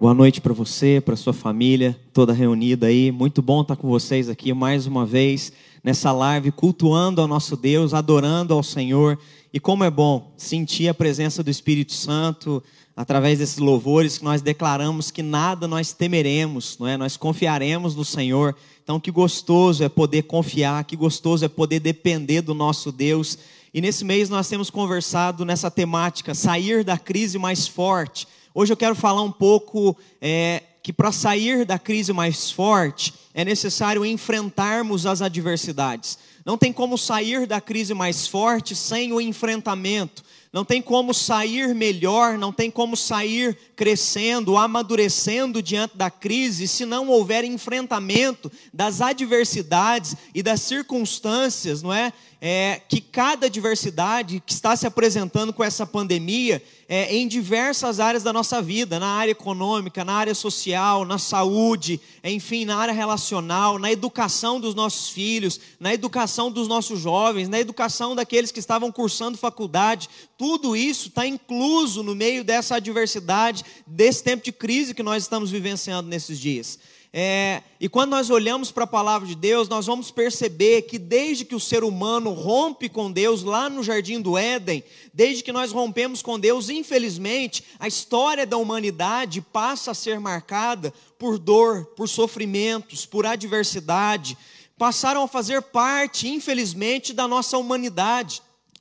Boa 0.00 0.14
noite 0.14 0.40
para 0.40 0.54
você, 0.54 0.98
para 0.98 1.14
sua 1.14 1.34
família, 1.34 1.94
toda 2.14 2.32
reunida 2.32 2.86
aí. 2.86 3.12
Muito 3.12 3.42
bom 3.42 3.60
estar 3.60 3.76
com 3.76 3.86
vocês 3.86 4.30
aqui 4.30 4.54
mais 4.54 4.86
uma 4.86 5.04
vez 5.04 5.52
nessa 5.84 6.10
live, 6.10 6.50
cultuando 6.52 7.20
ao 7.20 7.28
nosso 7.28 7.54
Deus, 7.54 7.92
adorando 7.92 8.54
ao 8.54 8.62
Senhor. 8.62 9.18
E 9.52 9.60
como 9.60 9.84
é 9.84 9.90
bom 9.90 10.32
sentir 10.38 10.88
a 10.88 10.94
presença 10.94 11.42
do 11.42 11.50
Espírito 11.50 11.92
Santo 11.92 12.62
através 12.96 13.40
desses 13.40 13.58
louvores 13.58 14.16
que 14.16 14.24
nós 14.24 14.40
declaramos 14.40 15.10
que 15.10 15.22
nada 15.22 15.68
nós 15.68 15.92
temeremos, 15.92 16.78
não 16.80 16.88
é? 16.88 16.96
Nós 16.96 17.18
confiaremos 17.18 17.94
no 17.94 18.04
Senhor. 18.04 18.56
Então 18.82 18.98
que 18.98 19.10
gostoso 19.10 19.84
é 19.84 19.88
poder 19.90 20.22
confiar, 20.22 20.82
que 20.84 20.96
gostoso 20.96 21.44
é 21.44 21.48
poder 21.48 21.78
depender 21.78 22.40
do 22.40 22.54
nosso 22.54 22.90
Deus. 22.90 23.36
E 23.74 23.82
nesse 23.82 24.02
mês 24.02 24.30
nós 24.30 24.48
temos 24.48 24.70
conversado 24.70 25.44
nessa 25.44 25.70
temática, 25.70 26.34
sair 26.34 26.84
da 26.84 26.96
crise 26.96 27.38
mais 27.38 27.68
forte. 27.68 28.26
Hoje 28.52 28.72
eu 28.72 28.76
quero 28.76 28.96
falar 28.96 29.22
um 29.22 29.30
pouco 29.30 29.96
é, 30.20 30.64
que 30.82 30.92
para 30.92 31.12
sair 31.12 31.64
da 31.64 31.78
crise 31.78 32.12
mais 32.12 32.50
forte 32.50 33.14
é 33.32 33.44
necessário 33.44 34.04
enfrentarmos 34.04 35.06
as 35.06 35.22
adversidades. 35.22 36.18
Não 36.44 36.58
tem 36.58 36.72
como 36.72 36.98
sair 36.98 37.46
da 37.46 37.60
crise 37.60 37.94
mais 37.94 38.26
forte 38.26 38.74
sem 38.74 39.12
o 39.12 39.20
enfrentamento. 39.20 40.24
Não 40.52 40.64
tem 40.64 40.82
como 40.82 41.14
sair 41.14 41.72
melhor, 41.76 42.36
não 42.36 42.52
tem 42.52 42.72
como 42.72 42.96
sair 42.96 43.56
crescendo, 43.76 44.56
amadurecendo 44.56 45.62
diante 45.62 45.96
da 45.96 46.10
crise, 46.10 46.66
se 46.66 46.84
não 46.84 47.08
houver 47.08 47.44
enfrentamento 47.44 48.50
das 48.74 49.00
adversidades 49.00 50.16
e 50.34 50.42
das 50.42 50.60
circunstâncias, 50.60 51.82
não 51.82 51.92
é? 51.92 52.12
É, 52.40 52.80
que 52.88 53.00
cada 53.02 53.46
adversidade 53.46 54.42
que 54.44 54.52
está 54.52 54.74
se 54.74 54.86
apresentando 54.86 55.52
com 55.52 55.62
essa 55.62 55.84
pandemia 55.84 56.62
é, 56.88 57.14
em 57.14 57.28
diversas 57.28 58.00
áreas 58.00 58.22
da 58.22 58.32
nossa 58.32 58.62
vida, 58.62 58.98
na 58.98 59.08
área 59.08 59.32
econômica, 59.32 60.04
na 60.04 60.14
área 60.14 60.34
social, 60.34 61.04
na 61.04 61.18
saúde, 61.18 62.00
enfim, 62.24 62.64
na 62.64 62.78
área 62.78 62.94
relacional, 62.94 63.78
na 63.78 63.92
educação 63.92 64.58
dos 64.58 64.74
nossos 64.74 65.10
filhos, 65.10 65.60
na 65.78 65.92
educação 65.92 66.50
dos 66.50 66.66
nossos 66.66 66.98
jovens, 66.98 67.48
na 67.48 67.60
educação 67.60 68.16
daqueles 68.16 68.50
que 68.50 68.58
estavam 68.58 68.90
cursando 68.90 69.36
faculdade, 69.36 70.08
tudo 70.38 70.74
isso 70.74 71.08
está 71.08 71.26
incluso 71.26 72.02
no 72.02 72.14
meio 72.14 72.42
dessa 72.42 72.76
adversidade, 72.76 73.64
desse 73.86 74.24
tempo 74.24 74.42
de 74.42 74.50
crise 74.50 74.94
que 74.94 75.02
nós 75.02 75.22
estamos 75.22 75.50
vivenciando 75.50 76.08
nesses 76.08 76.40
dias. 76.40 76.78
É, 77.12 77.64
e 77.80 77.88
quando 77.88 78.10
nós 78.10 78.30
olhamos 78.30 78.70
para 78.70 78.84
a 78.84 78.86
palavra 78.86 79.26
de 79.26 79.34
Deus, 79.34 79.68
nós 79.68 79.86
vamos 79.86 80.12
perceber 80.12 80.82
que 80.82 80.96
desde 80.96 81.44
que 81.44 81.56
o 81.56 81.60
ser 81.60 81.82
humano 81.82 82.30
rompe 82.30 82.88
com 82.88 83.10
Deus 83.10 83.42
lá 83.42 83.68
no 83.68 83.82
jardim 83.82 84.20
do 84.20 84.38
Éden, 84.38 84.84
desde 85.12 85.42
que 85.42 85.50
nós 85.50 85.72
rompemos 85.72 86.22
com 86.22 86.38
Deus, 86.38 86.68
infelizmente, 86.68 87.64
a 87.80 87.88
história 87.88 88.46
da 88.46 88.56
humanidade 88.56 89.40
passa 89.40 89.90
a 89.90 89.94
ser 89.94 90.20
marcada 90.20 90.94
por 91.18 91.36
dor, 91.36 91.86
por 91.96 92.08
sofrimentos, 92.08 93.04
por 93.04 93.26
adversidade, 93.26 94.38
passaram 94.78 95.24
a 95.24 95.28
fazer 95.28 95.60
parte, 95.62 96.28
infelizmente, 96.28 97.12
da 97.12 97.26
nossa 97.26 97.58
humanidade. 97.58 98.40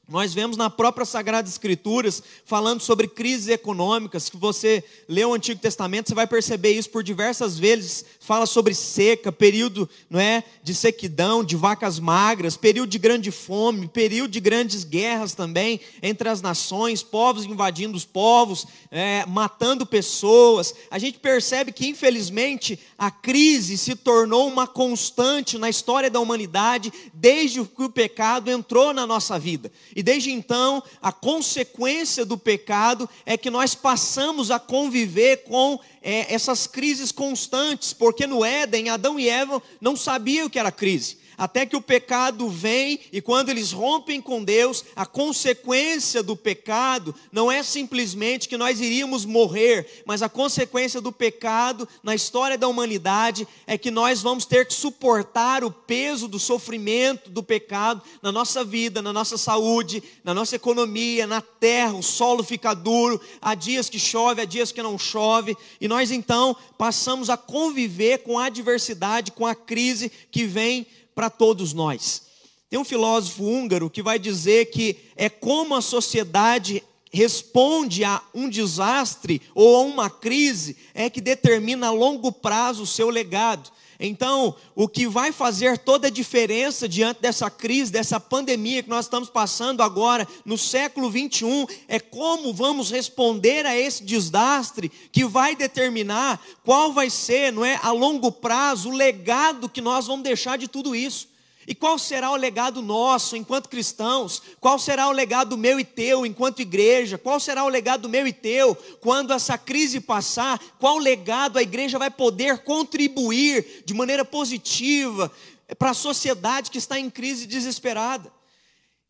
Nós 0.09 0.33
vemos 0.33 0.57
na 0.57 0.71
própria 0.71 1.05
Sagrada 1.05 1.47
Escrituras 1.47 2.23
falando 2.43 2.81
sobre 2.81 3.07
crises 3.07 3.47
econômicas. 3.47 4.23
Se 4.23 4.31
você 4.33 4.83
lê 5.07 5.23
o 5.23 5.35
Antigo 5.35 5.61
Testamento, 5.61 6.09
você 6.09 6.15
vai 6.15 6.25
perceber 6.25 6.71
isso 6.71 6.89
por 6.89 7.03
diversas 7.03 7.59
vezes. 7.59 8.03
Fala 8.19 8.47
sobre 8.47 8.73
seca, 8.73 9.31
período 9.31 9.87
não 10.09 10.19
é, 10.19 10.43
de 10.63 10.73
sequidão, 10.73 11.43
de 11.43 11.55
vacas 11.55 11.99
magras, 11.99 12.57
período 12.57 12.89
de 12.89 12.97
grande 12.97 13.29
fome, 13.29 13.87
período 13.87 14.31
de 14.31 14.39
grandes 14.39 14.83
guerras 14.83 15.35
também 15.35 15.79
entre 16.01 16.27
as 16.27 16.41
nações, 16.41 17.03
povos 17.03 17.45
invadindo 17.45 17.95
os 17.95 18.03
povos, 18.03 18.65
é, 18.89 19.23
matando 19.27 19.85
pessoas. 19.85 20.73
A 20.89 20.97
gente 20.97 21.19
percebe 21.19 21.71
que, 21.71 21.87
infelizmente, 21.87 22.79
a 22.97 23.11
crise 23.11 23.77
se 23.77 23.95
tornou 23.95 24.47
uma 24.47 24.65
constante 24.65 25.55
na 25.59 25.69
história 25.69 26.09
da 26.09 26.19
humanidade 26.19 26.91
desde 27.13 27.63
que 27.63 27.83
o 27.83 27.91
pecado 27.91 28.49
entrou 28.49 28.91
na 28.91 29.05
nossa 29.05 29.37
vida. 29.37 29.71
E 29.99 30.01
desde 30.01 30.31
então, 30.31 30.81
a 31.01 31.11
consequência 31.11 32.23
do 32.23 32.37
pecado 32.37 33.09
é 33.25 33.35
que 33.35 33.49
nós 33.49 33.75
passamos 33.75 34.49
a 34.49 34.57
conviver 34.57 35.43
com 35.43 35.77
é, 36.01 36.33
essas 36.33 36.65
crises 36.65 37.11
constantes, 37.11 37.91
porque 37.91 38.25
no 38.25 38.45
Éden, 38.45 38.87
Adão 38.87 39.19
e 39.19 39.27
Eva 39.27 39.61
não 39.81 39.97
sabiam 39.97 40.47
o 40.47 40.49
que 40.49 40.57
era 40.57 40.71
crise 40.71 41.18
até 41.39 41.65
que 41.65 41.77
o 41.77 41.81
pecado 41.81 42.49
vem 42.49 42.99
e 43.13 43.21
quando 43.21 43.47
eles 43.47 43.71
rompem 43.71 44.19
com 44.19 44.43
Deus, 44.43 44.83
a 44.93 45.05
consequência 45.05 46.21
do 46.21 46.35
pecado 46.35 47.15
não 47.31 47.49
é 47.49 47.63
simplesmente 47.63 48.49
que 48.49 48.57
nós 48.57 48.81
iríamos 48.81 49.23
morrer, 49.23 50.03
mas 50.05 50.21
a 50.21 50.27
consequência 50.27 50.99
do 50.99 51.13
pecado 51.13 51.87
na 52.03 52.13
história 52.13 52.57
da 52.57 52.67
humanidade 52.67 53.47
é 53.65 53.77
que 53.77 53.89
nós 53.89 54.21
vamos 54.21 54.45
ter 54.45 54.67
que 54.67 54.73
suportar 54.73 55.63
o 55.63 55.71
peso 55.71 56.27
do 56.27 56.37
sofrimento 56.37 57.29
do 57.29 57.41
pecado 57.41 58.03
na 58.21 58.33
nossa 58.33 58.65
vida, 58.65 59.01
na 59.01 59.13
nossa 59.13 59.37
saúde, 59.37 60.03
na 60.25 60.33
nossa 60.33 60.57
economia, 60.57 61.25
na 61.25 61.39
terra, 61.39 61.93
o 61.93 62.03
solo 62.03 62.43
fica 62.43 62.73
duro, 62.73 63.21
há 63.41 63.55
dias 63.55 63.89
que 63.89 63.97
chove, 63.97 64.41
há 64.41 64.45
dias 64.45 64.73
que 64.73 64.83
não 64.83 64.99
chove, 64.99 65.55
e 65.79 65.87
nós 65.87 66.11
então 66.11 66.53
passamos 66.77 67.29
a 67.29 67.37
conviver 67.37 68.19
com 68.19 68.37
a 68.37 68.45
adversidade, 68.45 69.31
com 69.31 69.47
a 69.47 69.55
crise 69.55 70.11
que 70.29 70.43
vem 70.43 70.85
para 71.19 71.29
todos 71.29 71.73
nós. 71.73 72.21
Tem 72.69 72.79
um 72.79 72.85
filósofo 72.85 73.43
húngaro 73.43 73.89
que 73.89 74.01
vai 74.01 74.17
dizer 74.17 74.67
que 74.67 74.95
é 75.17 75.27
como 75.27 75.75
a 75.75 75.81
sociedade 75.81 76.81
responde 77.11 78.05
a 78.05 78.21
um 78.33 78.47
desastre 78.47 79.41
ou 79.53 79.75
a 79.75 79.81
uma 79.81 80.09
crise 80.09 80.77
é 80.93 81.09
que 81.09 81.19
determina 81.19 81.87
a 81.87 81.91
longo 81.91 82.31
prazo 82.31 82.83
o 82.83 82.87
seu 82.87 83.09
legado. 83.09 83.69
Então, 83.99 84.55
o 84.75 84.87
que 84.87 85.05
vai 85.07 85.33
fazer 85.33 85.77
toda 85.77 86.07
a 86.07 86.11
diferença 86.11 86.87
diante 86.87 87.19
dessa 87.19 87.49
crise, 87.49 87.91
dessa 87.91 88.17
pandemia 88.17 88.81
que 88.81 88.89
nós 88.89 89.05
estamos 89.05 89.29
passando 89.29 89.83
agora, 89.83 90.25
no 90.45 90.57
século 90.57 91.09
21, 91.09 91.67
é 91.85 91.99
como 91.99 92.53
vamos 92.53 92.89
responder 92.89 93.65
a 93.65 93.77
esse 93.77 94.03
desastre 94.03 94.89
que 95.11 95.25
vai 95.25 95.55
determinar 95.55 96.41
qual 96.63 96.93
vai 96.93 97.09
ser, 97.09 97.51
não 97.51 97.65
é, 97.65 97.77
a 97.83 97.91
longo 97.91 98.31
prazo, 98.31 98.89
o 98.89 98.95
legado 98.95 99.67
que 99.67 99.81
nós 99.81 100.07
vamos 100.07 100.23
deixar 100.23 100.57
de 100.57 100.67
tudo 100.67 100.95
isso. 100.95 101.28
E 101.69 101.75
qual 101.75 101.99
será 101.99 102.31
o 102.31 102.35
legado 102.35 102.81
nosso 102.81 103.35
enquanto 103.35 103.69
cristãos? 103.69 104.41
Qual 104.59 104.79
será 104.79 105.07
o 105.07 105.11
legado 105.11 105.55
meu 105.55 105.79
e 105.79 105.85
teu 105.85 106.25
enquanto 106.25 106.63
igreja? 106.63 107.15
Qual 107.15 107.39
será 107.39 107.63
o 107.63 107.69
legado 107.69 108.09
meu 108.09 108.25
e 108.25 108.33
teu 108.33 108.75
quando 108.99 109.31
essa 109.31 109.55
crise 109.55 109.99
passar? 109.99 110.59
Qual 110.79 110.97
legado 110.97 111.59
a 111.59 111.61
igreja 111.61 111.99
vai 111.99 112.09
poder 112.09 112.63
contribuir 112.63 113.83
de 113.85 113.93
maneira 113.93 114.25
positiva 114.25 115.31
para 115.77 115.91
a 115.91 115.93
sociedade 115.93 116.71
que 116.71 116.79
está 116.79 116.99
em 116.99 117.07
crise 117.07 117.45
desesperada? 117.45 118.33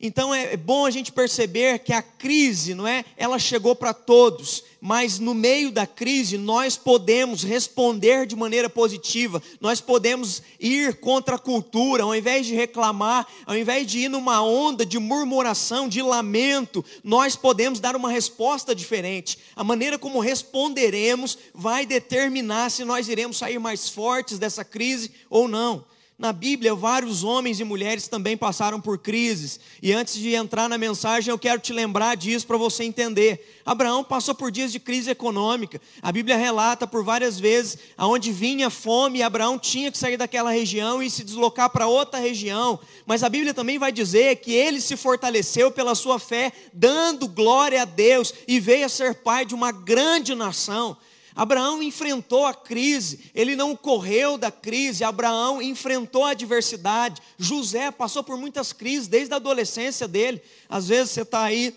Então 0.02 0.34
é 0.34 0.56
bom 0.56 0.86
a 0.86 0.92
gente 0.92 1.12
perceber 1.12 1.80
que 1.80 1.92
a 1.92 2.02
crise, 2.02 2.74
não 2.74 2.88
é? 2.88 3.04
Ela 3.18 3.38
chegou 3.38 3.76
para 3.76 3.94
todos, 3.94 4.64
mas 4.80 5.20
no 5.20 5.34
meio 5.34 5.74
da 5.74 5.86
crise 5.86 6.38
nós 6.38 6.78
podemos 6.78 7.44
responder 7.44 8.26
de 8.26 8.34
maneira 8.34 8.70
positiva. 8.70 9.44
Nós 9.60 9.82
podemos 9.82 10.42
ir 10.58 11.02
contra 11.02 11.36
a 11.36 11.40
cultura, 11.40 12.04
ao 12.04 12.16
invés 12.16 12.48
de 12.48 12.56
reclamar, 12.56 13.28
ao 13.46 13.58
invés 13.58 13.86
de 13.88 14.00
ir 14.00 14.10
numa 14.10 14.42
onda 14.42 14.86
de 14.86 14.98
murmuração, 14.98 15.90
de 15.90 16.02
lamento, 16.02 16.84
nós 17.04 17.36
podemos 17.36 17.82
dar 17.82 17.94
uma 17.94 18.10
resposta 18.10 18.74
diferente. 18.74 19.38
A 19.54 19.66
maneira 19.66 20.00
como 20.00 20.22
responderemos 20.22 21.38
vai 21.54 21.86
determinar 21.86 22.72
se 22.72 22.86
nós 22.86 23.10
iremos 23.10 23.38
sair 23.38 23.60
mais 23.60 23.90
fortes 23.90 24.40
dessa 24.40 24.64
crise 24.64 25.12
ou 25.30 25.46
não. 25.46 25.84
Na 26.20 26.34
Bíblia, 26.34 26.76
vários 26.76 27.24
homens 27.24 27.62
e 27.62 27.64
mulheres 27.64 28.10
também 28.10 28.36
passaram 28.36 28.82
por 28.82 28.98
crises. 28.98 29.58
E 29.82 29.94
antes 29.94 30.16
de 30.16 30.34
entrar 30.34 30.68
na 30.68 30.78
mensagem, 30.78 31.32
eu 31.32 31.40
quero 31.40 31.62
te 31.62 31.72
lembrar 31.72 32.18
disso 32.18 32.46
para 32.46 32.58
você 32.58 32.84
entender. 32.84 33.62
Abraão 33.66 34.04
passou 34.04 34.36
por 34.36 34.52
dias 34.52 34.70
de 34.70 34.82
crise 34.82 35.10
econômica. 35.10 35.80
A 36.02 36.12
Bíblia 36.12 36.36
relata 36.36 36.86
por 36.86 37.06
várias 37.06 37.40
vezes 37.40 37.78
aonde 37.96 38.34
vinha 38.34 38.70
fome, 38.70 39.20
e 39.20 39.24
Abraão 39.24 39.58
tinha 39.58 39.90
que 39.90 39.98
sair 39.98 40.18
daquela 40.18 40.52
região 40.52 41.02
e 41.02 41.10
se 41.10 41.24
deslocar 41.24 41.70
para 41.70 41.88
outra 41.88 42.20
região. 42.20 42.78
Mas 43.06 43.24
a 43.24 43.30
Bíblia 43.30 43.54
também 43.54 43.80
vai 43.80 43.94
dizer 43.94 44.36
que 44.42 44.52
ele 44.52 44.82
se 44.82 44.98
fortaleceu 44.98 45.72
pela 45.72 45.96
sua 45.96 46.20
fé, 46.20 46.52
dando 46.74 47.30
glória 47.30 47.84
a 47.84 47.86
Deus 47.86 48.34
e 48.46 48.60
veio 48.60 48.88
a 48.88 48.90
ser 48.90 49.16
pai 49.16 49.46
de 49.46 49.56
uma 49.56 49.72
grande 49.72 50.36
nação. 50.36 50.98
Abraão 51.40 51.82
enfrentou 51.82 52.46
a 52.46 52.54
crise, 52.54 53.32
ele 53.34 53.56
não 53.56 53.74
correu 53.74 54.38
da 54.38 54.52
crise, 54.52 55.06
Abraão 55.06 55.62
enfrentou 55.62 56.26
a 56.26 56.32
adversidade. 56.32 57.22
José 57.38 57.92
passou 57.92 58.22
por 58.22 58.38
muitas 58.38 58.74
crises 58.74 59.08
desde 59.08 59.34
a 59.34 59.38
adolescência 59.38 60.06
dele. 60.06 60.42
Às 60.68 60.90
vezes 60.90 61.12
você 61.12 61.22
está 61.22 61.44
aí 61.44 61.74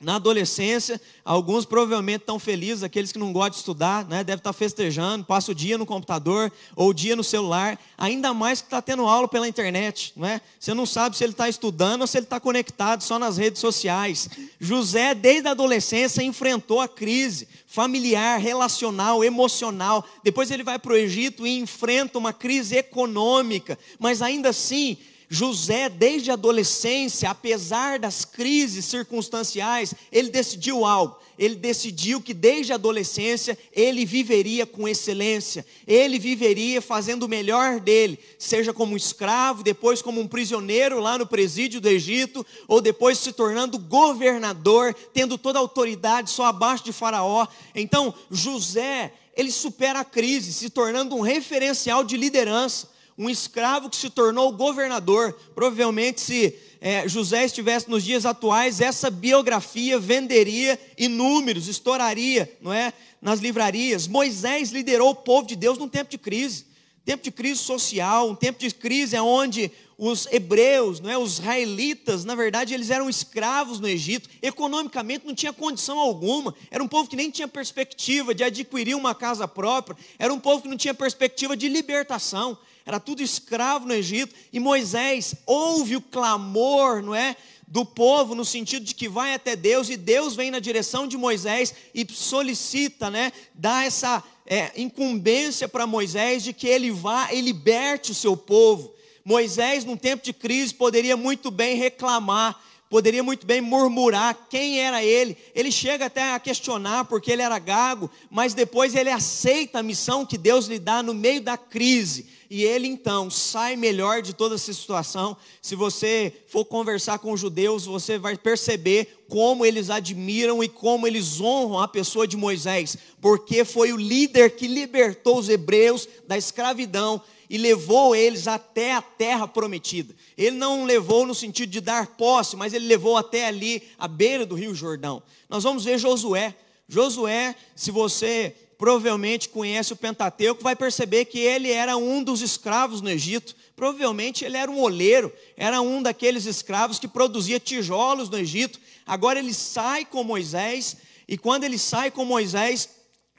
na 0.00 0.16
adolescência, 0.16 0.98
alguns 1.22 1.66
provavelmente 1.66 2.22
estão 2.22 2.38
felizes, 2.38 2.82
aqueles 2.82 3.12
que 3.12 3.18
não 3.18 3.34
gostam 3.34 3.50
de 3.50 3.56
estudar, 3.56 4.08
né, 4.08 4.24
devem 4.24 4.38
estar 4.38 4.52
festejando, 4.54 5.26
passa 5.26 5.52
o 5.52 5.54
dia 5.54 5.76
no 5.76 5.84
computador 5.84 6.50
ou 6.74 6.88
o 6.88 6.94
dia 6.94 7.14
no 7.14 7.22
celular, 7.22 7.78
ainda 7.98 8.32
mais 8.32 8.62
que 8.62 8.66
está 8.66 8.80
tendo 8.80 9.06
aula 9.06 9.28
pela 9.28 9.46
internet. 9.46 10.14
Não 10.16 10.26
é? 10.26 10.40
Você 10.58 10.72
não 10.72 10.86
sabe 10.86 11.18
se 11.18 11.22
ele 11.22 11.34
está 11.34 11.50
estudando 11.50 12.00
ou 12.00 12.06
se 12.06 12.16
ele 12.16 12.24
está 12.24 12.40
conectado 12.40 13.02
só 13.02 13.18
nas 13.18 13.36
redes 13.36 13.60
sociais. 13.60 14.30
José, 14.58 15.14
desde 15.14 15.48
a 15.48 15.50
adolescência, 15.50 16.22
enfrentou 16.22 16.80
a 16.80 16.88
crise 16.88 17.46
familiar, 17.66 18.40
relacional, 18.40 19.22
emocional. 19.22 20.02
Depois 20.24 20.50
ele 20.50 20.62
vai 20.62 20.78
para 20.78 20.94
o 20.94 20.96
Egito 20.96 21.46
e 21.46 21.58
enfrenta 21.58 22.18
uma 22.18 22.32
crise 22.32 22.74
econômica, 22.74 23.78
mas 23.98 24.22
ainda 24.22 24.48
assim 24.48 24.96
José, 25.32 25.88
desde 25.88 26.32
a 26.32 26.34
adolescência, 26.34 27.30
apesar 27.30 28.00
das 28.00 28.24
crises 28.24 28.84
circunstanciais, 28.86 29.94
ele 30.10 30.28
decidiu 30.28 30.84
algo. 30.84 31.16
Ele 31.38 31.54
decidiu 31.54 32.20
que 32.20 32.34
desde 32.34 32.72
a 32.72 32.74
adolescência 32.74 33.56
ele 33.72 34.04
viveria 34.04 34.66
com 34.66 34.88
excelência, 34.88 35.64
ele 35.86 36.18
viveria 36.18 36.82
fazendo 36.82 37.22
o 37.22 37.28
melhor 37.28 37.78
dele, 37.78 38.18
seja 38.40 38.72
como 38.72 38.96
escravo, 38.96 39.62
depois 39.62 40.02
como 40.02 40.20
um 40.20 40.26
prisioneiro 40.26 40.98
lá 40.98 41.16
no 41.16 41.24
presídio 41.24 41.80
do 41.80 41.88
Egito, 41.88 42.44
ou 42.66 42.80
depois 42.80 43.16
se 43.16 43.32
tornando 43.32 43.78
governador, 43.78 44.92
tendo 45.14 45.38
toda 45.38 45.60
a 45.60 45.62
autoridade 45.62 46.28
só 46.28 46.46
abaixo 46.46 46.84
de 46.84 46.92
Faraó. 46.92 47.46
Então, 47.72 48.12
José, 48.32 49.14
ele 49.36 49.52
supera 49.52 50.00
a 50.00 50.04
crise, 50.04 50.52
se 50.52 50.68
tornando 50.70 51.14
um 51.14 51.20
referencial 51.20 52.02
de 52.02 52.16
liderança 52.16 52.88
um 53.20 53.28
escravo 53.28 53.90
que 53.90 53.96
se 53.96 54.08
tornou 54.08 54.50
governador. 54.50 55.38
Provavelmente, 55.54 56.22
se 56.22 56.58
é, 56.80 57.06
José 57.06 57.44
estivesse 57.44 57.90
nos 57.90 58.02
dias 58.02 58.24
atuais, 58.24 58.80
essa 58.80 59.10
biografia 59.10 59.98
venderia 59.98 60.80
inúmeros, 60.96 61.68
estouraria, 61.68 62.50
não 62.62 62.72
é? 62.72 62.94
Nas 63.20 63.38
livrarias. 63.38 64.08
Moisés 64.08 64.70
liderou 64.70 65.10
o 65.10 65.14
povo 65.14 65.46
de 65.46 65.54
Deus 65.54 65.76
num 65.76 65.86
tempo 65.86 66.10
de 66.10 66.16
crise, 66.16 66.64
tempo 67.04 67.22
de 67.22 67.30
crise 67.30 67.60
social, 67.60 68.30
um 68.30 68.34
tempo 68.34 68.58
de 68.58 68.70
crise 68.74 69.18
onde 69.18 69.70
os 69.98 70.26
hebreus, 70.32 70.98
não 70.98 71.10
é, 71.10 71.18
os 71.18 71.34
israelitas, 71.34 72.24
na 72.24 72.34
verdade, 72.34 72.72
eles 72.72 72.88
eram 72.88 73.10
escravos 73.10 73.80
no 73.80 73.86
Egito, 73.86 74.30
economicamente 74.40 75.26
não 75.26 75.34
tinha 75.34 75.52
condição 75.52 75.98
alguma, 75.98 76.54
era 76.70 76.82
um 76.82 76.88
povo 76.88 77.10
que 77.10 77.16
nem 77.16 77.30
tinha 77.30 77.46
perspectiva 77.46 78.34
de 78.34 78.42
adquirir 78.42 78.94
uma 78.94 79.14
casa 79.14 79.46
própria, 79.46 79.94
era 80.18 80.32
um 80.32 80.40
povo 80.40 80.62
que 80.62 80.68
não 80.68 80.76
tinha 80.78 80.94
perspectiva 80.94 81.54
de 81.54 81.68
libertação 81.68 82.56
era 82.90 82.98
tudo 82.98 83.22
escravo 83.22 83.86
no 83.86 83.94
Egito, 83.94 84.34
e 84.52 84.58
Moisés 84.58 85.36
ouve 85.46 85.94
o 85.94 86.00
clamor, 86.00 87.00
não 87.00 87.14
é? 87.14 87.36
Do 87.68 87.84
povo, 87.84 88.34
no 88.34 88.44
sentido 88.44 88.84
de 88.84 88.96
que 88.96 89.08
vai 89.08 89.32
até 89.32 89.54
Deus, 89.54 89.88
e 89.88 89.96
Deus 89.96 90.34
vem 90.34 90.50
na 90.50 90.58
direção 90.58 91.06
de 91.06 91.16
Moisés 91.16 91.72
e 91.94 92.04
solicita, 92.12 93.08
né? 93.08 93.32
Dá 93.54 93.84
essa 93.84 94.24
é, 94.44 94.72
incumbência 94.76 95.68
para 95.68 95.86
Moisés 95.86 96.42
de 96.42 96.52
que 96.52 96.66
ele 96.66 96.90
vá 96.90 97.32
e 97.32 97.40
liberte 97.40 98.10
o 98.10 98.14
seu 98.14 98.36
povo. 98.36 98.92
Moisés, 99.24 99.84
num 99.84 99.96
tempo 99.96 100.24
de 100.24 100.32
crise, 100.32 100.74
poderia 100.74 101.16
muito 101.16 101.48
bem 101.48 101.76
reclamar, 101.76 102.60
poderia 102.88 103.22
muito 103.22 103.46
bem 103.46 103.60
murmurar 103.60 104.48
quem 104.50 104.80
era 104.80 105.04
ele. 105.04 105.36
Ele 105.54 105.70
chega 105.70 106.06
até 106.06 106.34
a 106.34 106.40
questionar 106.40 107.04
porque 107.04 107.30
ele 107.30 107.42
era 107.42 107.56
gago, 107.60 108.10
mas 108.28 108.52
depois 108.52 108.96
ele 108.96 109.10
aceita 109.10 109.78
a 109.78 109.82
missão 109.82 110.26
que 110.26 110.36
Deus 110.36 110.66
lhe 110.66 110.80
dá 110.80 111.04
no 111.04 111.14
meio 111.14 111.40
da 111.40 111.56
crise 111.56 112.39
e 112.50 112.64
ele 112.64 112.88
então 112.88 113.30
sai 113.30 113.76
melhor 113.76 114.20
de 114.20 114.34
toda 114.34 114.56
essa 114.56 114.72
situação. 114.72 115.36
Se 115.62 115.76
você 115.76 116.32
for 116.48 116.64
conversar 116.64 117.20
com 117.20 117.30
os 117.30 117.38
judeus, 117.38 117.86
você 117.86 118.18
vai 118.18 118.36
perceber 118.36 119.24
como 119.28 119.64
eles 119.64 119.88
admiram 119.88 120.62
e 120.62 120.68
como 120.68 121.06
eles 121.06 121.40
honram 121.40 121.78
a 121.78 121.86
pessoa 121.86 122.26
de 122.26 122.36
Moisés, 122.36 122.96
porque 123.20 123.64
foi 123.64 123.92
o 123.92 123.96
líder 123.96 124.56
que 124.56 124.66
libertou 124.66 125.38
os 125.38 125.48
hebreus 125.48 126.08
da 126.26 126.36
escravidão 126.36 127.22
e 127.48 127.56
levou 127.56 128.16
eles 128.16 128.48
até 128.48 128.94
a 128.94 129.02
terra 129.02 129.46
prometida. 129.46 130.12
Ele 130.36 130.56
não 130.56 130.84
levou 130.84 131.24
no 131.24 131.34
sentido 131.34 131.70
de 131.70 131.80
dar 131.80 132.16
posse, 132.16 132.56
mas 132.56 132.74
ele 132.74 132.86
levou 132.86 133.16
até 133.16 133.46
ali, 133.46 133.82
à 133.96 134.08
beira 134.08 134.44
do 134.44 134.56
Rio 134.56 134.74
Jordão. 134.74 135.22
Nós 135.48 135.62
vamos 135.62 135.84
ver 135.84 135.98
Josué. 135.98 136.54
Josué, 136.88 137.54
se 137.76 137.92
você 137.92 138.56
provavelmente 138.80 139.50
conhece 139.50 139.92
o 139.92 139.96
Pentateuco, 139.96 140.62
vai 140.62 140.74
perceber 140.74 141.26
que 141.26 141.38
ele 141.38 141.70
era 141.70 141.98
um 141.98 142.24
dos 142.24 142.40
escravos 142.40 143.02
no 143.02 143.10
Egito. 143.10 143.54
Provavelmente 143.76 144.42
ele 144.42 144.56
era 144.56 144.70
um 144.70 144.80
oleiro, 144.80 145.30
era 145.54 145.82
um 145.82 146.02
daqueles 146.02 146.46
escravos 146.46 146.98
que 146.98 147.06
produzia 147.06 147.60
tijolos 147.60 148.30
no 148.30 148.38
Egito. 148.38 148.80
Agora 149.06 149.38
ele 149.38 149.52
sai 149.52 150.06
com 150.06 150.24
Moisés, 150.24 150.96
e 151.28 151.36
quando 151.36 151.64
ele 151.64 151.76
sai 151.76 152.10
com 152.10 152.24
Moisés, 152.24 152.88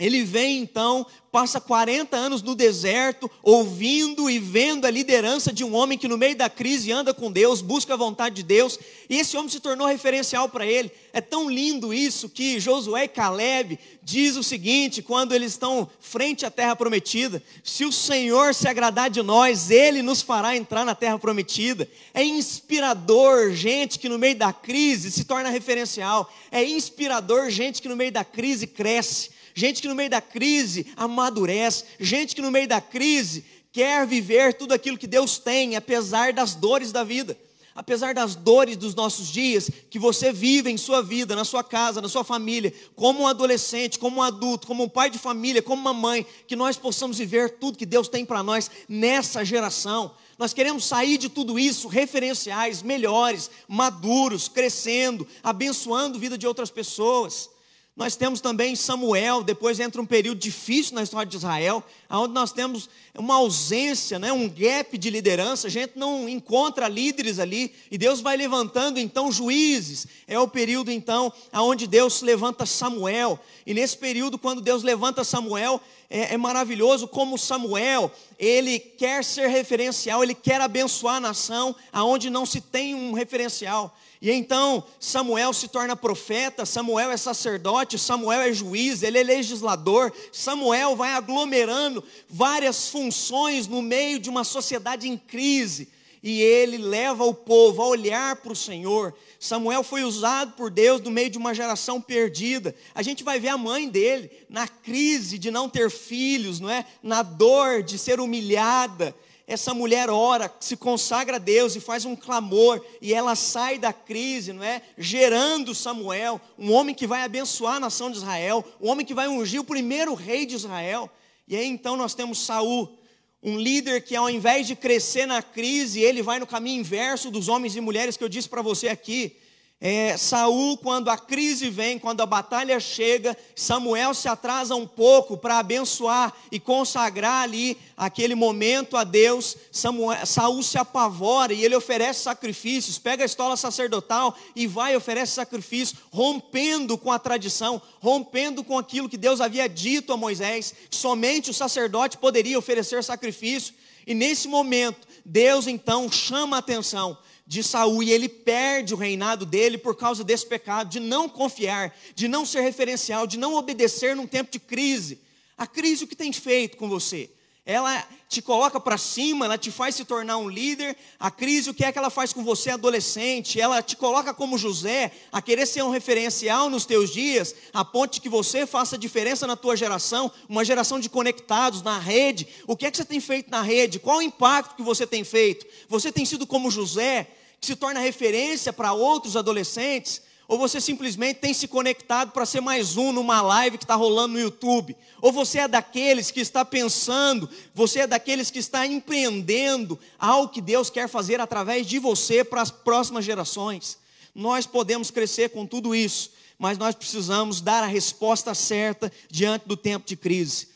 ele 0.02 0.24
vem 0.24 0.58
então 0.58 1.06
passa 1.32 1.62
40 1.62 2.18
anos 2.18 2.42
no 2.42 2.56
deserto, 2.56 3.30
ouvindo 3.44 4.30
e 4.30 4.40
vendo 4.40 4.86
a 4.86 4.92
liderança 4.92 5.54
de 5.54 5.64
um 5.64 5.76
homem 5.76 5.98
que 5.98 6.08
no 6.08 6.18
meio 6.18 6.36
da 6.36 6.50
crise 6.50 6.92
anda 6.92 7.14
com 7.14 7.32
Deus, 7.32 7.62
busca 7.62 7.94
a 7.94 7.98
vontade 7.98 8.38
de 8.38 8.44
Deus, 8.44 8.80
e 9.08 9.18
esse 9.18 9.38
homem 9.38 9.50
se 9.50 9.60
tornou 9.60 9.88
referencial 9.88 10.50
para 10.50 10.66
ele. 10.66 10.92
É 11.14 11.22
tão 11.22 11.50
lindo 11.50 11.94
isso 11.94 12.28
que 12.28 12.60
Josué 12.60 13.04
e 13.04 13.08
Caleb 13.08 13.80
diz 14.04 14.36
o 14.36 14.44
seguinte, 14.44 15.04
quando 15.04 15.34
eles 15.34 15.52
estão 15.52 15.88
frente 16.00 16.48
à 16.48 16.52
terra 16.52 16.76
prometida: 16.76 17.42
se 17.64 17.86
o 17.86 17.92
Senhor 17.92 18.56
se 18.56 18.68
agradar 18.68 19.10
de 19.10 19.22
nós, 19.22 19.70
ele 19.70 20.02
nos 20.02 20.22
fará 20.24 20.58
entrar 20.58 20.84
na 20.84 20.96
terra 20.96 21.20
prometida. 21.20 21.88
É 22.12 22.24
inspirador 22.24 23.52
gente 23.52 24.00
que 24.00 24.10
no 24.10 24.18
meio 24.18 24.36
da 24.36 24.52
crise 24.52 25.12
se 25.12 25.26
torna 25.26 25.50
referencial. 25.50 26.28
É 26.52 26.64
inspirador 26.64 27.52
gente 27.52 27.82
que 27.82 27.88
no 27.88 27.96
meio 27.96 28.12
da 28.12 28.26
crise 28.26 28.66
cresce 28.66 29.40
gente 29.54 29.82
que 29.82 29.88
no 29.88 29.96
meio 29.96 30.10
da 30.10 30.22
crise 30.22 30.88
amadurece, 30.96 31.86
gente 32.00 32.36
que 32.36 32.42
no 32.42 32.52
meio 32.52 32.68
da 32.68 32.82
crise 32.82 33.44
quer 33.72 34.06
viver 34.06 34.54
tudo 34.54 34.74
aquilo 34.74 34.98
que 34.98 35.08
Deus 35.08 35.38
tem, 35.38 35.76
apesar 35.76 36.34
das 36.34 36.56
dores 36.56 36.92
da 36.92 37.04
vida. 37.04 37.38
Apesar 37.74 38.14
das 38.14 38.36
dores 38.36 38.76
dos 38.76 38.94
nossos 38.94 39.30
dias, 39.30 39.72
que 39.90 39.98
você 39.98 40.34
vive 40.34 40.70
em 40.70 40.76
sua 40.76 41.02
vida, 41.02 41.38
na 41.38 41.46
sua 41.46 41.64
casa, 41.64 42.02
na 42.02 42.10
sua 42.10 42.24
família, 42.24 42.74
como 42.98 43.22
um 43.22 43.28
adolescente, 43.28 43.98
como 43.98 44.18
um 44.18 44.22
adulto, 44.22 44.68
como 44.68 44.84
um 44.84 44.90
pai 44.90 45.10
de 45.10 45.18
família, 45.18 45.62
como 45.62 45.82
uma 45.82 45.94
mãe, 45.94 46.26
que 46.48 46.56
nós 46.56 46.76
possamos 46.76 47.18
viver 47.18 47.58
tudo 47.60 47.78
que 47.78 47.86
Deus 47.86 48.10
tem 48.10 48.26
para 48.26 48.44
nós 48.44 48.70
nessa 48.90 49.46
geração. 49.46 50.14
Nós 50.38 50.54
queremos 50.54 50.84
sair 50.84 51.18
de 51.18 51.30
tudo 51.30 51.58
isso 51.58 51.88
referenciais, 51.88 52.84
melhores, 52.84 53.50
maduros, 53.70 54.50
crescendo, 54.50 55.26
abençoando 55.42 56.18
a 56.18 56.20
vida 56.20 56.38
de 56.38 56.46
outras 56.46 56.70
pessoas. 56.70 57.50
Nós 57.94 58.16
temos 58.16 58.40
também 58.40 58.74
Samuel, 58.74 59.44
depois 59.44 59.78
entra 59.78 60.02
um 60.02 60.06
período 60.06 60.40
difícil 60.40 60.96
na 60.96 61.04
história 61.04 61.30
de 61.30 61.36
Israel, 61.36 61.84
onde 62.10 62.34
nós 62.34 62.54
temos 62.54 62.90
uma 63.14 63.36
ausência, 63.36 64.18
né, 64.18 64.32
um 64.32 64.48
gap 64.48 64.98
de 64.98 65.10
liderança, 65.10 65.68
a 65.68 65.70
gente 65.70 65.94
não 65.98 66.28
encontra 66.30 66.88
líderes 66.88 67.38
ali, 67.38 67.74
e 67.92 67.98
Deus 67.98 68.22
vai 68.22 68.38
levantando 68.38 68.98
então 68.98 69.30
juízes. 69.30 70.08
É 70.26 70.40
o 70.40 70.48
período 70.48 70.90
então 70.90 71.34
onde 71.52 71.86
Deus 71.86 72.22
levanta 72.22 72.66
Samuel, 72.66 73.38
e 73.68 73.74
nesse 73.74 73.98
período, 73.98 74.38
quando 74.38 74.62
Deus 74.62 74.84
levanta 74.84 75.26
Samuel, 75.26 75.82
é, 76.10 76.34
é 76.34 76.38
maravilhoso 76.38 77.10
como 77.10 77.38
Samuel, 77.38 78.10
ele 78.40 78.80
quer 78.80 79.22
ser 79.22 79.48
referencial, 79.48 80.24
ele 80.24 80.34
quer 80.34 80.62
abençoar 80.62 81.16
a 81.16 81.20
nação, 81.20 81.76
aonde 81.92 82.30
não 82.30 82.46
se 82.46 82.62
tem 82.62 82.96
um 82.96 83.12
referencial. 83.12 83.94
E 84.22 84.30
então 84.32 84.84
Samuel 85.00 85.52
se 85.52 85.68
torna 85.68 85.96
profeta, 85.96 86.64
Samuel 86.64 87.10
é 87.10 87.18
sacerdote, 87.18 87.98
Samuel 87.98 88.42
é 88.42 88.54
juiz, 88.54 89.02
ele 89.02 89.18
é 89.18 89.24
legislador. 89.24 90.14
Samuel 90.32 90.96
vai 90.96 91.14
aglomerando 91.14 92.04
várias 92.30 92.88
funções 92.90 93.66
no 93.68 93.82
meio 93.82 94.20
de 94.20 94.30
uma 94.30 94.44
sociedade 94.44 95.10
em 95.10 95.18
crise. 95.18 95.90
E 96.22 96.40
ele 96.40 96.78
leva 96.78 97.24
o 97.24 97.34
povo 97.34 97.82
a 97.82 97.88
olhar 97.88 98.36
para 98.36 98.54
o 98.54 98.56
Senhor. 98.56 99.12
Samuel 99.40 99.82
foi 99.82 100.04
usado 100.04 100.52
por 100.52 100.70
Deus 100.70 101.02
no 101.02 101.10
meio 101.10 101.32
de 101.32 101.40
uma 101.40 101.52
geração 101.52 102.00
perdida. 102.00 102.76
A 102.94 103.02
gente 103.02 103.24
vai 103.24 103.40
ver 103.40 103.48
a 103.48 103.58
mãe 103.58 103.90
dele 103.90 104.30
na 104.48 104.68
crise 104.68 105.40
de 105.40 105.50
não 105.50 105.68
ter 105.68 105.90
filhos, 105.90 106.60
não 106.60 106.70
é? 106.70 106.86
Na 107.02 107.24
dor 107.24 107.82
de 107.82 107.98
ser 107.98 108.20
humilhada 108.20 109.16
essa 109.52 109.74
mulher 109.74 110.10
ora, 110.10 110.54
se 110.60 110.78
consagra 110.78 111.36
a 111.36 111.40
Deus 111.40 111.76
e 111.76 111.80
faz 111.80 112.06
um 112.06 112.16
clamor, 112.16 112.82
e 113.02 113.14
ela 113.14 113.36
sai 113.36 113.78
da 113.78 113.92
crise, 113.92 114.54
não 114.54 114.64
é? 114.64 114.82
Gerando 114.98 115.76
Samuel, 115.76 116.40
um 116.58 116.72
homem 116.72 116.96
que 116.96 117.06
vai 117.06 117.24
abençoar 117.24 117.76
a 117.76 117.80
nação 117.80 118.10
de 118.10 118.18
Israel, 118.18 118.66
um 118.80 118.90
homem 118.90 119.06
que 119.06 119.14
vai 119.14 119.28
ungir 119.28 119.60
o 119.60 119.66
primeiro 119.66 120.14
rei 120.14 120.46
de 120.46 120.56
Israel. 120.56 121.10
E 121.48 121.56
aí 121.56 121.68
então 121.68 121.98
nós 121.98 122.14
temos 122.14 122.40
Saul, 122.40 122.98
um 123.44 123.58
líder 123.58 124.02
que 124.04 124.16
ao 124.16 124.30
invés 124.30 124.68
de 124.68 124.76
crescer 124.76 125.26
na 125.26 125.42
crise, 125.42 126.00
ele 126.00 126.22
vai 126.22 126.40
no 126.40 126.48
caminho 126.48 126.80
inverso 126.80 127.30
dos 127.30 127.48
homens 127.48 127.76
e 127.76 127.82
mulheres 127.82 128.16
que 128.16 128.24
eu 128.24 128.30
disse 128.30 128.48
para 128.48 128.62
você 128.62 128.88
aqui. 128.88 129.36
É, 129.84 130.16
Saul, 130.16 130.78
quando 130.78 131.10
a 131.10 131.18
crise 131.18 131.68
vem, 131.68 131.98
quando 131.98 132.22
a 132.22 132.26
batalha 132.28 132.80
chega, 132.80 133.36
Samuel 133.56 134.14
se 134.14 134.28
atrasa 134.28 134.76
um 134.76 134.86
pouco 134.86 135.36
para 135.36 135.58
abençoar 135.58 136.32
e 136.52 136.60
consagrar 136.60 137.42
ali 137.42 137.76
aquele 137.98 138.36
momento 138.36 138.96
a 138.96 139.04
Deus. 139.04 139.58
Samuel, 139.72 140.24
Saul 140.28 140.62
se 140.62 140.78
apavora 140.78 141.52
e 141.52 141.66
ele 141.66 141.76
oferece 141.76 142.22
sacrifícios, 142.22 143.00
pega 143.00 143.24
a 143.24 143.26
estola 143.26 143.58
sacerdotal 143.58 144.38
e 144.56 144.68
vai 144.68 144.96
oferece 144.96 145.32
sacrifício, 145.32 145.98
rompendo 146.12 146.96
com 146.96 147.12
a 147.12 147.18
tradição, 147.18 147.82
rompendo 148.00 148.64
com 148.64 148.78
aquilo 148.78 149.10
que 149.10 149.18
Deus 149.18 149.42
havia 149.42 149.68
dito 149.68 150.14
a 150.14 150.18
Moisés, 150.18 150.76
que 150.92 150.96
somente 150.96 151.50
o 151.50 151.56
sacerdote 151.56 152.20
poderia 152.20 152.60
oferecer 152.60 153.04
sacrifício. 153.04 153.74
E 154.06 154.14
nesse 154.14 154.48
momento, 154.48 155.08
Deus 155.26 155.66
então 155.66 156.12
chama 156.12 156.58
a 156.58 156.60
atenção 156.60 157.18
de 157.52 157.62
Saul 157.64 158.02
e 158.02 158.10
ele 158.10 158.30
perde 158.30 158.94
o 158.94 158.98
reinado 158.98 159.46
dele 159.46 159.78
por 159.78 159.94
causa 159.94 160.24
desse 160.24 160.46
pecado, 160.46 160.90
de 160.90 161.02
não 161.02 161.28
confiar, 161.28 161.94
de 162.16 162.26
não 162.30 162.46
ser 162.46 162.62
referencial, 162.62 163.28
de 163.28 163.38
não 163.38 163.56
obedecer 163.56 164.16
num 164.16 164.26
tempo 164.26 164.50
de 164.50 164.58
crise. 164.58 165.20
A 165.58 165.68
crise 165.68 166.06
o 166.06 166.08
que 166.08 166.16
tem 166.16 166.32
feito 166.32 166.78
com 166.78 166.88
você? 166.88 167.30
Ela 167.66 168.08
te 168.30 168.42
coloca 168.42 168.80
para 168.80 168.98
cima, 168.98 169.44
ela 169.44 169.58
te 169.58 169.70
faz 169.70 169.96
se 169.96 170.06
tornar 170.06 170.38
um 170.38 170.48
líder. 170.48 170.96
A 171.20 171.30
crise, 171.30 171.70
o 171.70 171.74
que 171.74 171.84
é 171.84 171.92
que 171.92 172.00
ela 172.00 172.10
faz 172.10 172.32
com 172.32 172.42
você, 172.42 172.70
adolescente? 172.70 173.60
Ela 173.60 173.84
te 173.84 173.98
coloca 173.98 174.34
como 174.34 174.58
José, 174.58 175.12
a 175.30 175.42
querer 175.42 175.66
ser 175.66 175.84
um 175.84 175.90
referencial 175.90 176.70
nos 176.70 176.86
teus 176.86 177.12
dias, 177.12 177.54
a 177.74 177.84
ponto 177.84 178.14
de 178.14 178.22
que 178.22 178.30
você 178.30 178.66
faça 178.66 178.98
diferença 178.98 179.46
na 179.46 179.58
tua 179.58 179.76
geração, 179.76 180.32
uma 180.48 180.64
geração 180.64 181.02
de 181.02 181.10
conectados 181.10 181.82
na 181.82 182.00
rede. 182.00 182.48
O 182.66 182.78
que 182.78 182.86
é 182.86 182.92
que 182.92 182.96
você 182.96 183.04
tem 183.04 183.20
feito 183.20 183.52
na 183.52 183.62
rede? 183.62 184.00
Qual 184.00 184.20
o 184.20 184.22
impacto 184.22 184.78
que 184.78 184.82
você 184.82 185.06
tem 185.06 185.26
feito? 185.26 185.66
Você 185.90 186.14
tem 186.14 186.24
sido 186.24 186.48
como 186.48 186.72
José, 186.72 187.28
se 187.62 187.76
torna 187.76 188.00
referência 188.00 188.74
para 188.74 188.92
outros 188.92 189.38
adolescentes, 189.38 190.20
ou 190.48 190.58
você 190.58 190.82
simplesmente 190.82 191.38
tem 191.38 191.54
se 191.54 191.68
conectado 191.68 192.32
para 192.32 192.46
ser 192.46 192.60
mais 192.60 192.98
um 192.98 193.12
numa 193.12 193.40
live 193.42 193.78
que 193.78 193.84
está 193.84 193.94
rolando 193.94 194.34
no 194.34 194.40
YouTube, 194.40 194.98
ou 195.22 195.32
você 195.32 195.60
é 195.60 195.68
daqueles 195.68 196.32
que 196.32 196.40
está 196.40 196.66
pensando, 196.66 197.48
você 197.74 198.00
é 198.00 198.08
daqueles 198.08 198.50
que 198.50 198.58
está 198.58 198.88
empreendendo 198.88 199.98
algo 200.18 200.52
que 200.52 200.60
Deus 200.60 200.90
quer 200.90 201.08
fazer 201.08 201.40
através 201.40 201.86
de 201.86 202.00
você 202.00 202.44
para 202.44 202.64
as 202.64 202.72
próximas 202.72 203.24
gerações. 203.24 204.00
Nós 204.34 204.66
podemos 204.66 205.12
crescer 205.12 205.50
com 205.50 205.66
tudo 205.68 205.94
isso, 205.94 206.32
mas 206.58 206.80
nós 206.80 206.96
precisamos 206.96 207.62
dar 207.62 207.84
a 207.84 207.88
resposta 207.88 208.56
certa 208.56 209.12
diante 209.30 209.68
do 209.68 209.78
tempo 209.78 210.08
de 210.08 210.16
crise. 210.16 210.71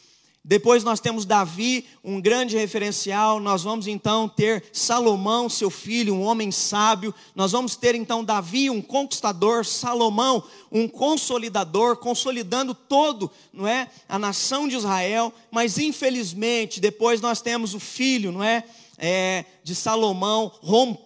Depois 0.48 0.84
nós 0.84 1.00
temos 1.00 1.26
Davi, 1.26 1.88
um 2.04 2.22
grande 2.22 2.56
referencial. 2.56 3.40
Nós 3.40 3.64
vamos 3.64 3.88
então 3.88 4.30
ter 4.30 4.64
Salomão, 4.72 5.50
seu 5.50 5.72
filho, 5.72 6.14
um 6.14 6.22
homem 6.22 6.52
sábio. 6.52 7.12
Nós 7.34 7.52
vamos 7.52 7.76
ter 7.76 7.96
então 7.96 8.24
Davi, 8.24 8.70
um 8.70 8.80
conquistador, 8.80 9.66
Salomão, 9.66 10.44
um 10.72 10.88
consolidador, 10.88 11.98
consolidando 11.98 12.76
todo, 12.76 13.32
não 13.52 13.68
é, 13.68 13.90
a 14.08 14.20
nação 14.20 14.68
de 14.68 14.76
Israel. 14.76 15.34
Mas 15.50 15.80
infelizmente, 15.80 16.80
depois 16.80 17.20
nós 17.22 17.42
temos 17.42 17.74
o 17.74 17.80
filho, 17.80 18.32
não 18.32 18.44
é? 18.44 18.64
é, 18.98 19.46
de 19.64 19.76
Salomão 19.76 20.52
rompendo 20.62 21.05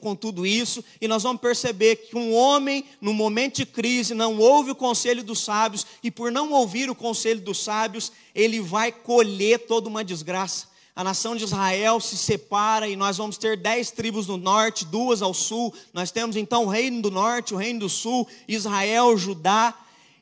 com 0.00 0.14
tudo 0.14 0.46
isso, 0.46 0.84
e 1.00 1.08
nós 1.08 1.22
vamos 1.22 1.40
perceber 1.40 1.96
que 1.96 2.16
um 2.16 2.34
homem, 2.34 2.84
no 3.00 3.12
momento 3.12 3.56
de 3.56 3.66
crise, 3.66 4.14
não 4.14 4.38
ouve 4.38 4.70
o 4.70 4.74
conselho 4.74 5.22
dos 5.22 5.40
sábios, 5.40 5.86
e 6.02 6.10
por 6.10 6.30
não 6.30 6.52
ouvir 6.52 6.88
o 6.88 6.94
conselho 6.94 7.40
dos 7.40 7.62
sábios, 7.62 8.12
ele 8.34 8.60
vai 8.60 8.92
colher 8.92 9.66
toda 9.66 9.88
uma 9.88 10.04
desgraça. 10.04 10.72
A 10.94 11.02
nação 11.02 11.34
de 11.34 11.44
Israel 11.44 11.98
se 12.00 12.18
separa 12.18 12.86
e 12.86 12.96
nós 12.96 13.16
vamos 13.16 13.38
ter 13.38 13.56
dez 13.56 13.90
tribos 13.90 14.26
no 14.26 14.36
norte, 14.36 14.84
duas 14.84 15.22
ao 15.22 15.32
sul. 15.32 15.72
Nós 15.92 16.10
temos 16.10 16.36
então 16.36 16.64
o 16.64 16.68
reino 16.68 17.00
do 17.00 17.10
norte, 17.10 17.54
o 17.54 17.56
reino 17.56 17.80
do 17.80 17.88
sul, 17.88 18.28
Israel, 18.46 19.16
Judá. 19.16 19.74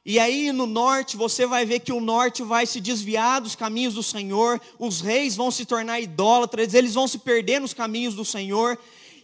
E 0.06 0.18
aí 0.18 0.52
no 0.52 0.66
norte 0.66 1.16
você 1.16 1.44
vai 1.44 1.66
ver 1.66 1.80
que 1.80 1.92
o 1.92 2.00
norte 2.00 2.44
vai 2.44 2.66
se 2.66 2.80
desviar 2.80 3.40
dos 3.40 3.56
caminhos 3.56 3.94
do 3.94 4.02
Senhor, 4.02 4.60
os 4.78 5.00
reis 5.00 5.34
vão 5.34 5.50
se 5.50 5.64
tornar 5.64 6.00
idólatras, 6.00 6.72
eles 6.72 6.94
vão 6.94 7.08
se 7.08 7.18
perder 7.18 7.60
nos 7.60 7.74
caminhos 7.74 8.14
do 8.14 8.24
Senhor. 8.24 8.78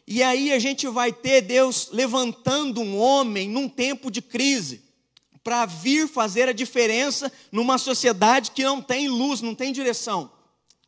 E 0.07 0.23
aí 0.23 0.53
a 0.53 0.59
gente 0.59 0.87
vai 0.87 1.13
ter 1.13 1.41
Deus 1.43 1.89
levantando 1.91 2.81
um 2.81 2.97
homem 2.97 3.49
num 3.49 3.69
tempo 3.69 4.11
de 4.11 4.23
crise, 4.23 4.83
para 5.43 5.65
vir 5.65 6.09
fazer 6.09 6.49
a 6.49 6.53
diferença 6.53 7.33
numa 7.53 7.79
sociedade 7.79 8.51
que 8.51 8.65
não 8.65 8.83
tem 8.83 9.09
luz, 9.09 9.41
não 9.41 9.55
tem 9.55 9.73
direção. 9.73 10.31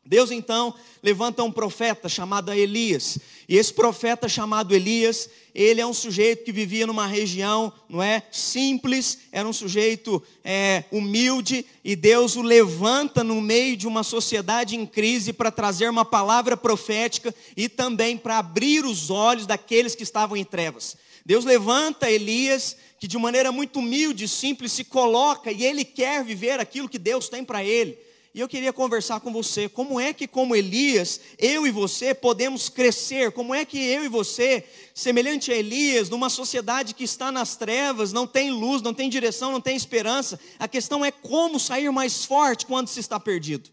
Deus 0.09 0.31
então 0.31 0.73
levanta 1.03 1.43
um 1.43 1.51
profeta 1.51 2.09
chamado 2.09 2.51
Elias. 2.51 3.19
E 3.47 3.55
esse 3.55 3.71
profeta 3.71 4.27
chamado 4.27 4.73
Elias, 4.73 5.29
ele 5.53 5.79
é 5.79 5.85
um 5.85 5.93
sujeito 5.93 6.43
que 6.43 6.51
vivia 6.51 6.87
numa 6.87 7.05
região, 7.05 7.71
não 7.87 8.01
é, 8.01 8.23
simples, 8.31 9.19
era 9.31 9.47
um 9.47 9.53
sujeito 9.53 10.19
é, 10.43 10.83
humilde, 10.91 11.63
e 11.85 11.95
Deus 11.95 12.35
o 12.35 12.41
levanta 12.41 13.23
no 13.23 13.39
meio 13.39 13.77
de 13.77 13.87
uma 13.87 14.01
sociedade 14.01 14.75
em 14.75 14.83
crise 14.83 15.31
para 15.31 15.51
trazer 15.51 15.87
uma 15.87 16.03
palavra 16.03 16.57
profética 16.57 17.33
e 17.55 17.69
também 17.69 18.17
para 18.17 18.39
abrir 18.39 18.85
os 18.85 19.11
olhos 19.11 19.45
daqueles 19.45 19.93
que 19.93 20.01
estavam 20.01 20.35
em 20.35 20.43
trevas. 20.43 20.97
Deus 21.23 21.45
levanta 21.45 22.09
Elias, 22.09 22.75
que 22.99 23.07
de 23.07 23.17
maneira 23.19 23.51
muito 23.51 23.77
humilde 23.77 24.27
simples 24.27 24.71
se 24.71 24.83
coloca, 24.83 25.51
e 25.51 25.63
ele 25.63 25.85
quer 25.85 26.25
viver 26.25 26.59
aquilo 26.59 26.89
que 26.89 26.97
Deus 26.97 27.29
tem 27.29 27.43
para 27.43 27.63
ele. 27.63 28.08
E 28.33 28.39
eu 28.39 28.47
queria 28.47 28.71
conversar 28.71 29.19
com 29.21 29.33
você, 29.33 29.67
como 29.67 29.99
é 29.99 30.13
que 30.13 30.27
como 30.27 30.55
Elias, 30.55 31.19
eu 31.39 31.65
e 31.65 31.71
você 31.71 32.13
podemos 32.13 32.69
crescer? 32.69 33.31
Como 33.31 33.55
é 33.55 33.65
que 33.65 33.79
eu 33.79 34.05
e 34.05 34.07
você, 34.07 34.63
semelhante 34.93 35.51
a 35.51 35.55
Elias, 35.55 36.09
numa 36.09 36.29
sociedade 36.29 36.93
que 36.93 37.03
está 37.03 37.31
nas 37.31 37.55
trevas, 37.55 38.13
não 38.13 38.27
tem 38.27 38.51
luz, 38.51 38.83
não 38.83 38.93
tem 38.93 39.09
direção, 39.09 39.51
não 39.51 39.59
tem 39.59 39.75
esperança, 39.75 40.39
a 40.59 40.67
questão 40.67 41.03
é 41.03 41.09
como 41.09 41.59
sair 41.59 41.91
mais 41.91 42.23
forte 42.23 42.67
quando 42.67 42.87
se 42.87 42.99
está 42.99 43.19
perdido. 43.19 43.71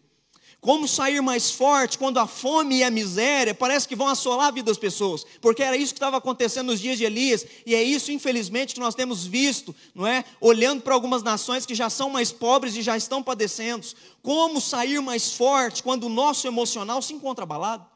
Como 0.66 0.88
sair 0.88 1.22
mais 1.22 1.48
forte 1.52 1.96
quando 1.96 2.18
a 2.18 2.26
fome 2.26 2.78
e 2.78 2.82
a 2.82 2.90
miséria 2.90 3.54
parece 3.54 3.86
que 3.86 3.94
vão 3.94 4.08
assolar 4.08 4.48
a 4.48 4.50
vida 4.50 4.66
das 4.66 4.76
pessoas? 4.76 5.24
Porque 5.40 5.62
era 5.62 5.76
isso 5.76 5.94
que 5.94 5.98
estava 5.98 6.16
acontecendo 6.16 6.72
nos 6.72 6.80
dias 6.80 6.98
de 6.98 7.04
Elias, 7.04 7.46
e 7.64 7.72
é 7.72 7.80
isso, 7.80 8.10
infelizmente, 8.10 8.74
que 8.74 8.80
nós 8.80 8.92
temos 8.92 9.24
visto, 9.24 9.72
não 9.94 10.04
é? 10.04 10.24
Olhando 10.40 10.82
para 10.82 10.92
algumas 10.92 11.22
nações 11.22 11.64
que 11.64 11.72
já 11.72 11.88
são 11.88 12.10
mais 12.10 12.32
pobres 12.32 12.74
e 12.74 12.82
já 12.82 12.96
estão 12.96 13.22
padecendo. 13.22 13.86
Como 14.24 14.60
sair 14.60 15.00
mais 15.00 15.34
forte 15.34 15.84
quando 15.84 16.02
o 16.02 16.08
nosso 16.08 16.48
emocional 16.48 17.00
se 17.00 17.12
encontra 17.12 17.44
abalado? 17.44 17.86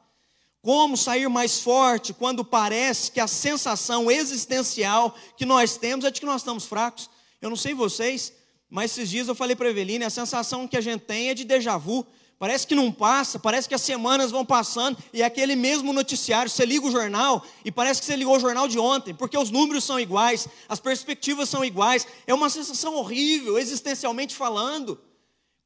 Como 0.62 0.96
sair 0.96 1.28
mais 1.28 1.58
forte 1.58 2.12
quando 2.12 2.44
parece 2.44 3.10
que 3.10 3.18
a 3.18 3.26
sensação 3.26 4.08
existencial 4.08 5.12
que 5.36 5.44
nós 5.44 5.76
temos 5.76 6.04
é 6.04 6.10
de 6.12 6.20
que 6.20 6.26
nós 6.26 6.42
estamos 6.42 6.66
fracos? 6.66 7.10
Eu 7.42 7.50
não 7.50 7.56
sei 7.56 7.74
vocês, 7.74 8.32
mas 8.70 8.92
esses 8.92 9.10
dias 9.10 9.26
eu 9.26 9.34
falei 9.34 9.56
para 9.56 9.66
a 9.66 9.70
Eveline, 9.70 10.04
a 10.04 10.10
sensação 10.10 10.68
que 10.68 10.76
a 10.76 10.80
gente 10.80 11.00
tem 11.00 11.30
é 11.30 11.34
de 11.34 11.42
déjà 11.42 11.76
vu. 11.76 12.06
Parece 12.40 12.66
que 12.66 12.74
não 12.74 12.90
passa, 12.90 13.38
parece 13.38 13.68
que 13.68 13.74
as 13.74 13.82
semanas 13.82 14.30
vão 14.30 14.46
passando 14.46 14.96
e 15.12 15.20
é 15.20 15.26
aquele 15.26 15.54
mesmo 15.54 15.92
noticiário. 15.92 16.50
Você 16.50 16.64
liga 16.64 16.86
o 16.86 16.90
jornal 16.90 17.44
e 17.62 17.70
parece 17.70 18.00
que 18.00 18.06
você 18.06 18.16
ligou 18.16 18.34
o 18.34 18.40
jornal 18.40 18.66
de 18.66 18.78
ontem, 18.78 19.14
porque 19.14 19.36
os 19.36 19.50
números 19.50 19.84
são 19.84 20.00
iguais, 20.00 20.48
as 20.66 20.80
perspectivas 20.80 21.50
são 21.50 21.62
iguais. 21.62 22.06
É 22.26 22.32
uma 22.32 22.48
sensação 22.48 22.94
horrível, 22.94 23.58
existencialmente 23.58 24.34
falando. 24.34 24.98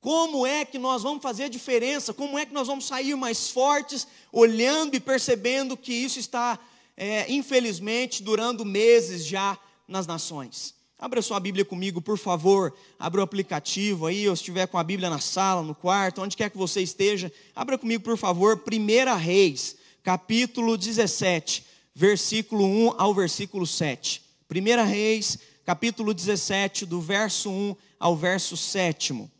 Como 0.00 0.44
é 0.44 0.64
que 0.64 0.76
nós 0.76 1.04
vamos 1.04 1.22
fazer 1.22 1.44
a 1.44 1.48
diferença? 1.48 2.12
Como 2.12 2.36
é 2.36 2.44
que 2.44 2.52
nós 2.52 2.66
vamos 2.66 2.88
sair 2.88 3.14
mais 3.14 3.48
fortes, 3.48 4.04
olhando 4.32 4.96
e 4.96 5.00
percebendo 5.00 5.76
que 5.76 5.94
isso 5.94 6.18
está, 6.18 6.58
é, 6.96 7.32
infelizmente, 7.32 8.20
durando 8.20 8.64
meses 8.64 9.24
já 9.24 9.56
nas 9.86 10.08
nações? 10.08 10.74
Abra 11.04 11.20
sua 11.20 11.38
Bíblia 11.38 11.66
comigo, 11.66 12.00
por 12.00 12.16
favor. 12.16 12.74
Abra 12.98 13.20
o 13.20 13.24
aplicativo 13.24 14.06
aí, 14.06 14.26
ou 14.26 14.32
estiver 14.32 14.66
com 14.66 14.78
a 14.78 14.82
Bíblia 14.82 15.10
na 15.10 15.18
sala, 15.18 15.60
no 15.60 15.74
quarto, 15.74 16.22
onde 16.22 16.34
quer 16.34 16.48
que 16.48 16.56
você 16.56 16.80
esteja. 16.80 17.30
Abra 17.54 17.76
comigo, 17.76 18.02
por 18.02 18.16
favor, 18.16 18.58
1 18.66 19.14
Reis, 19.18 19.76
capítulo 20.02 20.78
17, 20.78 21.62
versículo 21.94 22.64
1 22.64 22.94
ao 22.96 23.12
versículo 23.12 23.66
7. 23.66 24.22
1 24.50 24.86
Reis, 24.86 25.38
capítulo 25.66 26.14
17, 26.14 26.86
do 26.86 27.02
verso 27.02 27.50
1 27.50 27.76
ao 28.00 28.16
verso 28.16 28.56
7. 28.56 29.30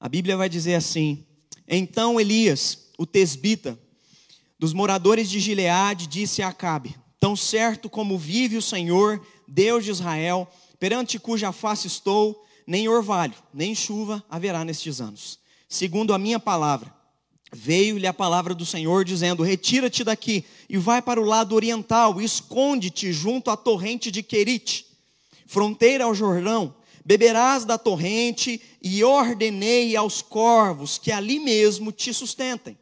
A 0.00 0.08
Bíblia 0.08 0.38
vai 0.38 0.48
dizer 0.48 0.76
assim: 0.76 1.26
Então 1.68 2.18
Elias, 2.18 2.88
o 2.96 3.04
tesbita, 3.04 3.78
dos 4.58 4.72
moradores 4.72 5.28
de 5.28 5.38
Gileade, 5.38 6.06
disse 6.06 6.40
a 6.40 6.48
Acabe: 6.48 7.03
Tão 7.24 7.34
certo 7.34 7.88
como 7.88 8.18
vive 8.18 8.58
o 8.58 8.60
Senhor, 8.60 9.18
Deus 9.48 9.82
de 9.82 9.90
Israel, 9.90 10.46
perante 10.78 11.18
cuja 11.18 11.52
face 11.52 11.86
estou, 11.86 12.44
nem 12.66 12.86
orvalho, 12.86 13.32
nem 13.50 13.74
chuva 13.74 14.22
haverá 14.28 14.62
nestes 14.62 15.00
anos. 15.00 15.38
Segundo 15.66 16.12
a 16.12 16.18
minha 16.18 16.38
palavra, 16.38 16.94
veio-lhe 17.50 18.06
a 18.06 18.12
palavra 18.12 18.54
do 18.54 18.66
Senhor, 18.66 19.06
dizendo: 19.06 19.42
Retira-te 19.42 20.04
daqui 20.04 20.44
e 20.68 20.76
vai 20.76 21.00
para 21.00 21.18
o 21.18 21.24
lado 21.24 21.54
oriental, 21.54 22.20
esconde-te 22.20 23.10
junto 23.10 23.50
à 23.50 23.56
torrente 23.56 24.10
de 24.10 24.22
Querite, 24.22 24.84
fronteira 25.46 26.04
ao 26.04 26.14
Jordão. 26.14 26.74
Beberás 27.06 27.64
da 27.64 27.78
torrente, 27.78 28.60
e 28.82 29.02
ordenei 29.02 29.96
aos 29.96 30.20
corvos 30.20 30.98
que 30.98 31.10
ali 31.10 31.40
mesmo 31.40 31.90
te 31.90 32.12
sustentem. 32.12 32.76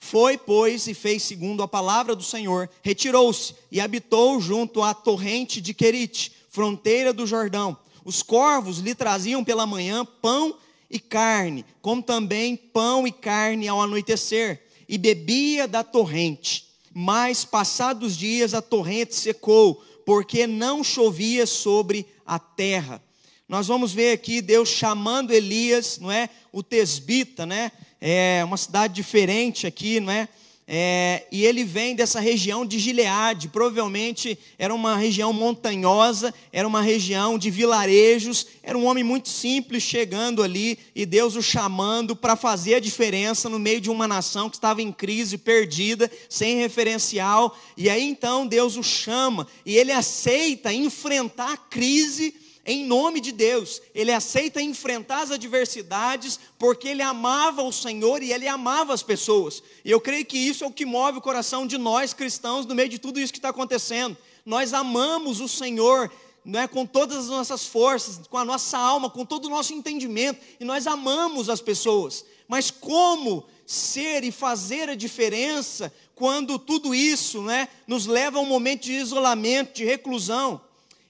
Foi, 0.00 0.38
pois, 0.38 0.86
e 0.86 0.94
fez 0.94 1.22
segundo 1.22 1.62
a 1.62 1.68
palavra 1.68 2.14
do 2.14 2.22
Senhor, 2.22 2.70
retirou-se 2.82 3.54
e 3.70 3.80
habitou 3.80 4.40
junto 4.40 4.82
à 4.82 4.94
torrente 4.94 5.60
de 5.60 5.74
Querite, 5.74 6.32
fronteira 6.48 7.12
do 7.12 7.26
Jordão. 7.26 7.76
Os 8.04 8.22
corvos 8.22 8.78
lhe 8.78 8.94
traziam 8.94 9.44
pela 9.44 9.66
manhã 9.66 10.04
pão 10.04 10.56
e 10.90 10.98
carne, 10.98 11.64
como 11.82 12.02
também 12.02 12.56
pão 12.56 13.06
e 13.06 13.12
carne 13.12 13.68
ao 13.68 13.82
anoitecer, 13.82 14.62
e 14.88 14.96
bebia 14.96 15.68
da 15.68 15.84
torrente. 15.84 16.66
Mas, 16.94 17.44
passados 17.44 18.16
dias, 18.16 18.54
a 18.54 18.62
torrente 18.62 19.14
secou, 19.14 19.84
porque 20.06 20.46
não 20.46 20.82
chovia 20.82 21.44
sobre 21.44 22.06
a 22.24 22.38
terra. 22.38 23.02
Nós 23.48 23.66
vamos 23.66 23.92
ver 23.92 24.12
aqui 24.12 24.40
Deus 24.40 24.68
chamando 24.68 25.32
Elias, 25.32 25.98
não 25.98 26.10
é? 26.10 26.30
O 26.50 26.62
Tesbita, 26.62 27.44
né? 27.44 27.72
É 28.00 28.42
uma 28.44 28.56
cidade 28.56 28.94
diferente 28.94 29.66
aqui, 29.66 30.00
não 30.00 30.12
é? 30.12 30.28
É, 30.70 31.24
e 31.32 31.46
ele 31.46 31.64
vem 31.64 31.96
dessa 31.96 32.20
região 32.20 32.66
de 32.66 32.78
Gileade, 32.78 33.48
provavelmente 33.48 34.38
era 34.58 34.74
uma 34.74 34.98
região 34.98 35.32
montanhosa, 35.32 36.32
era 36.52 36.68
uma 36.68 36.82
região 36.82 37.38
de 37.38 37.50
vilarejos, 37.50 38.46
era 38.62 38.76
um 38.76 38.84
homem 38.84 39.02
muito 39.02 39.30
simples 39.30 39.82
chegando 39.82 40.42
ali 40.42 40.78
e 40.94 41.06
Deus 41.06 41.36
o 41.36 41.42
chamando 41.42 42.14
para 42.14 42.36
fazer 42.36 42.74
a 42.74 42.80
diferença 42.80 43.48
no 43.48 43.58
meio 43.58 43.80
de 43.80 43.88
uma 43.88 44.06
nação 44.06 44.50
que 44.50 44.56
estava 44.56 44.82
em 44.82 44.92
crise, 44.92 45.38
perdida, 45.38 46.10
sem 46.28 46.58
referencial. 46.58 47.56
E 47.74 47.88
aí 47.88 48.04
então 48.04 48.46
Deus 48.46 48.76
o 48.76 48.82
chama 48.82 49.46
e 49.64 49.74
ele 49.74 49.90
aceita 49.90 50.70
enfrentar 50.70 51.54
a 51.54 51.56
crise 51.56 52.34
em 52.68 52.84
nome 52.84 53.18
de 53.18 53.32
Deus. 53.32 53.80
Ele 53.94 54.12
aceita 54.12 54.60
enfrentar 54.60 55.22
as 55.22 55.30
adversidades 55.30 56.38
porque 56.58 56.86
ele 56.86 57.00
amava 57.00 57.62
o 57.62 57.72
Senhor 57.72 58.22
e 58.22 58.30
ele 58.30 58.46
amava 58.46 58.92
as 58.92 59.02
pessoas. 59.02 59.62
E 59.82 59.90
eu 59.90 59.98
creio 59.98 60.24
que 60.26 60.36
isso 60.36 60.62
é 60.62 60.66
o 60.66 60.72
que 60.72 60.84
move 60.84 61.16
o 61.16 61.22
coração 61.22 61.66
de 61.66 61.78
nós 61.78 62.12
cristãos 62.12 62.66
no 62.66 62.74
meio 62.74 62.90
de 62.90 62.98
tudo 62.98 63.18
isso 63.18 63.32
que 63.32 63.38
está 63.38 63.48
acontecendo. 63.48 64.16
Nós 64.44 64.74
amamos 64.74 65.40
o 65.40 65.48
Senhor. 65.48 66.12
Não 66.44 66.60
é, 66.60 66.68
com 66.68 66.86
todas 66.86 67.16
as 67.16 67.28
nossas 67.28 67.66
forças, 67.66 68.26
com 68.28 68.38
a 68.38 68.44
nossa 68.44 68.78
alma, 68.78 69.10
com 69.10 69.24
todo 69.24 69.46
o 69.46 69.50
nosso 69.50 69.74
entendimento, 69.74 70.40
e 70.58 70.64
nós 70.64 70.86
amamos 70.86 71.50
as 71.50 71.60
pessoas, 71.60 72.24
mas 72.46 72.70
como 72.70 73.44
ser 73.66 74.24
e 74.24 74.32
fazer 74.32 74.88
a 74.88 74.94
diferença 74.94 75.92
quando 76.14 76.58
tudo 76.58 76.94
isso 76.94 77.42
né, 77.42 77.68
nos 77.86 78.06
leva 78.06 78.38
a 78.38 78.40
um 78.40 78.46
momento 78.46 78.84
de 78.84 78.92
isolamento, 78.92 79.74
de 79.74 79.84
reclusão? 79.84 80.58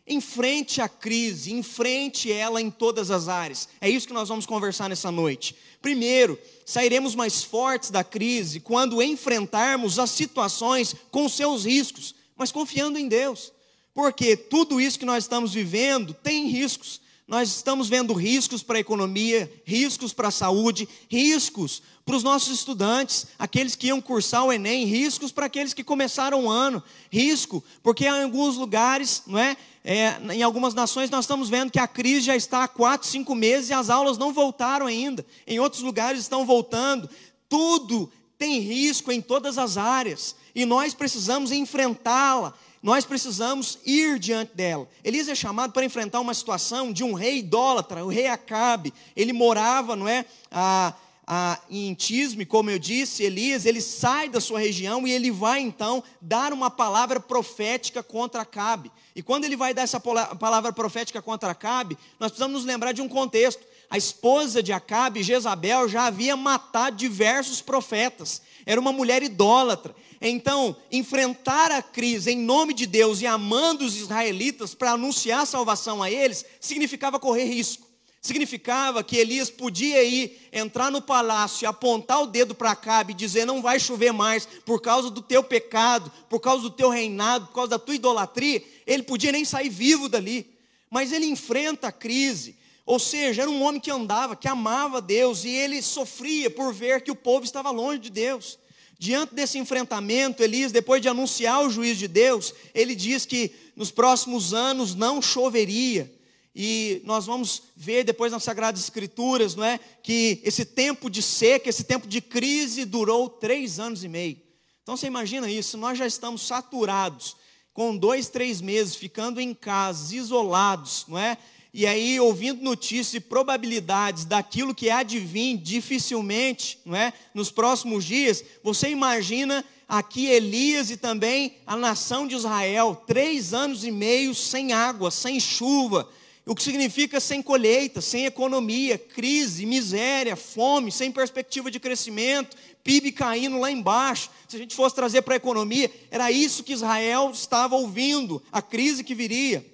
Enfrente 0.08 0.80
a 0.80 0.88
crise, 0.88 1.52
enfrente 1.52 2.32
ela 2.32 2.60
em 2.60 2.70
todas 2.70 3.10
as 3.10 3.28
áreas. 3.28 3.68
É 3.80 3.88
isso 3.88 4.06
que 4.06 4.12
nós 4.12 4.28
vamos 4.28 4.46
conversar 4.46 4.88
nessa 4.88 5.10
noite. 5.10 5.54
Primeiro, 5.80 6.38
sairemos 6.64 7.14
mais 7.14 7.42
fortes 7.42 7.90
da 7.90 8.02
crise 8.02 8.60
quando 8.60 9.02
enfrentarmos 9.02 9.98
as 9.98 10.10
situações 10.10 10.94
com 11.10 11.28
seus 11.28 11.64
riscos, 11.64 12.14
mas 12.36 12.50
confiando 12.50 12.98
em 12.98 13.08
Deus. 13.08 13.52
Porque 13.94 14.36
tudo 14.36 14.80
isso 14.80 14.98
que 14.98 15.04
nós 15.04 15.24
estamos 15.24 15.52
vivendo 15.52 16.14
tem 16.14 16.46
riscos. 16.46 17.00
Nós 17.28 17.50
estamos 17.50 17.90
vendo 17.90 18.14
riscos 18.14 18.62
para 18.62 18.78
a 18.78 18.80
economia, 18.80 19.52
riscos 19.66 20.14
para 20.14 20.28
a 20.28 20.30
saúde, 20.30 20.88
riscos 21.10 21.82
para 22.06 22.16
os 22.16 22.22
nossos 22.22 22.54
estudantes, 22.54 23.26
aqueles 23.38 23.76
que 23.76 23.88
iam 23.88 24.00
cursar 24.00 24.46
o 24.46 24.52
Enem, 24.52 24.86
riscos 24.86 25.30
para 25.30 25.44
aqueles 25.44 25.74
que 25.74 25.84
começaram 25.84 26.46
o 26.46 26.50
ano, 26.50 26.82
risco, 27.12 27.62
porque 27.82 28.06
em 28.06 28.22
alguns 28.22 28.56
lugares, 28.56 29.24
não 29.26 29.38
é, 29.38 29.58
é, 29.84 30.18
em 30.32 30.42
algumas 30.42 30.72
nações 30.72 31.10
nós 31.10 31.26
estamos 31.26 31.50
vendo 31.50 31.70
que 31.70 31.78
a 31.78 31.86
crise 31.86 32.22
já 32.22 32.34
está 32.34 32.64
há 32.64 32.68
quatro, 32.68 33.06
cinco 33.06 33.34
meses 33.34 33.68
e 33.68 33.74
as 33.74 33.90
aulas 33.90 34.16
não 34.16 34.32
voltaram 34.32 34.86
ainda, 34.86 35.24
em 35.46 35.60
outros 35.60 35.82
lugares 35.82 36.22
estão 36.22 36.46
voltando, 36.46 37.10
tudo 37.46 38.10
tem 38.38 38.58
risco 38.58 39.12
em 39.12 39.20
todas 39.20 39.58
as 39.58 39.76
áreas, 39.76 40.34
e 40.54 40.64
nós 40.64 40.94
precisamos 40.94 41.52
enfrentá-la, 41.52 42.54
nós 42.82 43.04
precisamos 43.04 43.78
ir 43.84 44.18
diante 44.18 44.54
dela. 44.54 44.88
Elias 45.02 45.28
é 45.28 45.34
chamado 45.34 45.72
para 45.72 45.84
enfrentar 45.84 46.20
uma 46.20 46.34
situação 46.34 46.92
de 46.92 47.02
um 47.02 47.12
rei 47.12 47.38
idólatra, 47.38 48.04
o 48.04 48.08
rei 48.08 48.28
Acabe. 48.28 48.92
Ele 49.16 49.32
morava, 49.32 49.96
não 49.96 50.08
é, 50.08 50.24
a, 50.50 50.94
a, 51.26 51.58
em 51.68 51.92
Tisme, 51.94 52.46
como 52.46 52.70
eu 52.70 52.78
disse, 52.78 53.24
Elias, 53.24 53.66
ele 53.66 53.80
sai 53.80 54.28
da 54.28 54.40
sua 54.40 54.60
região 54.60 55.06
e 55.06 55.12
ele 55.12 55.30
vai 55.30 55.60
então 55.60 56.02
dar 56.20 56.52
uma 56.52 56.70
palavra 56.70 57.18
profética 57.18 58.02
contra 58.02 58.42
Acabe. 58.42 58.92
E 59.14 59.22
quando 59.22 59.44
ele 59.44 59.56
vai 59.56 59.74
dar 59.74 59.82
essa 59.82 59.98
palavra 59.98 60.72
profética 60.72 61.20
contra 61.20 61.50
Acabe, 61.50 61.98
nós 62.20 62.30
precisamos 62.30 62.58
nos 62.58 62.64
lembrar 62.64 62.92
de 62.92 63.02
um 63.02 63.08
contexto. 63.08 63.62
A 63.90 63.98
esposa 63.98 64.62
de 64.62 64.72
Acabe, 64.72 65.22
Jezabel, 65.22 65.88
já 65.88 66.06
havia 66.06 66.36
matado 66.36 66.96
diversos 66.96 67.60
profetas. 67.60 68.40
Era 68.68 68.78
uma 68.78 68.92
mulher 68.92 69.22
idólatra. 69.22 69.96
Então, 70.20 70.76
enfrentar 70.92 71.72
a 71.72 71.80
crise 71.80 72.32
em 72.32 72.38
nome 72.38 72.74
de 72.74 72.84
Deus 72.84 73.22
e 73.22 73.26
amando 73.26 73.82
os 73.82 73.96
israelitas 73.96 74.74
para 74.74 74.90
anunciar 74.90 75.46
salvação 75.46 76.02
a 76.02 76.10
eles, 76.10 76.44
significava 76.60 77.18
correr 77.18 77.44
risco. 77.44 77.88
Significava 78.20 79.02
que 79.02 79.16
Elias 79.16 79.48
podia 79.48 80.04
ir, 80.04 80.50
entrar 80.52 80.90
no 80.90 81.00
palácio 81.00 81.66
apontar 81.66 82.20
o 82.20 82.26
dedo 82.26 82.54
para 82.54 82.72
Acabe 82.72 83.14
e 83.14 83.16
dizer: 83.16 83.46
Não 83.46 83.62
vai 83.62 83.80
chover 83.80 84.12
mais 84.12 84.46
por 84.66 84.82
causa 84.82 85.08
do 85.08 85.22
teu 85.22 85.42
pecado, 85.42 86.12
por 86.28 86.38
causa 86.38 86.64
do 86.64 86.70
teu 86.70 86.90
reinado, 86.90 87.46
por 87.46 87.54
causa 87.54 87.70
da 87.70 87.78
tua 87.78 87.94
idolatria. 87.94 88.62
Ele 88.86 89.02
podia 89.02 89.32
nem 89.32 89.46
sair 89.46 89.70
vivo 89.70 90.10
dali. 90.10 90.46
Mas 90.90 91.10
ele 91.10 91.24
enfrenta 91.24 91.88
a 91.88 91.92
crise. 91.92 92.57
Ou 92.88 92.98
seja, 92.98 93.42
era 93.42 93.50
um 93.50 93.62
homem 93.62 93.78
que 93.78 93.90
andava, 93.90 94.34
que 94.34 94.48
amava 94.48 95.02
Deus 95.02 95.44
e 95.44 95.50
ele 95.50 95.82
sofria 95.82 96.48
por 96.48 96.72
ver 96.72 97.02
que 97.02 97.10
o 97.10 97.14
povo 97.14 97.44
estava 97.44 97.70
longe 97.70 97.98
de 97.98 98.08
Deus. 98.08 98.58
Diante 98.98 99.34
desse 99.34 99.58
enfrentamento, 99.58 100.42
Elias, 100.42 100.72
depois 100.72 101.02
de 101.02 101.06
anunciar 101.06 101.62
o 101.62 101.68
juízo 101.68 101.98
de 101.98 102.08
Deus, 102.08 102.54
ele 102.74 102.94
diz 102.94 103.26
que 103.26 103.52
nos 103.76 103.90
próximos 103.90 104.54
anos 104.54 104.94
não 104.94 105.20
choveria. 105.20 106.10
E 106.56 107.02
nós 107.04 107.26
vamos 107.26 107.64
ver 107.76 108.04
depois 108.04 108.32
nas 108.32 108.42
Sagradas 108.42 108.80
Escrituras, 108.80 109.54
não 109.54 109.64
é? 109.64 109.78
Que 110.02 110.40
esse 110.42 110.64
tempo 110.64 111.10
de 111.10 111.20
seca, 111.20 111.68
esse 111.68 111.84
tempo 111.84 112.08
de 112.08 112.22
crise 112.22 112.86
durou 112.86 113.28
três 113.28 113.78
anos 113.78 114.02
e 114.02 114.08
meio. 114.08 114.40
Então 114.82 114.96
você 114.96 115.06
imagina 115.06 115.50
isso, 115.50 115.76
nós 115.76 115.98
já 115.98 116.06
estamos 116.06 116.40
saturados, 116.40 117.36
com 117.74 117.94
dois, 117.94 118.30
três 118.30 118.62
meses, 118.62 118.96
ficando 118.96 119.42
em 119.42 119.52
casa, 119.52 120.16
isolados, 120.16 121.04
não 121.06 121.18
é? 121.18 121.36
E 121.78 121.86
aí 121.86 122.18
ouvindo 122.18 122.60
notícias 122.60 123.14
e 123.14 123.20
probabilidades 123.20 124.24
daquilo 124.24 124.74
que 124.74 124.90
há 124.90 125.04
de 125.04 125.20
vir 125.20 125.56
dificilmente, 125.58 126.80
não 126.84 126.96
é? 126.96 127.12
Nos 127.32 127.52
próximos 127.52 128.04
dias, 128.04 128.42
você 128.64 128.88
imagina 128.88 129.64
aqui 129.88 130.26
Elias 130.26 130.90
e 130.90 130.96
também 130.96 131.54
a 131.64 131.76
nação 131.76 132.26
de 132.26 132.34
Israel, 132.34 133.00
três 133.06 133.54
anos 133.54 133.84
e 133.84 133.92
meio 133.92 134.34
sem 134.34 134.72
água, 134.72 135.12
sem 135.12 135.38
chuva, 135.38 136.10
o 136.44 136.52
que 136.52 136.64
significa 136.64 137.20
sem 137.20 137.40
colheita, 137.40 138.00
sem 138.00 138.26
economia, 138.26 138.98
crise, 138.98 139.64
miséria, 139.64 140.34
fome, 140.34 140.90
sem 140.90 141.12
perspectiva 141.12 141.70
de 141.70 141.78
crescimento, 141.78 142.56
PIB 142.82 143.12
caindo 143.12 143.60
lá 143.60 143.70
embaixo. 143.70 144.30
Se 144.48 144.56
a 144.56 144.58
gente 144.58 144.74
fosse 144.74 144.96
trazer 144.96 145.22
para 145.22 145.34
a 145.34 145.36
economia, 145.36 145.88
era 146.10 146.28
isso 146.32 146.64
que 146.64 146.72
Israel 146.72 147.30
estava 147.32 147.76
ouvindo, 147.76 148.42
a 148.50 148.60
crise 148.60 149.04
que 149.04 149.14
viria. 149.14 149.64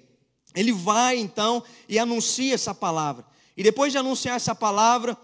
Ele 0.55 0.71
vai 0.71 1.17
então 1.17 1.63
e 1.87 1.99
anuncia 1.99 2.53
essa 2.53 2.73
palavra. 2.73 3.25
E 3.57 3.63
depois 3.63 3.91
de 3.91 3.97
anunciar 3.97 4.35
essa 4.35 4.55
palavra, 4.55 5.17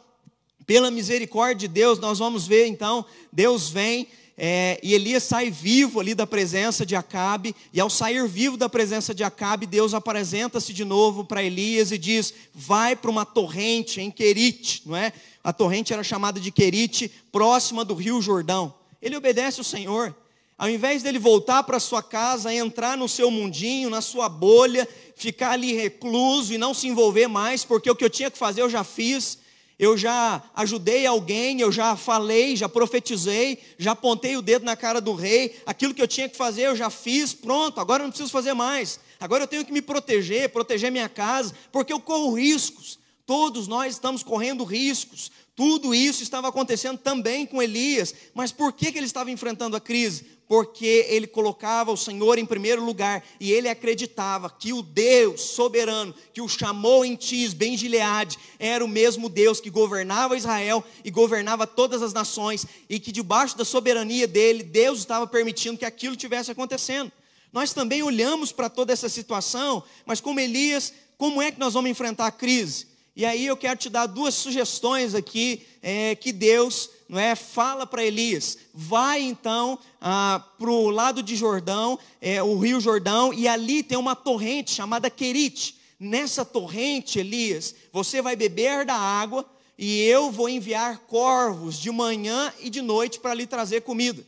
pela 0.66 0.92
misericórdia 0.92 1.68
de 1.68 1.74
Deus, 1.74 2.00
nós 2.00 2.20
vamos 2.20 2.48
ver 2.48 2.68
então, 2.68 3.06
Deus 3.32 3.70
vem 3.70 4.08
é, 4.44 4.80
e 4.82 4.96
Elias 4.96 5.24
sai 5.24 5.52
vivo 5.52 6.00
ali 6.00 6.16
da 6.16 6.26
presença 6.26 6.84
de 6.84 6.96
Acabe, 6.96 7.56
e 7.72 7.80
ao 7.80 7.92
sair 7.92 8.28
vivo 8.28 8.58
da 8.58 8.68
presença 8.68 9.14
de 9.14 9.24
Acabe, 9.24 9.68
Deus 9.68 9.94
apresenta-se 9.94 10.74
de 10.74 10.84
novo 10.84 11.24
para 11.24 11.44
Elias 11.44 11.92
e 11.92 11.98
diz: 11.98 12.34
Vai 12.54 12.96
para 12.96 13.12
uma 13.12 13.24
torrente 13.24 14.02
em 14.02 14.10
Querite, 14.10 14.82
não 14.86 14.96
é? 14.96 15.14
A 15.44 15.54
torrente 15.54 15.94
era 15.94 16.04
chamada 16.04 16.40
de 16.40 16.50
Querite, 16.52 17.12
próxima 17.32 17.86
do 17.86 17.94
rio 17.94 18.20
Jordão. 18.20 18.74
Ele 19.00 19.16
obedece 19.16 19.62
o 19.62 19.64
Senhor, 19.64 20.16
ao 20.62 20.70
invés 20.70 21.02
dele 21.02 21.18
voltar 21.18 21.64
para 21.64 21.80
sua 21.80 22.04
casa, 22.04 22.54
entrar 22.54 22.96
no 22.96 23.10
seu 23.10 23.32
mundinho, 23.32 23.90
na 23.90 24.00
sua 24.00 24.30
bolha, 24.30 24.88
ficar 25.16 25.54
ali 25.54 25.74
recluso 25.74 26.54
e 26.54 26.58
não 26.60 26.72
se 26.72 26.88
envolver 26.88 27.28
mais, 27.28 27.66
porque 27.66 27.90
o 27.90 27.96
que 27.96 28.06
eu 28.06 28.12
tinha 28.12 28.30
que 28.30 28.38
fazer 28.38 28.62
eu 28.62 28.70
já 28.70 28.84
fiz, 28.84 29.40
eu 29.80 29.98
já 29.98 30.44
ajudei 30.54 31.08
alguém, 31.08 31.60
eu 31.60 31.72
já 31.72 31.96
falei, 31.96 32.56
já 32.56 32.70
profetizei, 32.70 33.58
já 33.80 33.94
apontei 33.94 34.38
o 34.38 34.42
dedo 34.44 34.64
na 34.64 34.76
cara 34.76 35.02
do 35.02 35.16
rei, 35.16 35.60
aquilo 35.66 35.96
que 35.96 36.02
eu 36.04 36.08
tinha 36.08 36.30
que 36.30 36.38
fazer 36.38 36.68
eu 36.68 36.76
já 36.76 36.92
fiz, 36.92 37.34
pronto, 37.34 37.82
agora 37.82 38.04
eu 38.04 38.06
não 38.06 38.12
preciso 38.12 38.32
fazer 38.32 38.54
mais. 38.54 39.00
Agora 39.20 39.46
eu 39.46 39.48
tenho 39.48 39.66
que 39.66 39.74
me 39.74 39.82
proteger, 39.82 40.50
proteger 40.50 40.92
minha 40.92 41.10
casa, 41.10 41.56
porque 41.72 41.92
eu 41.92 42.00
corro 42.00 42.36
riscos. 42.36 43.00
Todos 43.26 43.68
nós 43.68 43.94
estamos 43.94 44.22
correndo 44.22 44.64
riscos. 44.64 45.32
Tudo 45.56 45.94
isso 45.94 46.24
estava 46.24 46.48
acontecendo 46.48 46.98
também 46.98 47.46
com 47.46 47.62
Elias. 47.62 48.14
Mas 48.34 48.52
por 48.52 48.74
que, 48.74 48.92
que 48.92 48.98
ele 48.98 49.06
estava 49.06 49.32
enfrentando 49.32 49.76
a 49.76 49.82
crise? 49.82 50.26
Porque 50.52 51.06
ele 51.08 51.28
colocava 51.28 51.94
o 51.94 51.98
Senhor 51.98 52.38
em 52.38 52.46
primeiro 52.46 52.84
lugar 52.84 53.24
e 53.40 53.54
ele 53.54 53.70
acreditava 53.70 54.50
que 54.50 54.74
o 54.74 54.82
Deus 54.82 55.40
soberano 55.40 56.14
que 56.34 56.42
o 56.42 56.50
chamou 56.50 57.06
em 57.06 57.16
Tis, 57.16 57.54
Ben 57.54 57.78
Gileade, 57.78 58.38
era 58.60 58.84
o 58.84 58.88
mesmo 58.88 59.30
Deus 59.30 59.62
que 59.62 59.70
governava 59.70 60.36
Israel 60.36 60.84
e 61.06 61.10
governava 61.10 61.66
todas 61.66 62.02
as 62.02 62.12
nações 62.12 62.66
e 62.90 63.00
que 63.00 63.14
debaixo 63.14 63.58
da 63.58 63.64
soberania 63.64 64.28
dele, 64.28 64.62
Deus 64.62 65.00
estava 65.00 65.26
permitindo 65.26 65.78
que 65.78 65.86
aquilo 65.86 66.18
tivesse 66.18 66.52
acontecendo. 66.52 67.14
Nós 67.54 67.72
também 67.72 68.04
olhamos 68.04 68.52
para 68.52 68.68
toda 68.68 68.92
essa 68.92 69.08
situação, 69.08 69.82
mas 70.06 70.20
como 70.20 70.42
Elias, 70.42 70.94
como 71.18 71.42
é 71.42 71.50
que 71.54 71.62
nós 71.62 71.76
vamos 71.76 71.90
enfrentar 71.90 72.28
a 72.28 72.32
crise? 72.32 72.91
E 73.22 73.26
aí 73.26 73.46
eu 73.46 73.56
quero 73.56 73.78
te 73.78 73.88
dar 73.88 74.08
duas 74.08 74.34
sugestões 74.34 75.14
aqui 75.14 75.62
é, 75.80 76.16
que 76.16 76.32
Deus 76.32 76.90
não 77.08 77.20
é, 77.20 77.36
fala 77.36 77.86
para 77.86 78.04
Elias. 78.04 78.58
Vai 78.74 79.22
então 79.22 79.78
ah, 80.02 80.44
para 80.58 80.72
o 80.72 80.90
lado 80.90 81.22
de 81.22 81.36
Jordão, 81.36 82.00
é, 82.20 82.42
o 82.42 82.58
rio 82.58 82.82
Jordão, 82.82 83.32
e 83.32 83.48
ali 83.48 83.84
tem 83.84 83.96
uma 83.96 84.16
torrente 84.16 84.72
chamada 84.72 85.08
Querite. 85.08 85.76
Nessa 86.00 86.44
torrente, 86.44 87.20
Elias, 87.20 87.76
você 87.94 88.24
vai 88.24 88.36
beber 88.36 88.88
da 88.88 88.96
água 88.96 89.46
e 89.78 90.02
eu 90.02 90.32
vou 90.32 90.50
enviar 90.50 90.98
corvos 91.02 91.80
de 91.80 91.92
manhã 91.92 92.52
e 92.60 92.72
de 92.72 92.82
noite 92.82 93.20
para 93.20 93.36
lhe 93.36 93.46
trazer 93.46 93.82
comida. 93.82 94.26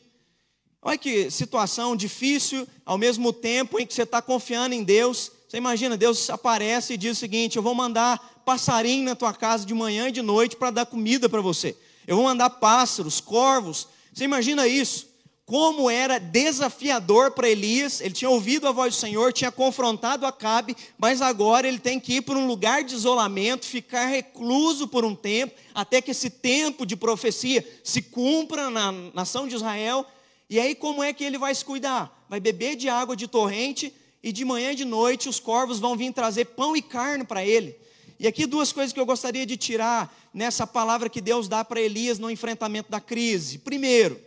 Olha 0.83 0.99
que 0.99 1.31
situação 1.31 1.95
difícil, 1.95 2.67
ao 2.85 2.99
mesmo 2.99 3.33
tempo 3.33 3.79
em 3.79 3.87
que 3.87 3.93
você 3.95 4.03
está 4.03 4.21
confiando 4.21 4.75
em 4.75 4.83
Deus. 4.83 5.31
Você 5.47 5.57
imagina, 5.57 5.95
Deus 5.95 6.29
aparece 6.29 6.93
e 6.93 6.97
diz 6.97 7.17
o 7.17 7.19
seguinte: 7.19 7.57
Eu 7.57 7.63
vou 7.63 7.73
mandar 7.73 8.32
passarinho 8.45 9.05
na 9.05 9.15
tua 9.15 9.33
casa 9.33 9.65
de 9.65 9.73
manhã 9.73 10.09
e 10.09 10.11
de 10.11 10.21
noite 10.21 10.55
para 10.55 10.71
dar 10.71 10.85
comida 10.85 11.27
para 11.27 11.41
você. 11.41 11.75
Eu 12.05 12.17
vou 12.17 12.25
mandar 12.25 12.49
pássaros, 12.49 13.19
corvos. 13.19 13.87
Você 14.13 14.23
imagina 14.23 14.67
isso? 14.67 15.11
Como 15.45 15.89
era 15.89 16.19
desafiador 16.19 17.31
para 17.31 17.49
Elias, 17.49 17.99
ele 17.99 18.13
tinha 18.13 18.29
ouvido 18.29 18.67
a 18.67 18.71
voz 18.71 18.95
do 18.95 18.99
Senhor, 18.99 19.33
tinha 19.33 19.51
confrontado 19.51 20.25
Acabe, 20.25 20.75
mas 20.97 21.21
agora 21.21 21.67
ele 21.67 21.79
tem 21.79 21.99
que 21.99 22.15
ir 22.15 22.21
para 22.21 22.37
um 22.37 22.47
lugar 22.47 22.83
de 22.83 22.95
isolamento, 22.95 23.65
ficar 23.65 24.05
recluso 24.05 24.87
por 24.87 25.03
um 25.03 25.13
tempo, 25.13 25.53
até 25.75 26.01
que 26.01 26.11
esse 26.11 26.29
tempo 26.29 26.85
de 26.85 26.95
profecia 26.95 27.65
se 27.83 28.01
cumpra 28.01 28.69
na 28.69 28.91
nação 29.13 29.47
de 29.47 29.55
Israel. 29.55 30.05
E 30.49 30.59
aí, 30.59 30.73
como 30.73 31.03
é 31.03 31.11
que 31.11 31.23
ele 31.23 31.37
vai 31.37 31.53
se 31.53 31.65
cuidar? 31.65 32.25
Vai 32.29 32.39
beber 32.39 32.75
de 32.77 32.87
água 32.87 33.15
de 33.15 33.27
torrente, 33.27 33.93
e 34.23 34.31
de 34.31 34.45
manhã 34.45 34.71
e 34.71 34.75
de 34.75 34.85
noite 34.85 35.27
os 35.27 35.39
corvos 35.39 35.79
vão 35.79 35.97
vir 35.97 36.13
trazer 36.13 36.45
pão 36.45 36.75
e 36.75 36.81
carne 36.81 37.25
para 37.25 37.45
ele. 37.45 37.75
E 38.23 38.27
aqui 38.27 38.45
duas 38.45 38.71
coisas 38.71 38.93
que 38.93 38.99
eu 39.01 39.05
gostaria 39.05 39.45
de 39.45 39.57
tirar 39.57 40.09
nessa 40.33 40.65
palavra 40.65 41.09
que 41.09 41.19
Deus 41.19 41.49
dá 41.49 41.61
para 41.61 41.81
Elias 41.81 42.17
no 42.17 42.31
enfrentamento 42.31 42.89
da 42.89 43.01
crise. 43.01 43.57
Primeiro, 43.57 44.17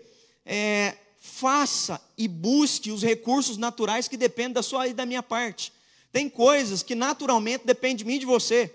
é, 0.45 0.95
faça 1.19 1.99
e 2.19 2.29
busque 2.29 2.91
os 2.91 3.03
recursos 3.03 3.57
naturais 3.57 4.07
que 4.07 4.19
dependem 4.19 4.53
da 4.53 4.63
sua 4.63 4.87
e 4.87 4.93
da 4.93 5.07
minha 5.07 5.23
parte. 5.23 5.73
Tem 6.13 6.29
coisas 6.29 6.83
que 6.83 6.95
naturalmente 6.95 7.65
dependem 7.65 7.97
de 7.97 8.05
mim 8.05 8.17
e 8.17 8.19
de 8.19 8.27
você. 8.27 8.71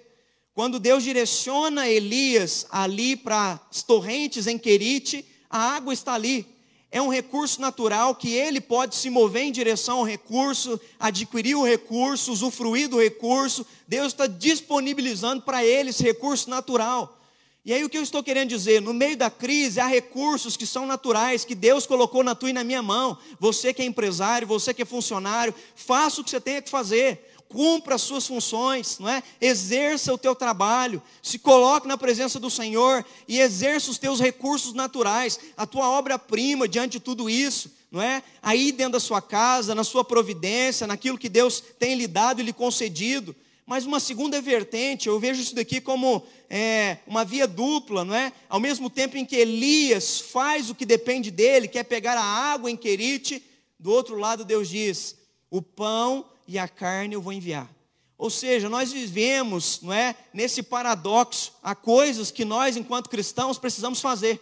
Quando 0.55 0.79
Deus 0.79 1.03
direciona 1.03 1.87
Elias 1.87 2.65
ali 2.71 3.15
para 3.15 3.61
as 3.69 3.83
torrentes 3.83 4.47
em 4.47 4.57
Querite, 4.57 5.23
a 5.47 5.75
água 5.75 5.93
está 5.93 6.15
ali 6.15 6.47
é 6.91 7.01
um 7.01 7.07
recurso 7.07 7.61
natural 7.61 8.13
que 8.13 8.33
ele 8.33 8.59
pode 8.59 8.95
se 8.95 9.09
mover 9.09 9.43
em 9.43 9.51
direção 9.51 9.99
ao 9.99 10.03
recurso, 10.03 10.79
adquirir 10.99 11.55
o 11.55 11.65
recurso, 11.65 12.33
usufruir 12.33 12.89
do 12.89 12.99
recurso. 12.99 13.65
Deus 13.87 14.07
está 14.07 14.27
disponibilizando 14.27 15.41
para 15.41 15.63
ele 15.63 15.91
esse 15.91 16.03
recurso 16.03 16.49
natural. 16.49 17.17
E 17.63 17.71
aí 17.71 17.85
o 17.85 17.89
que 17.89 17.97
eu 17.97 18.03
estou 18.03 18.21
querendo 18.21 18.49
dizer? 18.49 18.81
No 18.81 18.93
meio 18.93 19.15
da 19.15 19.29
crise 19.29 19.79
há 19.79 19.85
recursos 19.85 20.57
que 20.57 20.65
são 20.65 20.85
naturais, 20.85 21.45
que 21.45 21.55
Deus 21.55 21.85
colocou 21.85 22.23
na 22.23 22.35
tua 22.35 22.49
e 22.49 22.53
na 22.53 22.63
minha 22.63 22.81
mão. 22.81 23.17
Você 23.39 23.73
que 23.73 23.81
é 23.81 23.85
empresário, 23.85 24.47
você 24.47 24.73
que 24.73 24.81
é 24.81 24.85
funcionário, 24.85 25.53
faça 25.75 26.19
o 26.19 26.23
que 26.23 26.29
você 26.31 26.41
tenha 26.41 26.61
que 26.61 26.69
fazer 26.69 27.30
cumpra 27.51 27.95
as 27.95 28.01
suas 28.01 28.25
funções, 28.25 28.97
não 28.97 29.09
é? 29.09 29.21
Exerça 29.41 30.13
o 30.13 30.17
teu 30.17 30.33
trabalho, 30.33 31.01
se 31.21 31.37
coloque 31.37 31.87
na 31.87 31.97
presença 31.97 32.39
do 32.39 32.49
Senhor 32.49 33.05
e 33.27 33.39
exerça 33.39 33.91
os 33.91 33.97
teus 33.97 34.19
recursos 34.19 34.73
naturais, 34.73 35.39
a 35.57 35.67
tua 35.67 35.89
obra-prima 35.89 36.67
diante 36.67 36.93
de 36.93 36.99
tudo 37.01 37.29
isso, 37.29 37.71
não 37.91 38.01
é? 38.01 38.23
Aí 38.41 38.71
dentro 38.71 38.93
da 38.93 38.99
sua 38.99 39.21
casa, 39.21 39.75
na 39.75 39.83
sua 39.83 40.05
providência, 40.05 40.87
naquilo 40.87 41.17
que 41.17 41.27
Deus 41.27 41.61
tem 41.77 41.95
lhe 41.95 42.07
dado 42.07 42.39
e 42.39 42.43
lhe 42.43 42.53
concedido. 42.53 43.35
Mas 43.65 43.85
uma 43.85 43.99
segunda 43.99 44.41
vertente, 44.41 45.07
eu 45.07 45.19
vejo 45.19 45.41
isso 45.41 45.55
daqui 45.55 45.79
como 45.79 46.23
é, 46.49 46.97
uma 47.05 47.23
via 47.23 47.47
dupla, 47.47 48.03
não 48.03 48.15
é? 48.15 48.31
Ao 48.49 48.59
mesmo 48.59 48.89
tempo 48.89 49.17
em 49.17 49.25
que 49.25 49.35
Elias 49.35 50.19
faz 50.19 50.69
o 50.69 50.75
que 50.75 50.85
depende 50.85 51.29
dele, 51.29 51.67
quer 51.67 51.83
pegar 51.83 52.17
a 52.17 52.23
água 52.23 52.71
em 52.71 52.77
Querite, 52.77 53.43
do 53.79 53.91
outro 53.91 54.17
lado 54.17 54.45
Deus 54.45 54.69
diz: 54.69 55.15
o 55.49 55.61
pão 55.61 56.25
e 56.47 56.57
a 56.57 56.67
carne 56.67 57.13
eu 57.13 57.21
vou 57.21 57.33
enviar. 57.33 57.69
Ou 58.17 58.29
seja, 58.29 58.69
nós 58.69 58.91
vivemos, 58.91 59.81
não 59.81 59.91
é, 59.91 60.15
nesse 60.31 60.61
paradoxo, 60.61 61.53
há 61.63 61.73
coisas 61.73 62.29
que 62.29 62.45
nós 62.45 62.77
enquanto 62.77 63.09
cristãos 63.09 63.57
precisamos 63.57 63.99
fazer. 63.99 64.39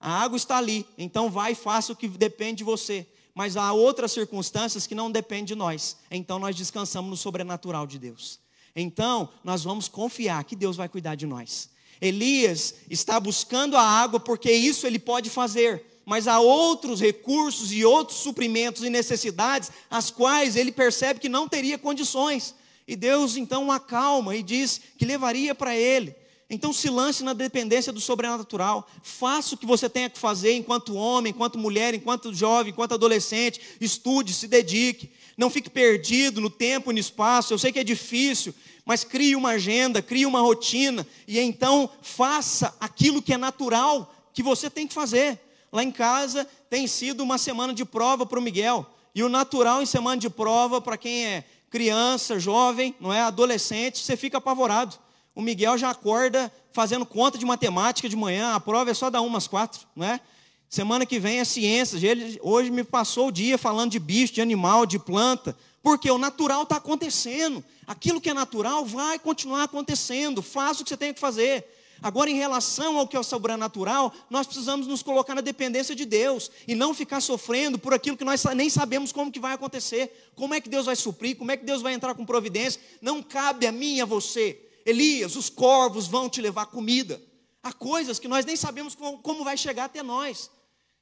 A 0.00 0.22
água 0.22 0.36
está 0.36 0.56
ali, 0.56 0.86
então 0.96 1.28
vai 1.30 1.52
e 1.52 1.54
faça 1.54 1.92
o 1.92 1.96
que 1.96 2.08
depende 2.08 2.58
de 2.58 2.64
você. 2.64 3.06
Mas 3.34 3.56
há 3.56 3.72
outras 3.72 4.12
circunstâncias 4.12 4.86
que 4.86 4.94
não 4.94 5.10
dependem 5.10 5.44
de 5.44 5.54
nós. 5.54 5.98
Então 6.10 6.38
nós 6.38 6.56
descansamos 6.56 7.10
no 7.10 7.16
sobrenatural 7.16 7.86
de 7.86 7.98
Deus. 7.98 8.40
Então 8.74 9.28
nós 9.44 9.64
vamos 9.64 9.86
confiar 9.86 10.42
que 10.44 10.56
Deus 10.56 10.76
vai 10.76 10.88
cuidar 10.88 11.14
de 11.14 11.26
nós. 11.26 11.68
Elias 12.00 12.74
está 12.88 13.18
buscando 13.20 13.76
a 13.76 13.82
água 13.82 14.18
porque 14.18 14.50
isso 14.50 14.86
ele 14.86 14.98
pode 14.98 15.28
fazer 15.28 15.87
mas 16.08 16.26
há 16.26 16.40
outros 16.40 17.02
recursos 17.02 17.70
e 17.70 17.84
outros 17.84 18.20
suprimentos 18.20 18.82
e 18.82 18.88
necessidades, 18.88 19.70
as 19.90 20.10
quais 20.10 20.56
ele 20.56 20.72
percebe 20.72 21.20
que 21.20 21.28
não 21.28 21.46
teria 21.46 21.76
condições. 21.76 22.54
E 22.86 22.96
Deus 22.96 23.36
então 23.36 23.70
acalma 23.70 24.34
e 24.34 24.42
diz 24.42 24.80
que 24.96 25.04
levaria 25.04 25.54
para 25.54 25.76
ele. 25.76 26.16
Então 26.48 26.72
se 26.72 26.88
lance 26.88 27.22
na 27.22 27.34
dependência 27.34 27.92
do 27.92 28.00
sobrenatural. 28.00 28.88
Faça 29.02 29.54
o 29.54 29.58
que 29.58 29.66
você 29.66 29.86
tenha 29.86 30.08
que 30.08 30.18
fazer 30.18 30.54
enquanto 30.54 30.94
homem, 30.94 31.30
enquanto 31.30 31.58
mulher, 31.58 31.92
enquanto 31.92 32.32
jovem, 32.32 32.72
enquanto 32.72 32.94
adolescente. 32.94 33.60
Estude, 33.78 34.32
se 34.32 34.48
dedique. 34.48 35.10
Não 35.36 35.50
fique 35.50 35.68
perdido 35.68 36.40
no 36.40 36.48
tempo 36.48 36.90
e 36.90 36.94
no 36.94 36.98
espaço. 36.98 37.52
Eu 37.52 37.58
sei 37.58 37.70
que 37.70 37.80
é 37.80 37.84
difícil, 37.84 38.54
mas 38.82 39.04
crie 39.04 39.36
uma 39.36 39.50
agenda, 39.50 40.00
crie 40.00 40.24
uma 40.24 40.40
rotina 40.40 41.06
e 41.26 41.38
então 41.38 41.90
faça 42.00 42.74
aquilo 42.80 43.20
que 43.20 43.34
é 43.34 43.36
natural 43.36 44.10
que 44.32 44.42
você 44.42 44.70
tem 44.70 44.86
que 44.86 44.94
fazer. 44.94 45.38
Lá 45.72 45.82
em 45.82 45.90
casa 45.90 46.46
tem 46.70 46.86
sido 46.86 47.22
uma 47.22 47.38
semana 47.38 47.74
de 47.74 47.84
prova 47.84 48.24
para 48.24 48.38
o 48.38 48.42
Miguel. 48.42 48.86
E 49.14 49.22
o 49.22 49.28
natural 49.28 49.82
em 49.82 49.86
semana 49.86 50.20
de 50.20 50.30
prova, 50.30 50.80
para 50.80 50.96
quem 50.96 51.26
é 51.26 51.44
criança, 51.70 52.38
jovem, 52.38 52.94
não 53.00 53.12
é 53.12 53.20
adolescente, 53.20 53.98
você 53.98 54.16
fica 54.16 54.38
apavorado. 54.38 54.96
O 55.34 55.42
Miguel 55.42 55.76
já 55.76 55.90
acorda 55.90 56.52
fazendo 56.72 57.04
conta 57.04 57.38
de 57.38 57.44
matemática 57.44 58.08
de 58.08 58.16
manhã, 58.16 58.54
a 58.54 58.60
prova 58.60 58.90
é 58.90 58.94
só 58.94 59.10
dar 59.10 59.20
umas 59.20 59.46
quatro, 59.46 59.86
não 59.94 60.06
é? 60.06 60.20
Semana 60.68 61.06
que 61.06 61.18
vem 61.18 61.40
é 61.40 61.44
ciências. 61.44 62.02
Ele 62.02 62.38
hoje 62.42 62.70
me 62.70 62.84
passou 62.84 63.28
o 63.28 63.32
dia 63.32 63.56
falando 63.56 63.90
de 63.90 63.98
bicho, 63.98 64.34
de 64.34 64.42
animal, 64.42 64.84
de 64.84 64.98
planta, 64.98 65.56
porque 65.82 66.10
o 66.10 66.18
natural 66.18 66.64
está 66.64 66.76
acontecendo. 66.76 67.64
Aquilo 67.86 68.20
que 68.20 68.28
é 68.28 68.34
natural 68.34 68.84
vai 68.84 69.18
continuar 69.18 69.62
acontecendo. 69.62 70.42
Faça 70.42 70.82
o 70.82 70.84
que 70.84 70.90
você 70.90 70.96
tem 70.96 71.14
que 71.14 71.20
fazer. 71.20 71.66
Agora, 72.02 72.30
em 72.30 72.36
relação 72.36 72.96
ao 72.98 73.08
que 73.08 73.16
é 73.16 73.20
o 73.20 73.24
sobrenatural, 73.24 74.12
nós 74.30 74.46
precisamos 74.46 74.86
nos 74.86 75.02
colocar 75.02 75.34
na 75.34 75.40
dependência 75.40 75.94
de 75.94 76.04
Deus 76.04 76.50
e 76.66 76.74
não 76.74 76.94
ficar 76.94 77.20
sofrendo 77.20 77.78
por 77.78 77.92
aquilo 77.92 78.16
que 78.16 78.24
nós 78.24 78.44
nem 78.54 78.70
sabemos 78.70 79.12
como 79.12 79.32
que 79.32 79.40
vai 79.40 79.52
acontecer. 79.54 80.30
Como 80.36 80.54
é 80.54 80.60
que 80.60 80.68
Deus 80.68 80.86
vai 80.86 80.94
suprir? 80.94 81.36
Como 81.36 81.50
é 81.50 81.56
que 81.56 81.64
Deus 81.64 81.82
vai 81.82 81.94
entrar 81.94 82.14
com 82.14 82.24
providência? 82.24 82.80
Não 83.02 83.22
cabe 83.22 83.66
a 83.66 83.72
mim 83.72 83.96
e 83.96 84.00
a 84.00 84.04
você. 84.04 84.64
Elias, 84.86 85.36
os 85.36 85.50
corvos 85.50 86.06
vão 86.06 86.28
te 86.28 86.40
levar 86.40 86.66
comida. 86.66 87.20
Há 87.62 87.72
coisas 87.72 88.18
que 88.18 88.28
nós 88.28 88.46
nem 88.46 88.56
sabemos 88.56 88.94
como, 88.94 89.44
vai 89.44 89.56
chegar 89.56 89.84
até 89.84 90.02
nós, 90.02 90.50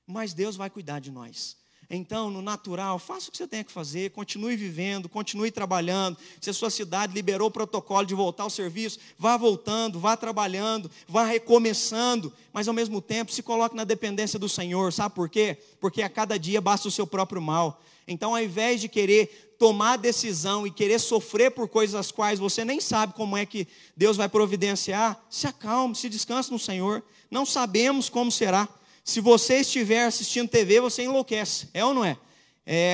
mas 0.06 0.32
Deus 0.32 0.56
vai 0.56 0.70
cuidar 0.70 1.00
de 1.00 1.11
nós. 1.11 1.56
Então, 1.88 2.31
no 2.31 2.42
natural, 2.42 2.99
faça 2.99 3.29
o 3.29 3.33
que 3.33 3.38
você 3.38 3.46
tem 3.46 3.62
que 3.62 3.70
fazer, 3.70 4.11
continue 4.11 4.57
vivendo, 4.57 5.09
continue 5.09 5.51
trabalhando. 5.51 6.18
Se 6.40 6.51
a 6.51 6.53
sua 6.53 6.68
cidade 6.68 7.12
liberou 7.12 7.49
o 7.49 7.51
protocolo 7.51 8.05
de 8.05 8.14
voltar 8.14 8.42
ao 8.42 8.51
serviço, 8.51 8.99
vá 9.16 9.37
voltando, 9.37 10.01
vá 10.01 10.16
trabalhando, 10.16 10.90
vá 11.07 11.25
recomeçando, 11.25 12.33
mas 12.53 12.66
ao 12.66 12.75
mesmo 12.75 13.01
tempo 13.01 13.31
se 13.31 13.42
coloque 13.42 13.77
na 13.77 13.85
dependência 13.85 14.38
do 14.38 14.49
Senhor. 14.49 14.92
Sabe 14.92 15.14
por 15.14 15.29
quê? 15.29 15.57
Porque 15.81 16.03
a 16.03 16.09
cada 16.09 16.38
dia 16.38 16.61
basta 16.61 16.88
o 16.88 16.90
seu 16.90 17.07
próprio 17.07 17.40
mal. 17.40 17.81
Então, 18.09 18.35
ao 18.35 18.42
invés 18.42 18.81
de 18.81 18.88
querer 18.88 19.55
tomar 19.59 19.96
decisão 19.96 20.66
e 20.66 20.70
querer 20.70 20.99
sofrer 20.99 21.51
por 21.51 21.68
coisas 21.68 21.94
as 21.94 22.11
quais 22.11 22.38
você 22.38 22.64
nem 22.64 22.81
sabe 22.81 23.14
como 23.14 23.37
é 23.37 23.46
que 23.46 23.66
Deus 23.96 24.16
vai 24.16 24.29
providenciar, 24.29 25.25
se 25.31 25.46
acalme, 25.46 25.94
se 25.94 26.09
descanse 26.09 26.51
no 26.51 26.59
Senhor. 26.59 27.03
Não 27.31 27.46
sabemos 27.46 28.09
como 28.09 28.31
será. 28.31 28.68
Se 29.07 29.21
você 29.21 29.59
estiver 29.61 30.05
assistindo 30.05 30.49
TV, 30.49 30.81
você 30.81 31.05
enlouquece, 31.05 31.69
é 31.73 31.85
ou 31.85 31.95
não 31.95 32.05
é? 32.05 32.19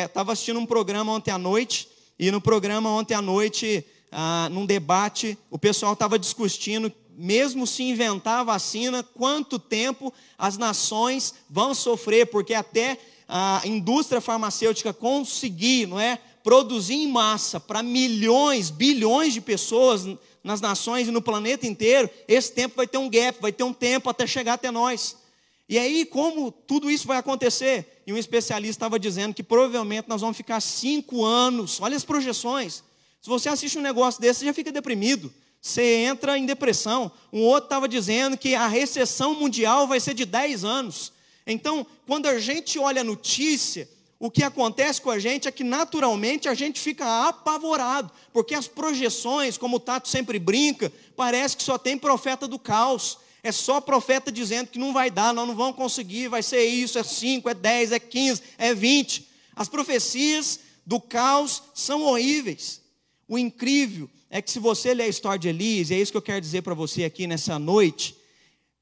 Estava 0.05 0.31
é, 0.31 0.33
assistindo 0.35 0.61
um 0.61 0.67
programa 0.67 1.11
ontem 1.11 1.31
à 1.31 1.39
noite, 1.39 1.89
e 2.19 2.31
no 2.31 2.39
programa 2.39 2.91
ontem 2.91 3.15
à 3.15 3.23
noite 3.23 3.83
ah, 4.13 4.47
num 4.53 4.67
debate, 4.67 5.39
o 5.51 5.59
pessoal 5.59 5.95
estava 5.95 6.19
discutindo, 6.19 6.93
mesmo 7.17 7.67
se 7.67 7.83
inventar 7.83 8.41
a 8.41 8.45
vacina, 8.45 9.03
quanto 9.03 9.59
tempo 9.59 10.13
as 10.37 10.59
nações 10.59 11.33
vão 11.49 11.75
sofrer, 11.75 12.27
porque 12.27 12.53
até 12.53 12.99
a 13.27 13.63
indústria 13.65 14.21
farmacêutica 14.21 14.93
conseguir, 14.93 15.87
não 15.87 15.99
é, 15.99 16.19
produzir 16.45 16.97
em 16.97 17.09
massa 17.09 17.59
para 17.59 17.83
milhões, 17.83 18.69
bilhões 18.69 19.33
de 19.33 19.41
pessoas 19.41 20.07
nas 20.45 20.61
nações 20.61 21.09
e 21.09 21.11
no 21.11 21.23
planeta 21.23 21.67
inteiro, 21.67 22.11
esse 22.29 22.53
tempo 22.53 22.77
vai 22.77 22.87
ter 22.87 22.99
um 22.99 23.09
gap, 23.09 23.41
vai 23.41 23.51
ter 23.51 23.65
um 23.65 23.73
tempo 23.73 24.11
até 24.11 24.27
chegar 24.27 24.53
até 24.53 24.71
nós. 24.71 25.22
E 25.69 25.79
aí, 25.79 26.05
como 26.05 26.51
tudo 26.51 26.91
isso 26.91 27.07
vai 27.07 27.17
acontecer? 27.17 28.03
E 28.07 28.13
um 28.13 28.17
especialista 28.19 28.79
estava 28.79 28.99
dizendo 28.99 29.35
que 29.35 29.43
provavelmente 29.43 30.09
nós 30.09 30.21
vamos 30.21 30.37
ficar 30.37 30.61
cinco 30.61 31.25
anos, 31.25 31.81
olha 31.81 31.97
as 31.97 32.05
projeções. 32.05 32.83
Se 33.21 33.29
você 33.29 33.49
assiste 33.49 33.79
um 33.79 33.83
negócio 33.83 34.21
desse, 34.21 34.41
você 34.41 34.47
já 34.47 34.55
fica 34.55 34.73
deprimido. 34.73 35.33
Você 35.61 35.83
entra 35.83 36.37
em 36.37 36.45
depressão. 36.45 37.13
Um 37.33 37.43
outro 37.43 37.67
estava 37.67 37.89
dizendo 37.89 38.37
que 38.37 38.55
a 38.55 38.67
recessão 38.67 39.35
mundial 39.35 39.87
vai 39.87 40.01
ser 40.01 40.13
de 40.13 40.25
10 40.25 40.65
anos. 40.65 41.13
Então, 41.47 41.87
quando 42.07 42.27
a 42.27 42.41
gente 42.41 42.81
olha 42.81 43.03
a 43.03 43.05
notícia, 43.05 43.89
o 44.19 44.31
que 44.31 44.43
acontece 44.43 45.01
com 45.01 45.11
a 45.11 45.19
gente 45.19 45.47
é 45.47 45.53
que 45.53 45.65
naturalmente 45.65 46.49
a 46.49 46.55
gente 46.55 46.81
fica 46.81 47.29
apavorado, 47.29 48.11
porque 48.33 48.55
as 48.55 48.69
projeções, 48.69 49.57
como 49.57 49.77
o 49.77 49.81
Tato 49.81 50.09
sempre 50.09 50.39
brinca, 50.39 50.93
parece 51.17 51.57
que 51.57 51.63
só 51.63 51.79
tem 51.79 51.97
profeta 51.97 52.47
do 52.47 52.59
caos. 52.59 53.19
É 53.43 53.51
só 53.51 53.81
profeta 53.81 54.31
dizendo 54.31 54.69
que 54.69 54.79
não 54.79 54.93
vai 54.93 55.11
dar, 55.11 55.35
nós 55.35 55.49
não 55.49 55.57
vamos 55.57 55.77
conseguir, 55.77 56.29
vai 56.29 56.43
ser 56.43 56.65
isso, 56.65 56.99
é 56.99 57.03
5, 57.03 57.49
é 57.49 57.55
10, 57.55 57.93
é 57.93 57.99
15, 57.99 58.43
é 58.57 58.75
20. 58.75 59.29
As 59.57 59.69
profecias 59.69 60.61
do 60.87 61.01
caos 61.01 61.63
são 61.75 62.03
horríveis. 62.03 62.81
O 63.27 63.37
incrível 63.37 64.09
é 64.31 64.41
que 64.41 64.51
se 64.51 64.59
você 64.59 64.95
ler 64.95 65.05
a 65.05 65.09
história 65.09 65.39
de 65.39 65.49
Elias, 65.49 65.91
e 65.91 65.95
é 65.95 66.01
isso 66.01 66.13
que 66.13 66.19
eu 66.19 66.23
quero 66.23 66.41
dizer 66.41 66.63
para 66.63 66.75
você 66.75 67.05
aqui 67.05 67.27
nessa 67.27 67.59
noite, 67.59 68.17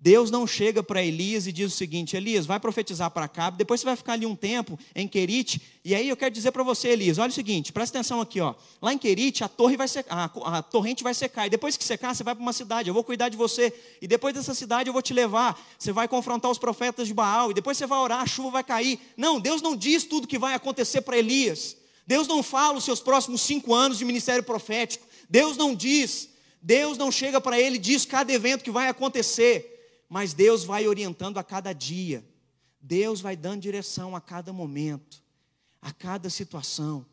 Deus 0.03 0.31
não 0.31 0.47
chega 0.47 0.83
para 0.83 1.05
Elias 1.05 1.47
e 1.47 1.53
diz 1.53 1.75
o 1.75 1.77
seguinte: 1.77 2.17
Elias, 2.17 2.47
vai 2.47 2.59
profetizar 2.59 3.11
para 3.11 3.29
cá, 3.29 3.51
depois 3.51 3.81
você 3.81 3.85
vai 3.85 3.97
ficar 3.97 4.15
ali 4.15 4.25
um 4.25 4.35
tempo 4.35 4.79
em 4.95 5.07
Querite. 5.07 5.61
E 5.85 5.95
aí 5.95 6.09
eu 6.09 6.17
quero 6.17 6.35
dizer 6.35 6.53
para 6.53 6.63
você, 6.63 6.89
Elias, 6.89 7.19
olha 7.19 7.29
o 7.29 7.33
seguinte, 7.33 7.71
presta 7.71 7.99
atenção 7.99 8.19
aqui, 8.19 8.41
ó. 8.41 8.55
Lá 8.81 8.95
em 8.95 8.99
Querite, 8.99 9.45
a 9.45 9.49
torre 9.49 9.77
vai 9.77 9.87
secar, 9.87 10.33
a, 10.35 10.59
a 10.59 10.63
torrente 10.63 11.03
vai 11.03 11.13
secar. 11.13 11.47
E 11.47 11.51
depois 11.51 11.77
que 11.77 11.85
secar, 11.85 12.15
você 12.15 12.25
vai 12.25 12.35
para 12.35 12.41
uma 12.41 12.55
cidade, 12.55 12.89
eu 12.89 12.95
vou 12.95 13.05
cuidar 13.05 13.29
de 13.29 13.37
você. 13.37 13.75
E 14.01 14.09
depois 14.09 14.35
dessa 14.35 14.55
cidade 14.55 14.89
eu 14.89 14.93
vou 14.95 15.03
te 15.03 15.13
levar. 15.13 15.61
Você 15.79 15.93
vai 15.93 16.09
confrontar 16.09 16.51
os 16.51 16.59
profetas 16.59 17.07
de 17.07 17.13
Baal. 17.13 17.51
E 17.51 17.55
depois 17.55 17.77
você 17.77 17.87
vai 17.87 17.99
orar, 17.99 18.23
a 18.23 18.27
chuva 18.27 18.51
vai 18.53 18.65
cair. 18.65 18.99
Não, 19.19 19.39
Deus 19.39 19.61
não 19.61 19.77
diz 19.77 20.05
tudo 20.05 20.27
que 20.27 20.39
vai 20.39 20.55
acontecer 20.55 21.03
para 21.03 21.19
Elias. 21.19 21.77
Deus 22.07 22.27
não 22.27 22.43
fala 22.43 22.79
os 22.79 22.85
seus 22.85 23.01
próximos 23.01 23.43
cinco 23.43 23.75
anos 23.75 23.99
de 23.99 24.07
ministério 24.07 24.43
profético. 24.43 25.07
Deus 25.29 25.59
não 25.59 25.75
diz. 25.75 26.31
Deus 26.63 26.97
não 26.97 27.13
chega 27.13 27.39
para 27.39 27.61
ele 27.61 27.77
e 27.77 27.79
diz 27.79 28.07
cada 28.07 28.33
evento 28.33 28.65
que 28.65 28.71
vai 28.71 28.89
acontecer 28.89 29.80
mas 30.11 30.35
Deus 30.35 30.65
vai 30.65 30.89
orientando 30.89 31.39
a 31.39 31.45
cada 31.45 31.73
dia, 31.73 32.25
Deus 32.81 33.21
vai 33.21 33.37
dando 33.37 33.63
direção 33.63 34.17
a 34.17 34.21
cada 34.21 34.53
momento, 34.53 35.23
a 35.81 35.93
cada 35.93 36.29
situação. 36.29 37.07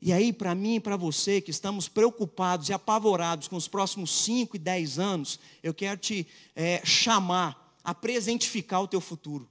E 0.00 0.12
aí, 0.12 0.32
para 0.32 0.52
mim 0.52 0.74
e 0.74 0.80
para 0.80 0.96
você 0.96 1.40
que 1.40 1.52
estamos 1.52 1.88
preocupados 1.88 2.68
e 2.68 2.72
apavorados 2.72 3.46
com 3.46 3.54
os 3.54 3.68
próximos 3.68 4.10
5 4.24 4.56
e 4.56 4.58
10 4.58 4.98
anos, 4.98 5.38
eu 5.62 5.72
quero 5.72 6.00
te 6.00 6.26
é, 6.56 6.84
chamar 6.84 7.78
a 7.84 7.94
presentificar 7.94 8.82
o 8.82 8.88
teu 8.88 9.00
futuro. 9.00 9.48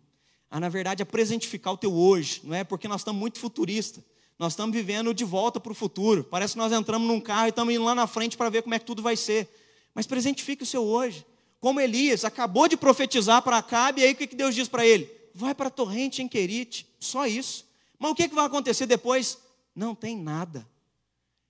A, 0.50 0.60
na 0.60 0.68
verdade, 0.68 1.02
a 1.02 1.06
presentificar 1.06 1.72
o 1.72 1.78
teu 1.78 1.94
hoje, 1.94 2.42
não 2.44 2.54
é? 2.54 2.66
Porque 2.66 2.90
nós 2.90 3.00
estamos 3.00 3.22
muito 3.22 3.40
futuristas. 3.40 4.04
Nós 4.38 4.52
estamos 4.52 4.76
vivendo 4.76 5.14
de 5.14 5.24
volta 5.24 5.62
para 5.62 5.72
o 5.72 5.76
futuro. 5.76 6.26
Parece 6.26 6.56
que 6.56 6.60
nós 6.60 6.74
entramos 6.74 7.08
num 7.08 7.22
carro 7.22 7.46
e 7.46 7.50
estamos 7.50 7.74
indo 7.74 7.86
lá 7.86 7.96
na 7.96 8.06
frente 8.06 8.36
para 8.36 8.50
ver 8.50 8.64
como 8.64 8.76
é 8.76 8.80
que 8.80 8.86
tudo 8.86 9.02
vai 9.02 9.16
ser. 9.16 9.50
Mas 9.96 10.06
presentifique 10.06 10.64
o 10.64 10.66
seu 10.66 10.84
hoje 10.84 11.26
como 11.62 11.80
Elias 11.80 12.26
acabou 12.26 12.68
de 12.68 12.76
profetizar 12.76 13.40
para 13.44 13.60
Acabe, 13.60 14.02
e 14.02 14.04
aí 14.04 14.14
o 14.14 14.16
que 14.16 14.26
Deus 14.36 14.56
diz 14.56 14.68
para 14.68 14.84
ele? 14.84 15.10
Vai 15.34 15.54
para 15.54 15.68
a 15.68 15.72
torrente 15.72 16.20
em 16.20 16.28
Querite, 16.28 16.88
só 17.00 17.28
isso. 17.28 17.66
Mas 18.00 18.12
o 18.12 18.16
que 18.16 18.28
vai 18.30 18.48
acontecer 18.48 18.88
depois? 18.88 19.38
Não 19.76 19.94
tem 19.94 20.18
nada. 20.18 20.68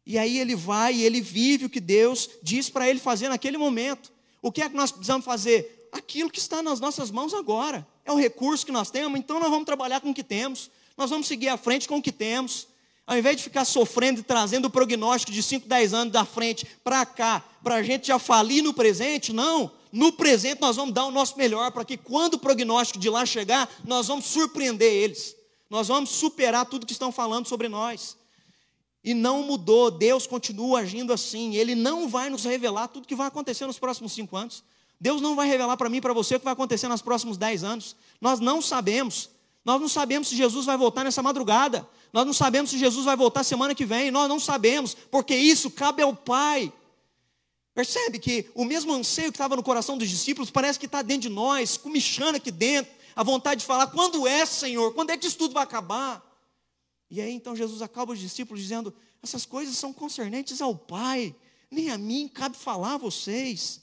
E 0.05 0.17
aí 0.17 0.37
ele 0.37 0.53
vai 0.53 0.95
e 0.95 1.03
ele 1.05 1.21
vive 1.21 1.65
o 1.65 1.69
que 1.69 1.79
Deus 1.79 2.29
diz 2.43 2.69
para 2.69 2.89
ele 2.89 2.99
fazer 2.99 3.29
naquele 3.29 3.57
momento. 3.57 4.11
O 4.41 4.51
que 4.51 4.61
é 4.61 4.67
que 4.67 4.75
nós 4.75 4.91
precisamos 4.91 5.25
fazer? 5.25 5.87
Aquilo 5.93 6.29
que 6.29 6.39
está 6.39 6.61
nas 6.61 6.81
nossas 6.81 7.09
mãos 7.09 7.33
agora. 7.33 7.87
É 8.03 8.11
o 8.11 8.17
recurso 8.17 8.65
que 8.65 8.71
nós 8.71 8.91
temos, 8.91 9.17
então 9.17 9.39
nós 9.39 9.49
vamos 9.49 9.65
trabalhar 9.65 10.01
com 10.01 10.09
o 10.09 10.13
que 10.13 10.23
temos. 10.23 10.69
Nós 10.97 11.09
vamos 11.09 11.25
seguir 11.25 11.47
à 11.47 11.55
frente 11.55 11.87
com 11.87 11.99
o 11.99 12.01
que 12.01 12.11
temos. 12.11 12.67
Ao 13.07 13.17
invés 13.17 13.37
de 13.37 13.43
ficar 13.43 13.63
sofrendo 13.63 14.19
e 14.19 14.23
trazendo 14.23 14.65
o 14.65 14.69
prognóstico 14.69 15.31
de 15.31 15.41
5, 15.41 15.69
10 15.69 15.93
anos 15.93 16.11
da 16.11 16.25
frente 16.25 16.67
para 16.83 17.05
cá, 17.05 17.41
para 17.63 17.75
a 17.75 17.83
gente 17.83 18.07
já 18.07 18.19
falir 18.19 18.61
no 18.61 18.73
presente, 18.73 19.31
não 19.31 19.79
no 19.91 20.11
presente 20.11 20.61
nós 20.61 20.75
vamos 20.75 20.93
dar 20.93 21.05
o 21.05 21.11
nosso 21.11 21.37
melhor 21.37 21.71
para 21.71 21.83
que 21.83 21.97
quando 21.97 22.35
o 22.35 22.39
prognóstico 22.39 22.99
de 22.99 23.09
lá 23.09 23.25
chegar, 23.25 23.69
nós 23.85 24.07
vamos 24.07 24.25
surpreender 24.25 24.91
eles. 24.91 25.35
Nós 25.69 25.87
vamos 25.87 26.09
superar 26.09 26.65
tudo 26.65 26.85
que 26.85 26.91
estão 26.91 27.11
falando 27.11 27.47
sobre 27.47 27.67
nós. 27.67 28.17
E 29.03 29.13
não 29.13 29.43
mudou, 29.43 29.89
Deus 29.89 30.27
continua 30.27 30.81
agindo 30.81 31.11
assim. 31.11 31.55
Ele 31.55 31.75
não 31.75 32.07
vai 32.07 32.29
nos 32.29 32.43
revelar 32.43 32.87
tudo 32.87 33.07
que 33.07 33.15
vai 33.15 33.27
acontecer 33.27 33.65
nos 33.65 33.79
próximos 33.79 34.13
cinco 34.13 34.37
anos. 34.37 34.63
Deus 34.99 35.21
não 35.21 35.35
vai 35.35 35.47
revelar 35.47 35.75
para 35.77 35.89
mim 35.89 35.97
e 35.97 36.01
para 36.01 36.13
você 36.13 36.35
o 36.35 36.39
que 36.39 36.45
vai 36.45 36.53
acontecer 36.53 36.87
nos 36.87 37.01
próximos 37.01 37.37
dez 37.37 37.63
anos. 37.63 37.95
Nós 38.19 38.39
não 38.39 38.61
sabemos. 38.61 39.29
Nós 39.65 39.81
não 39.81 39.89
sabemos 39.89 40.27
se 40.27 40.35
Jesus 40.35 40.65
vai 40.65 40.77
voltar 40.77 41.03
nessa 41.03 41.23
madrugada. 41.23 41.87
Nós 42.13 42.25
não 42.25 42.33
sabemos 42.33 42.69
se 42.69 42.77
Jesus 42.77 43.05
vai 43.05 43.15
voltar 43.15 43.43
semana 43.43 43.73
que 43.73 43.85
vem. 43.85 44.11
Nós 44.11 44.29
não 44.29 44.39
sabemos, 44.39 44.95
porque 45.09 45.35
isso 45.35 45.71
cabe 45.71 46.03
ao 46.03 46.15
Pai. 46.15 46.71
Percebe 47.73 48.19
que 48.19 48.49
o 48.53 48.65
mesmo 48.65 48.93
anseio 48.93 49.31
que 49.31 49.35
estava 49.35 49.55
no 49.55 49.63
coração 49.63 49.97
dos 49.97 50.09
discípulos 50.09 50.51
parece 50.51 50.77
que 50.77 50.85
está 50.85 51.01
dentro 51.01 51.23
de 51.23 51.29
nós, 51.29 51.77
comichando 51.77 52.35
aqui 52.35 52.51
dentro, 52.51 52.91
a 53.15 53.23
vontade 53.23 53.61
de 53.61 53.67
falar: 53.67 53.87
quando 53.87 54.27
é, 54.27 54.45
Senhor? 54.45 54.93
Quando 54.93 55.11
é 55.11 55.17
que 55.17 55.25
isso 55.25 55.37
tudo 55.37 55.53
vai 55.53 55.63
acabar? 55.63 56.25
E 57.09 57.21
aí 57.21 57.31
então 57.31 57.55
Jesus 57.55 57.81
acaba 57.81 58.13
os 58.13 58.19
discípulos 58.19 58.61
dizendo: 58.61 58.93
essas 59.23 59.45
coisas 59.45 59.77
são 59.77 59.93
concernentes 59.93 60.61
ao 60.61 60.75
Pai, 60.75 61.35
nem 61.69 61.89
a 61.89 61.97
mim 61.97 62.27
cabe 62.27 62.57
falar 62.57 62.95
a 62.95 62.97
vocês. 62.97 63.81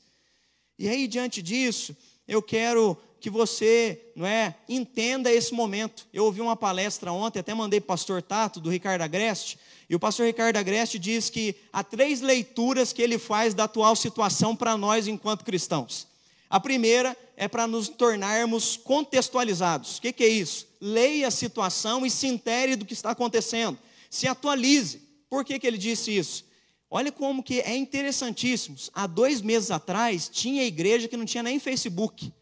E 0.78 0.88
aí, 0.88 1.08
diante 1.08 1.42
disso, 1.42 1.96
eu 2.26 2.40
quero 2.40 2.96
que 3.20 3.28
você, 3.28 4.12
não 4.14 4.24
é, 4.24 4.54
entenda 4.68 5.32
esse 5.32 5.52
momento. 5.52 6.06
Eu 6.12 6.24
ouvi 6.24 6.40
uma 6.40 6.54
palestra 6.54 7.10
ontem, 7.10 7.40
até 7.40 7.52
mandei 7.52 7.80
para 7.80 7.86
o 7.86 7.88
pastor 7.88 8.22
Tato, 8.22 8.60
do 8.60 8.70
Ricardo 8.70 9.02
Agreste, 9.02 9.58
e 9.88 9.94
o 9.94 9.98
pastor 9.98 10.26
Ricardo 10.26 10.56
Agreste 10.56 10.98
diz 10.98 11.30
que 11.30 11.56
há 11.72 11.82
três 11.82 12.20
leituras 12.20 12.92
que 12.92 13.00
ele 13.00 13.18
faz 13.18 13.54
da 13.54 13.64
atual 13.64 13.96
situação 13.96 14.54
para 14.54 14.76
nós 14.76 15.06
enquanto 15.06 15.44
cristãos. 15.44 16.06
A 16.50 16.60
primeira 16.60 17.16
é 17.36 17.48
para 17.48 17.66
nos 17.66 17.88
tornarmos 17.88 18.76
contextualizados. 18.76 19.98
O 19.98 20.02
que, 20.02 20.12
que 20.12 20.24
é 20.24 20.28
isso? 20.28 20.66
Leia 20.80 21.28
a 21.28 21.30
situação 21.30 22.04
e 22.04 22.10
se 22.10 22.26
intere 22.26 22.76
do 22.76 22.84
que 22.84 22.92
está 22.92 23.10
acontecendo. 23.10 23.78
Se 24.10 24.26
atualize. 24.26 25.02
Por 25.28 25.44
que, 25.44 25.58
que 25.58 25.66
ele 25.66 25.78
disse 25.78 26.16
isso? 26.16 26.44
Olha 26.90 27.12
como 27.12 27.42
que 27.42 27.60
é 27.60 27.76
interessantíssimo. 27.76 28.76
Há 28.94 29.06
dois 29.06 29.42
meses 29.42 29.70
atrás, 29.70 30.28
tinha 30.28 30.64
igreja 30.64 31.06
que 31.06 31.16
não 31.16 31.26
tinha 31.26 31.42
nem 31.42 31.58
Facebook. 31.58 32.32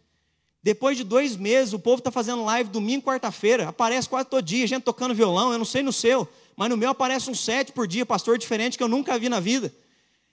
Depois 0.62 0.96
de 0.96 1.04
dois 1.04 1.36
meses, 1.36 1.72
o 1.72 1.78
povo 1.78 1.98
está 1.98 2.10
fazendo 2.10 2.44
live 2.44 2.70
domingo, 2.70 3.04
quarta-feira, 3.04 3.68
aparece 3.68 4.08
quase 4.08 4.28
todo 4.28 4.44
dia, 4.44 4.66
gente 4.66 4.82
tocando 4.82 5.14
violão, 5.14 5.52
eu 5.52 5.58
não 5.58 5.64
sei 5.64 5.82
no 5.82 5.92
seu, 5.92 6.28
mas 6.56 6.70
no 6.70 6.76
meu 6.76 6.90
aparece 6.90 7.30
um 7.30 7.34
sete 7.34 7.72
por 7.72 7.86
dia, 7.86 8.06
pastor 8.06 8.38
diferente 8.38 8.78
que 8.78 8.82
eu 8.82 8.88
nunca 8.88 9.18
vi 9.18 9.28
na 9.28 9.38
vida. 9.40 9.72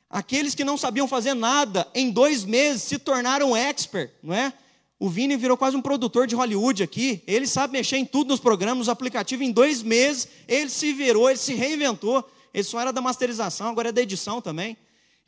Aqueles 0.09 0.55
que 0.55 0.63
não 0.63 0.77
sabiam 0.77 1.07
fazer 1.07 1.33
nada, 1.33 1.87
em 1.93 2.09
dois 2.09 2.45
meses 2.45 2.83
se 2.83 2.97
tornaram 2.97 3.55
expert, 3.55 4.11
não 4.21 4.33
é? 4.33 4.53
O 4.99 5.09
Vini 5.09 5.35
virou 5.35 5.57
quase 5.57 5.75
um 5.75 5.81
produtor 5.81 6.25
de 6.25 6.35
Hollywood 6.35 6.81
aqui. 6.81 7.21
Ele 7.27 7.45
sabe 7.45 7.73
mexer 7.73 7.97
em 7.97 8.05
tudo 8.05 8.29
nos 8.29 8.39
programas, 8.39 8.77
nos 8.77 8.89
aplicativos. 8.89 9.45
Em 9.45 9.51
dois 9.51 9.83
meses, 9.83 10.29
ele 10.47 10.69
se 10.69 10.93
virou, 10.93 11.29
ele 11.29 11.37
se 11.37 11.53
reinventou. 11.53 12.23
Ele 12.53 12.63
só 12.63 12.79
era 12.79 12.93
da 12.93 13.01
masterização, 13.01 13.67
agora 13.67 13.89
é 13.89 13.91
da 13.91 14.01
edição 14.01 14.39
também. 14.39 14.77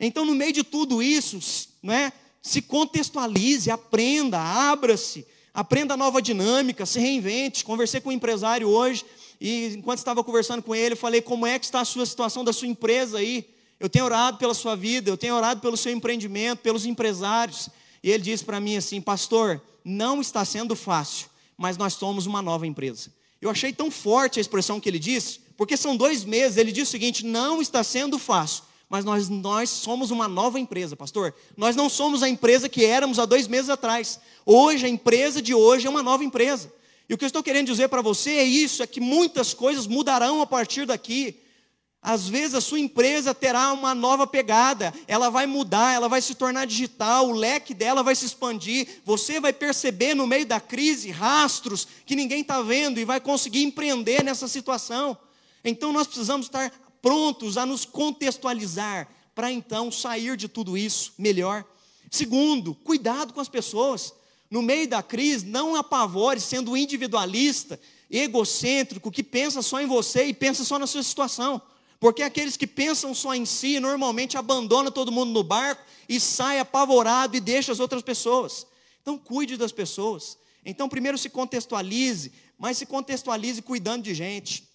Então, 0.00 0.24
no 0.24 0.34
meio 0.34 0.52
de 0.52 0.62
tudo 0.62 1.02
isso, 1.02 1.38
não 1.82 1.92
é? 1.92 2.10
se 2.46 2.62
contextualize, 2.62 3.68
aprenda, 3.72 4.38
abra-se, 4.38 5.26
aprenda 5.52 5.96
nova 5.96 6.22
dinâmica, 6.22 6.86
se 6.86 7.00
reinvente. 7.00 7.64
Conversei 7.64 8.00
com 8.00 8.10
um 8.10 8.12
empresário 8.12 8.68
hoje 8.68 9.04
e 9.40 9.74
enquanto 9.76 9.98
estava 9.98 10.24
conversando 10.24 10.62
com 10.62 10.74
ele, 10.74 10.94
eu 10.94 10.96
falei 10.96 11.20
como 11.20 11.46
é 11.46 11.58
que 11.58 11.64
está 11.64 11.80
a 11.80 11.84
sua 11.84 12.06
situação 12.06 12.44
da 12.44 12.52
sua 12.52 12.68
empresa 12.68 13.18
aí. 13.18 13.48
Eu 13.78 13.88
tenho 13.88 14.04
orado 14.04 14.38
pela 14.38 14.54
sua 14.54 14.74
vida, 14.74 15.10
eu 15.10 15.16
tenho 15.16 15.34
orado 15.34 15.60
pelo 15.60 15.76
seu 15.76 15.92
empreendimento, 15.92 16.60
pelos 16.60 16.86
empresários. 16.86 17.68
E 18.02 18.10
ele 18.10 18.22
disse 18.22 18.44
para 18.44 18.60
mim 18.60 18.76
assim, 18.76 19.00
pastor, 19.00 19.60
não 19.84 20.20
está 20.20 20.44
sendo 20.44 20.74
fácil, 20.74 21.28
mas 21.56 21.76
nós 21.76 21.94
somos 21.94 22.26
uma 22.26 22.40
nova 22.40 22.66
empresa. 22.66 23.10
Eu 23.40 23.50
achei 23.50 23.72
tão 23.72 23.90
forte 23.90 24.38
a 24.38 24.40
expressão 24.40 24.80
que 24.80 24.88
ele 24.88 24.98
disse, 24.98 25.40
porque 25.56 25.76
são 25.76 25.96
dois 25.96 26.24
meses. 26.24 26.56
Ele 26.56 26.72
disse 26.72 26.88
o 26.88 26.92
seguinte: 26.92 27.24
não 27.24 27.60
está 27.60 27.84
sendo 27.84 28.18
fácil, 28.18 28.64
mas 28.88 29.04
nós, 29.04 29.28
nós 29.28 29.68
somos 29.68 30.10
uma 30.10 30.26
nova 30.26 30.58
empresa, 30.58 30.96
pastor. 30.96 31.34
Nós 31.56 31.76
não 31.76 31.88
somos 31.88 32.22
a 32.22 32.28
empresa 32.28 32.68
que 32.68 32.84
éramos 32.84 33.18
há 33.18 33.26
dois 33.26 33.46
meses 33.46 33.68
atrás. 33.68 34.18
Hoje, 34.44 34.86
a 34.86 34.88
empresa 34.88 35.42
de 35.42 35.54
hoje 35.54 35.86
é 35.86 35.90
uma 35.90 36.02
nova 36.02 36.24
empresa. 36.24 36.72
E 37.08 37.14
o 37.14 37.18
que 37.18 37.24
eu 37.24 37.28
estou 37.28 37.42
querendo 37.42 37.66
dizer 37.66 37.88
para 37.88 38.02
você 38.02 38.30
é 38.32 38.44
isso: 38.44 38.82
é 38.82 38.86
que 38.86 39.00
muitas 39.00 39.54
coisas 39.54 39.86
mudarão 39.86 40.40
a 40.42 40.46
partir 40.46 40.86
daqui. 40.86 41.40
Às 42.02 42.28
vezes 42.28 42.54
a 42.54 42.60
sua 42.60 42.78
empresa 42.78 43.34
terá 43.34 43.72
uma 43.72 43.92
nova 43.92 44.28
pegada, 44.28 44.94
ela 45.08 45.28
vai 45.28 45.44
mudar, 45.44 45.92
ela 45.92 46.08
vai 46.08 46.22
se 46.22 46.36
tornar 46.36 46.64
digital, 46.64 47.28
o 47.28 47.32
leque 47.32 47.74
dela 47.74 48.00
vai 48.00 48.14
se 48.14 48.24
expandir. 48.24 48.86
Você 49.04 49.40
vai 49.40 49.52
perceber 49.52 50.14
no 50.14 50.24
meio 50.24 50.46
da 50.46 50.60
crise 50.60 51.10
rastros 51.10 51.88
que 52.06 52.14
ninguém 52.14 52.42
está 52.42 52.62
vendo 52.62 53.00
e 53.00 53.04
vai 53.04 53.20
conseguir 53.20 53.64
empreender 53.64 54.22
nessa 54.22 54.46
situação. 54.46 55.18
Então 55.64 55.92
nós 55.92 56.06
precisamos 56.06 56.46
estar 56.46 56.70
prontos 57.02 57.56
a 57.58 57.66
nos 57.66 57.84
contextualizar 57.84 59.08
para 59.34 59.50
então 59.50 59.90
sair 59.90 60.36
de 60.36 60.48
tudo 60.48 60.78
isso 60.78 61.12
melhor. 61.18 61.64
Segundo, 62.08 62.74
cuidado 62.74 63.32
com 63.32 63.40
as 63.40 63.48
pessoas. 63.48 64.14
No 64.56 64.62
meio 64.62 64.88
da 64.88 65.02
crise, 65.02 65.44
não 65.44 65.76
apavore 65.76 66.40
sendo 66.40 66.74
individualista, 66.74 67.78
egocêntrico, 68.10 69.10
que 69.10 69.22
pensa 69.22 69.60
só 69.60 69.82
em 69.82 69.86
você 69.86 70.24
e 70.24 70.32
pensa 70.32 70.64
só 70.64 70.78
na 70.78 70.86
sua 70.86 71.02
situação. 71.02 71.60
Porque 72.00 72.22
aqueles 72.22 72.56
que 72.56 72.66
pensam 72.66 73.14
só 73.14 73.34
em 73.34 73.44
si, 73.44 73.78
normalmente 73.78 74.38
abandonam 74.38 74.90
todo 74.90 75.12
mundo 75.12 75.30
no 75.30 75.44
barco 75.44 75.84
e 76.08 76.18
sai 76.18 76.58
apavorado 76.58 77.36
e 77.36 77.40
deixa 77.40 77.70
as 77.70 77.80
outras 77.80 78.00
pessoas. 78.00 78.66
Então, 79.02 79.18
cuide 79.18 79.58
das 79.58 79.72
pessoas. 79.72 80.38
Então, 80.64 80.88
primeiro 80.88 81.18
se 81.18 81.28
contextualize, 81.28 82.32
mas 82.58 82.78
se 82.78 82.86
contextualize 82.86 83.60
cuidando 83.60 84.04
de 84.04 84.14
gente, 84.14 84.66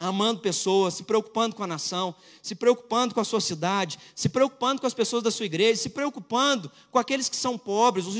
amando 0.00 0.40
pessoas, 0.40 0.94
se 0.94 1.02
preocupando 1.02 1.54
com 1.54 1.62
a 1.62 1.66
nação, 1.66 2.14
se 2.42 2.54
preocupando 2.54 3.14
com 3.14 3.20
a 3.20 3.24
sua 3.24 3.40
cidade, 3.40 3.98
se 4.14 4.30
preocupando 4.30 4.80
com 4.80 4.86
as 4.86 4.94
pessoas 4.94 5.22
da 5.22 5.30
sua 5.30 5.44
igreja, 5.44 5.82
se 5.82 5.90
preocupando 5.90 6.72
com 6.90 6.98
aqueles 6.98 7.28
que 7.28 7.36
são 7.36 7.58
pobres, 7.58 8.06
os 8.06 8.14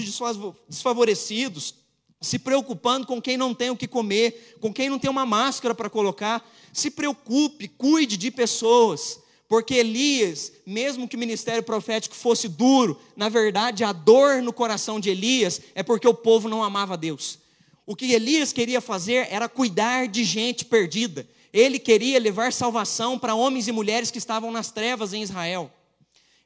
desfavorecidos, 0.69 1.75
se 2.21 2.39
preocupando 2.39 3.07
com 3.07 3.21
quem 3.21 3.39
não 3.39 3.55
tem 3.55 3.71
o 3.71 3.77
que 3.77 3.89
comer, 3.89 4.59
com 4.61 4.71
quem 4.71 4.91
não 4.91 4.99
tem 4.99 5.11
uma 5.11 5.25
máscara 5.25 5.75
para 5.75 5.89
colocar. 5.89 6.47
Se 6.71 6.91
preocupe, 6.91 7.67
cuide 7.67 8.19
de 8.19 8.31
pessoas, 8.31 9.19
porque 9.49 9.73
Elias, 9.73 10.53
mesmo 10.67 11.09
que 11.09 11.17
o 11.17 11.19
ministério 11.19 11.63
profético 11.63 12.15
fosse 12.15 12.47
duro, 12.47 13.01
na 13.17 13.31
verdade 13.31 13.83
a 13.83 13.93
dor 13.93 14.43
no 14.43 14.53
coração 14.53 15.01
de 15.01 15.09
Elias 15.09 15.63
é 15.75 15.83
porque 15.83 16.07
o 16.07 16.13
povo 16.13 16.47
não 16.47 16.63
amava 16.63 16.95
Deus. 16.95 17.39
O 17.87 17.97
que 17.97 18.13
Elias 18.13 18.53
queria 18.53 18.83
fazer 18.83 19.27
era 19.31 19.49
cuidar 19.49 20.07
de 20.07 20.23
gente 20.25 20.67
perdida. 20.67 21.27
Ele 21.53 21.79
queria 21.79 22.19
levar 22.19 22.53
salvação 22.53 23.19
para 23.19 23.35
homens 23.35 23.67
e 23.69 23.73
mulheres 23.73 24.11
que 24.11 24.19
estavam 24.19 24.51
nas 24.51 24.71
trevas 24.71 25.13
em 25.13 25.23
Israel. 25.23 25.71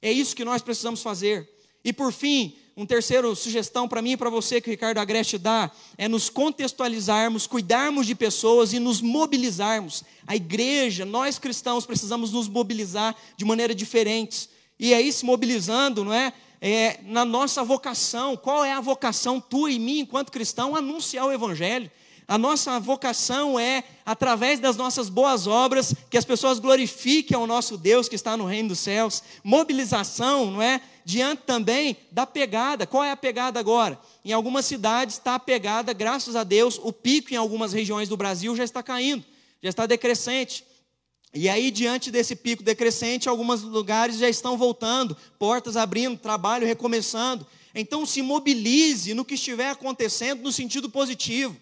É 0.00 0.10
isso 0.10 0.36
que 0.36 0.44
nós 0.44 0.62
precisamos 0.62 1.02
fazer. 1.02 1.48
E 1.84 1.92
por 1.92 2.12
fim, 2.12 2.56
um 2.76 2.84
terceiro 2.84 3.36
sugestão 3.36 3.86
para 3.86 4.02
mim 4.02 4.12
e 4.12 4.16
para 4.16 4.28
você 4.28 4.60
que 4.60 4.68
o 4.68 4.72
Ricardo 4.72 4.98
Agreste 4.98 5.38
dá 5.38 5.70
é 5.96 6.08
nos 6.08 6.28
contextualizarmos, 6.28 7.46
cuidarmos 7.46 8.06
de 8.06 8.14
pessoas 8.14 8.72
e 8.72 8.80
nos 8.80 9.00
mobilizarmos. 9.00 10.02
A 10.26 10.34
igreja, 10.34 11.04
nós 11.04 11.38
cristãos 11.38 11.86
precisamos 11.86 12.32
nos 12.32 12.48
mobilizar 12.48 13.14
de 13.36 13.44
maneira 13.44 13.74
diferente. 13.74 14.48
E 14.78 14.92
aí 14.92 15.12
se 15.12 15.24
mobilizando, 15.24 16.04
não 16.04 16.12
é? 16.12 16.32
é? 16.60 16.98
Na 17.04 17.24
nossa 17.24 17.62
vocação, 17.62 18.36
qual 18.36 18.64
é 18.64 18.72
a 18.72 18.80
vocação 18.80 19.40
tua 19.40 19.70
e 19.70 19.78
mim 19.78 20.00
enquanto 20.00 20.32
cristão? 20.32 20.74
Anunciar 20.74 21.26
o 21.26 21.32
evangelho. 21.32 21.90
A 22.26 22.38
nossa 22.38 22.80
vocação 22.80 23.58
é, 23.58 23.84
através 24.04 24.58
das 24.58 24.76
nossas 24.76 25.10
boas 25.10 25.46
obras, 25.46 25.94
que 26.08 26.16
as 26.16 26.24
pessoas 26.24 26.58
glorifiquem 26.58 27.36
ao 27.36 27.46
nosso 27.46 27.76
Deus 27.76 28.08
que 28.08 28.14
está 28.14 28.34
no 28.36 28.46
reino 28.46 28.70
dos 28.70 28.78
céus. 28.78 29.22
Mobilização, 29.42 30.50
não 30.50 30.62
é? 30.62 30.80
Diante 31.04 31.42
também 31.44 31.96
da 32.10 32.26
pegada. 32.26 32.86
Qual 32.86 33.04
é 33.04 33.10
a 33.10 33.16
pegada 33.16 33.60
agora? 33.60 33.98
Em 34.24 34.32
algumas 34.32 34.64
cidades 34.64 35.16
está 35.16 35.34
a 35.34 35.38
pegada, 35.38 35.92
graças 35.92 36.34
a 36.34 36.44
Deus, 36.44 36.80
o 36.82 36.92
pico 36.92 37.34
em 37.34 37.36
algumas 37.36 37.74
regiões 37.74 38.08
do 38.08 38.16
Brasil 38.16 38.56
já 38.56 38.64
está 38.64 38.82
caindo, 38.82 39.22
já 39.62 39.68
está 39.68 39.84
decrescente. 39.84 40.64
E 41.34 41.48
aí, 41.48 41.70
diante 41.70 42.10
desse 42.10 42.36
pico 42.36 42.62
decrescente, 42.62 43.28
alguns 43.28 43.60
lugares 43.62 44.16
já 44.16 44.28
estão 44.28 44.56
voltando, 44.56 45.16
portas 45.38 45.76
abrindo, 45.76 46.16
trabalho 46.16 46.66
recomeçando. 46.66 47.44
Então, 47.74 48.06
se 48.06 48.22
mobilize 48.22 49.12
no 49.12 49.24
que 49.24 49.34
estiver 49.34 49.68
acontecendo 49.68 50.42
no 50.42 50.52
sentido 50.52 50.88
positivo. 50.88 51.56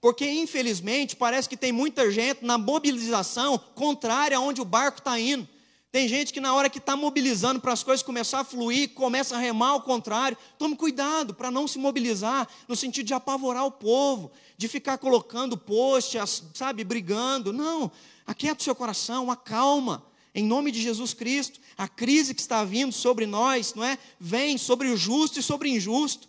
Porque, 0.00 0.30
infelizmente, 0.30 1.16
parece 1.16 1.48
que 1.48 1.56
tem 1.56 1.72
muita 1.72 2.10
gente 2.10 2.44
na 2.44 2.56
mobilização 2.56 3.58
contrária 3.74 4.36
a 4.36 4.40
onde 4.40 4.60
o 4.60 4.64
barco 4.64 4.98
está 4.98 5.18
indo. 5.18 5.48
Tem 5.90 6.06
gente 6.06 6.32
que, 6.32 6.40
na 6.40 6.54
hora 6.54 6.68
que 6.68 6.78
está 6.78 6.94
mobilizando 6.94 7.60
para 7.60 7.72
as 7.72 7.82
coisas 7.82 8.02
começar 8.02 8.40
a 8.40 8.44
fluir, 8.44 8.90
começa 8.90 9.34
a 9.34 9.38
remar 9.38 9.70
ao 9.70 9.80
contrário. 9.80 10.36
Tome 10.58 10.76
cuidado 10.76 11.32
para 11.34 11.50
não 11.50 11.66
se 11.66 11.78
mobilizar 11.78 12.46
no 12.68 12.76
sentido 12.76 13.06
de 13.06 13.14
apavorar 13.14 13.64
o 13.64 13.70
povo, 13.70 14.30
de 14.56 14.68
ficar 14.68 14.98
colocando 14.98 15.56
post, 15.56 16.18
sabe, 16.54 16.84
brigando. 16.84 17.52
Não, 17.52 17.90
aquieta 18.26 18.60
o 18.60 18.64
seu 18.64 18.74
coração, 18.74 19.30
acalma. 19.30 20.04
Em 20.34 20.44
nome 20.44 20.70
de 20.70 20.80
Jesus 20.80 21.14
Cristo, 21.14 21.58
a 21.76 21.88
crise 21.88 22.34
que 22.34 22.40
está 22.40 22.62
vindo 22.62 22.92
sobre 22.92 23.24
nós, 23.24 23.74
não 23.74 23.82
é? 23.82 23.98
Vem 24.20 24.58
sobre 24.58 24.88
o 24.88 24.96
justo 24.96 25.40
e 25.40 25.42
sobre 25.42 25.70
o 25.70 25.72
injusto. 25.72 26.28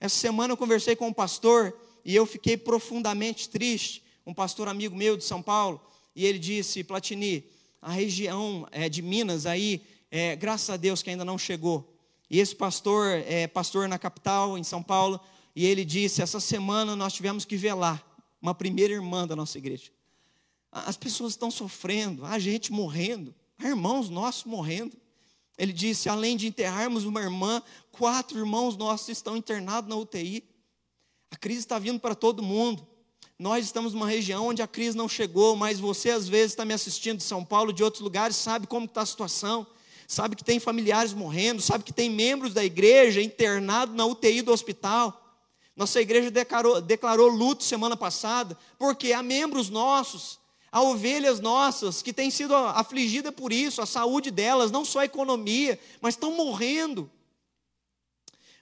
Essa 0.00 0.16
semana 0.16 0.52
eu 0.52 0.56
conversei 0.56 0.96
com 0.96 1.06
um 1.06 1.12
pastor 1.12 1.72
e 2.06 2.14
eu 2.14 2.24
fiquei 2.24 2.56
profundamente 2.56 3.48
triste. 3.48 4.00
Um 4.24 4.32
pastor 4.32 4.68
amigo 4.68 4.94
meu 4.94 5.16
de 5.16 5.24
São 5.24 5.42
Paulo, 5.42 5.80
e 6.14 6.24
ele 6.24 6.38
disse: 6.38 6.84
Platini, 6.84 7.44
a 7.82 7.90
região 7.90 8.66
é, 8.70 8.88
de 8.88 9.02
Minas 9.02 9.44
aí, 9.44 9.82
é, 10.08 10.36
graças 10.36 10.70
a 10.70 10.76
Deus 10.76 11.02
que 11.02 11.10
ainda 11.10 11.24
não 11.24 11.36
chegou. 11.36 11.92
E 12.30 12.38
esse 12.38 12.54
pastor 12.54 13.08
é 13.26 13.48
pastor 13.48 13.88
na 13.88 13.98
capital, 13.98 14.56
em 14.56 14.62
São 14.62 14.84
Paulo, 14.84 15.20
e 15.54 15.66
ele 15.66 15.84
disse: 15.84 16.22
essa 16.22 16.38
semana 16.38 16.94
nós 16.94 17.12
tivemos 17.12 17.44
que 17.44 17.56
velar 17.56 18.00
uma 18.40 18.54
primeira 18.54 18.94
irmã 18.94 19.26
da 19.26 19.34
nossa 19.34 19.58
igreja. 19.58 19.90
As 20.70 20.96
pessoas 20.96 21.32
estão 21.32 21.50
sofrendo, 21.50 22.24
a 22.24 22.38
gente 22.38 22.70
morrendo, 22.70 23.34
irmãos 23.60 24.08
nossos 24.08 24.44
morrendo. 24.44 24.96
Ele 25.58 25.72
disse: 25.72 26.08
além 26.08 26.36
de 26.36 26.46
enterrarmos 26.46 27.04
uma 27.04 27.20
irmã, 27.20 27.60
quatro 27.90 28.38
irmãos 28.38 28.76
nossos 28.76 29.08
estão 29.08 29.36
internados 29.36 29.90
na 29.90 29.96
UTI. 29.96 30.44
A 31.36 31.38
crise 31.38 31.60
está 31.60 31.78
vindo 31.78 32.00
para 32.00 32.14
todo 32.14 32.42
mundo. 32.42 32.88
Nós 33.38 33.62
estamos 33.62 33.92
numa 33.92 34.08
região 34.08 34.46
onde 34.46 34.62
a 34.62 34.66
crise 34.66 34.96
não 34.96 35.06
chegou, 35.06 35.54
mas 35.54 35.78
você 35.78 36.08
às 36.08 36.26
vezes 36.26 36.52
está 36.52 36.64
me 36.64 36.72
assistindo 36.72 37.18
de 37.18 37.24
São 37.24 37.44
Paulo, 37.44 37.74
de 37.74 37.84
outros 37.84 38.02
lugares, 38.02 38.36
sabe 38.36 38.66
como 38.66 38.86
está 38.86 39.02
a 39.02 39.06
situação, 39.06 39.66
sabe 40.08 40.34
que 40.34 40.42
tem 40.42 40.58
familiares 40.58 41.12
morrendo, 41.12 41.60
sabe 41.60 41.84
que 41.84 41.92
tem 41.92 42.08
membros 42.08 42.54
da 42.54 42.64
igreja 42.64 43.20
internados 43.20 43.94
na 43.94 44.06
UTI 44.06 44.40
do 44.40 44.50
hospital. 44.50 45.36
Nossa 45.76 46.00
igreja 46.00 46.30
declarou, 46.30 46.80
declarou 46.80 47.28
luto 47.28 47.64
semana 47.64 47.98
passada, 47.98 48.56
porque 48.78 49.12
há 49.12 49.22
membros 49.22 49.68
nossos, 49.68 50.38
há 50.72 50.80
ovelhas 50.80 51.38
nossas 51.38 52.00
que 52.00 52.14
têm 52.14 52.30
sido 52.30 52.56
afligidas 52.56 53.34
por 53.34 53.52
isso, 53.52 53.82
a 53.82 53.86
saúde 53.86 54.30
delas, 54.30 54.70
não 54.70 54.86
só 54.86 55.00
a 55.00 55.04
economia, 55.04 55.78
mas 56.00 56.14
estão 56.14 56.30
morrendo. 56.30 57.10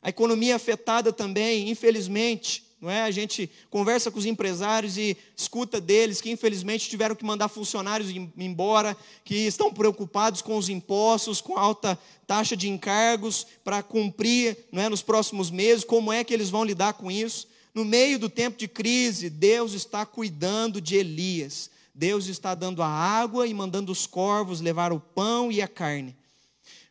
A 0.04 0.10
economia 0.10 0.54
afetada 0.54 1.14
também, 1.14 1.70
infelizmente, 1.70 2.63
não 2.84 2.90
é? 2.90 3.02
A 3.02 3.10
gente 3.10 3.50
conversa 3.70 4.10
com 4.10 4.18
os 4.18 4.26
empresários 4.26 4.98
e 4.98 5.16
escuta 5.34 5.80
deles 5.80 6.20
que 6.20 6.30
infelizmente 6.30 6.88
tiveram 6.88 7.16
que 7.16 7.24
mandar 7.24 7.48
funcionários 7.48 8.10
embora, 8.36 8.94
que 9.24 9.34
estão 9.34 9.72
preocupados 9.72 10.42
com 10.42 10.58
os 10.58 10.68
impostos, 10.68 11.40
com 11.40 11.56
alta 11.56 11.98
taxa 12.26 12.54
de 12.54 12.68
encargos 12.68 13.46
para 13.64 13.82
cumprir, 13.82 14.66
não 14.70 14.82
é, 14.82 14.88
nos 14.90 15.00
próximos 15.00 15.50
meses, 15.50 15.82
como 15.82 16.12
é 16.12 16.22
que 16.22 16.34
eles 16.34 16.50
vão 16.50 16.62
lidar 16.62 16.92
com 16.92 17.10
isso? 17.10 17.48
No 17.72 17.86
meio 17.86 18.18
do 18.18 18.28
tempo 18.28 18.58
de 18.58 18.68
crise, 18.68 19.30
Deus 19.30 19.72
está 19.72 20.04
cuidando 20.04 20.78
de 20.78 20.94
Elias. 20.94 21.70
Deus 21.94 22.26
está 22.26 22.54
dando 22.54 22.82
a 22.82 22.88
água 22.88 23.46
e 23.46 23.54
mandando 23.54 23.90
os 23.90 24.06
corvos 24.06 24.60
levar 24.60 24.92
o 24.92 25.00
pão 25.00 25.50
e 25.50 25.62
a 25.62 25.68
carne. 25.68 26.14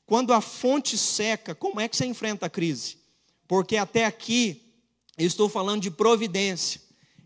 Quando 0.08 0.34
a 0.34 0.42
fonte 0.42 0.98
seca, 0.98 1.54
como 1.54 1.80
é 1.80 1.88
que 1.88 1.96
você 1.96 2.06
enfrenta 2.06 2.48
a 2.48 2.50
crise? 2.50 3.04
porque 3.54 3.78
até 3.78 4.06
aqui 4.06 4.63
eu 5.18 5.28
estou 5.28 5.48
falando 5.48 5.82
de 5.82 5.92
providência. 5.92 6.82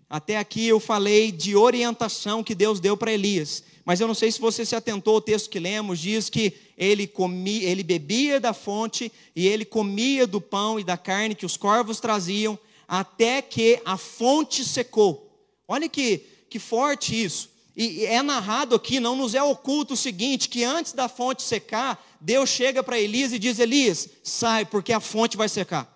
Até 0.10 0.38
aqui 0.38 0.66
eu 0.66 0.80
falei 0.80 1.32
de 1.32 1.56
orientação 1.56 2.44
que 2.44 2.56
Deus 2.56 2.80
deu 2.80 2.96
para 2.96 3.12
Elias. 3.12 3.64
Mas 3.84 4.00
eu 4.02 4.08
não 4.08 4.14
sei 4.14 4.32
se 4.32 4.40
você 4.40 4.66
se 4.66 4.76
atentou 4.76 5.16
ao 5.16 5.22
texto 5.22 5.50
que 5.50 5.60
lemos, 5.60 6.00
diz 6.00 6.30
que 6.30 6.54
ele 6.78 7.08
comia, 7.08 7.70
ele 7.70 7.84
bebia 7.84 8.40
da 8.40 8.54
fonte 8.54 9.12
e 9.36 9.48
ele 9.48 9.64
comia 9.64 10.28
do 10.28 10.42
pão 10.42 10.80
e 10.80 10.84
da 10.84 10.98
carne 10.98 11.36
que 11.36 11.46
os 11.46 11.56
corvos 11.56 12.00
traziam, 12.00 12.60
até 12.88 13.42
que 13.42 13.82
a 13.86 13.98
fonte 13.98 14.64
secou. 14.66 15.32
Olha 15.68 15.88
que, 15.88 16.22
que 16.50 16.60
forte 16.60 17.22
isso. 17.22 17.50
E 17.76 18.06
é 18.06 18.22
narrado 18.22 18.76
aqui, 18.76 19.00
não 19.00 19.16
nos 19.16 19.36
é 19.36 19.44
oculto 19.44 19.94
o 19.94 19.98
seguinte: 19.98 20.50
que 20.50 20.64
antes 20.64 20.94
da 20.94 21.08
fonte 21.08 21.44
secar, 21.44 22.04
Deus 22.20 22.50
chega 22.50 22.82
para 22.82 23.00
Elias 23.00 23.32
e 23.32 23.40
diz: 23.40 23.60
Elias, 23.60 24.10
sai, 24.24 24.66
porque 24.66 24.92
a 24.92 25.00
fonte 25.00 25.38
vai 25.38 25.48
secar. 25.48 25.88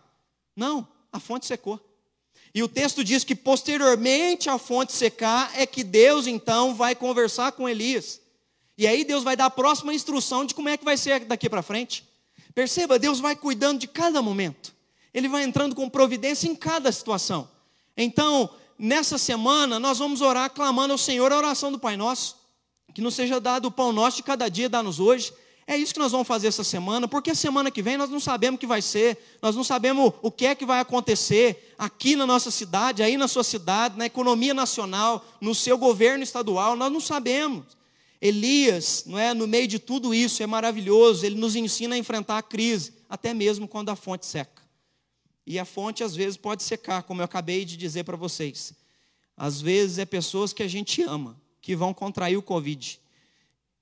Não, 0.56 0.88
a 1.12 1.20
fonte 1.20 1.46
secou. 1.46 1.80
E 2.54 2.62
o 2.62 2.68
texto 2.68 3.04
diz 3.04 3.24
que 3.24 3.36
posteriormente 3.36 4.50
a 4.50 4.58
fonte 4.58 4.92
secar 4.92 5.52
é 5.56 5.66
que 5.66 5.84
Deus 5.84 6.28
então 6.28 6.76
vai 6.76 6.94
conversar 6.94 7.54
com 7.54 7.68
Elias. 7.68 8.22
E 8.78 8.86
aí 8.86 9.04
Deus 9.04 9.24
vai 9.24 9.36
dar 9.36 9.46
a 9.46 9.50
próxima 9.50 9.94
instrução 9.94 10.46
de 10.46 10.54
como 10.54 10.68
é 10.68 10.76
que 10.76 10.84
vai 10.84 10.98
ser 10.98 11.22
daqui 11.26 11.50
para 11.50 11.62
frente. 11.62 12.06
Perceba, 12.54 13.00
Deus 13.00 13.20
vai 13.20 13.36
cuidando 13.36 13.80
de 13.80 13.88
cada 13.88 14.22
momento. 14.22 14.74
Ele 15.14 15.28
vai 15.28 15.44
entrando 15.44 15.76
com 15.76 15.90
providência 15.90 16.48
em 16.48 16.56
cada 16.56 16.92
situação. 16.92 17.50
Então, 17.96 18.50
nessa 18.78 19.18
semana, 19.18 19.80
nós 19.80 20.00
vamos 20.00 20.22
orar 20.22 20.50
clamando 20.50 20.94
ao 20.94 20.98
Senhor 20.98 21.32
a 21.32 21.38
oração 21.38 21.72
do 21.72 21.80
Pai 21.80 21.96
Nosso. 21.96 22.40
que 22.94 23.02
nos 23.02 23.16
seja 23.16 23.40
dado 23.40 23.70
o 23.70 23.72
pão 23.72 23.94
nosso 23.94 24.18
de 24.18 24.24
cada 24.24 24.50
dia, 24.50 24.68
dá-nos 24.68 25.00
hoje. 25.00 25.32
É 25.68 25.78
isso 25.78 25.94
que 25.94 26.00
nós 26.00 26.12
vamos 26.12 26.28
fazer 26.28 26.48
essa 26.48 26.64
semana, 26.64 27.08
porque 27.08 27.34
semana 27.36 27.72
que 27.72 27.82
vem 27.82 27.98
nós 27.98 28.10
não 28.10 28.20
sabemos 28.20 28.58
o 28.58 28.60
que 28.60 28.68
vai 28.68 28.82
ser, 28.82 29.18
nós 29.42 29.56
não 29.56 29.64
sabemos 29.64 30.14
o 30.22 30.32
que 30.32 30.46
é 30.46 30.56
que 30.56 30.66
vai 30.66 30.80
acontecer 30.80 31.74
aqui 31.78 32.16
na 32.16 32.26
nossa 32.26 32.52
cidade, 32.52 33.04
aí 33.04 33.16
na 33.16 33.28
sua 33.28 33.44
cidade, 33.44 33.98
na 33.98 34.06
economia 34.06 34.54
nacional, 34.54 35.24
no 35.40 35.54
seu 35.56 35.78
governo 35.78 36.24
estadual, 36.24 36.76
nós 36.76 36.92
não 36.92 37.00
sabemos. 37.00 37.66
Elias, 38.22 39.04
não 39.08 39.18
é, 39.18 39.34
no 39.34 39.48
meio 39.48 39.68
de 39.68 39.80
tudo 39.80 40.14
isso, 40.14 40.44
é 40.44 40.48
maravilhoso, 40.48 41.26
ele 41.26 41.36
nos 41.36 41.56
ensina 41.56 41.96
a 41.96 41.98
enfrentar 41.98 42.38
a 42.38 42.44
crise, 42.44 42.94
até 43.10 43.34
mesmo 43.34 43.68
quando 43.68 43.90
a 43.90 43.96
fonte 43.96 44.26
seca. 44.26 44.62
E 45.46 45.58
a 45.58 45.66
fonte 45.66 46.04
às 46.04 46.16
vezes 46.16 46.38
pode 46.38 46.62
secar, 46.62 47.02
como 47.04 47.22
eu 47.22 47.26
acabei 47.26 47.66
de 47.66 47.76
dizer 47.76 48.04
para 48.04 48.16
vocês. 48.16 48.74
Às 49.36 49.60
vezes 49.60 49.98
é 49.98 50.06
pessoas 50.06 50.54
que 50.54 50.62
a 50.62 50.68
gente 50.68 51.02
ama, 51.02 51.36
que 51.60 51.76
vão 51.76 51.96
contrair 51.96 52.38
o 52.38 52.44
Covid. 52.44 53.01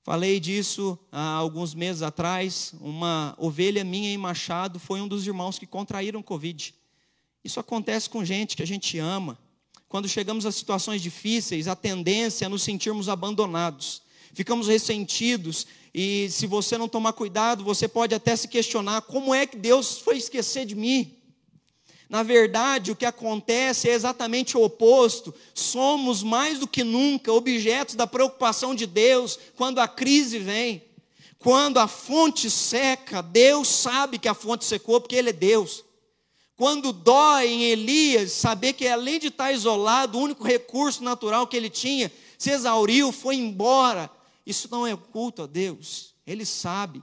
Falei 0.09 0.39
disso 0.39 0.97
há 1.11 1.33
alguns 1.33 1.75
meses 1.75 2.01
atrás. 2.01 2.73
Uma 2.81 3.35
ovelha 3.37 3.83
minha 3.83 4.09
em 4.09 4.17
Machado 4.17 4.79
foi 4.79 4.99
um 4.99 5.07
dos 5.07 5.27
irmãos 5.27 5.59
que 5.59 5.67
contraíram 5.67 6.23
Covid. 6.23 6.73
Isso 7.43 7.59
acontece 7.59 8.09
com 8.09 8.25
gente 8.25 8.57
que 8.57 8.63
a 8.63 8.65
gente 8.65 8.97
ama. 8.97 9.37
Quando 9.87 10.09
chegamos 10.09 10.47
a 10.47 10.51
situações 10.51 11.03
difíceis, 11.03 11.67
a 11.67 11.75
tendência 11.75 12.45
é 12.45 12.49
nos 12.49 12.63
sentirmos 12.63 13.07
abandonados. 13.07 14.01
Ficamos 14.33 14.67
ressentidos 14.67 15.67
e 15.93 16.27
se 16.31 16.47
você 16.47 16.75
não 16.75 16.89
tomar 16.89 17.13
cuidado, 17.13 17.63
você 17.63 17.87
pode 17.87 18.15
até 18.15 18.35
se 18.35 18.47
questionar: 18.47 19.03
como 19.03 19.31
é 19.31 19.45
que 19.45 19.57
Deus 19.57 19.99
foi 19.99 20.17
esquecer 20.17 20.65
de 20.65 20.73
mim? 20.73 21.18
Na 22.09 22.23
verdade, 22.23 22.91
o 22.91 22.95
que 22.95 23.05
acontece 23.05 23.87
é 23.87 23.93
exatamente 23.93 24.57
o 24.57 24.63
oposto. 24.63 25.33
Somos 25.53 26.23
mais 26.23 26.57
do 26.57 26.67
que 26.67 26.83
nunca 26.83 27.31
objetos 27.31 27.93
da 27.93 28.07
preocupação 28.07 28.73
de 28.73 28.87
Deus 28.87 29.37
quando 29.55 29.77
a 29.77 29.87
crise 29.87 30.39
vem. 30.39 30.83
Quando 31.37 31.77
a 31.77 31.87
fonte 31.87 32.49
seca, 32.49 33.21
Deus 33.21 33.67
sabe 33.67 34.17
que 34.17 34.27
a 34.27 34.33
fonte 34.33 34.65
secou 34.65 34.99
porque 34.99 35.15
Ele 35.15 35.29
é 35.29 35.33
Deus. 35.33 35.85
Quando 36.57 36.91
dói 36.91 37.47
em 37.47 37.63
Elias 37.63 38.33
saber 38.33 38.73
que 38.73 38.85
além 38.85 39.17
de 39.17 39.27
estar 39.27 39.53
isolado, 39.53 40.17
o 40.17 40.21
único 40.21 40.43
recurso 40.43 41.01
natural 41.01 41.47
que 41.47 41.55
ele 41.55 41.69
tinha 41.69 42.11
se 42.37 42.49
exauriu, 42.49 43.13
foi 43.13 43.35
embora. 43.35 44.11
Isso 44.45 44.67
não 44.69 44.85
é 44.85 44.93
culto 44.93 45.43
a 45.43 45.47
Deus. 45.47 46.13
Ele 46.27 46.45
sabe. 46.45 47.01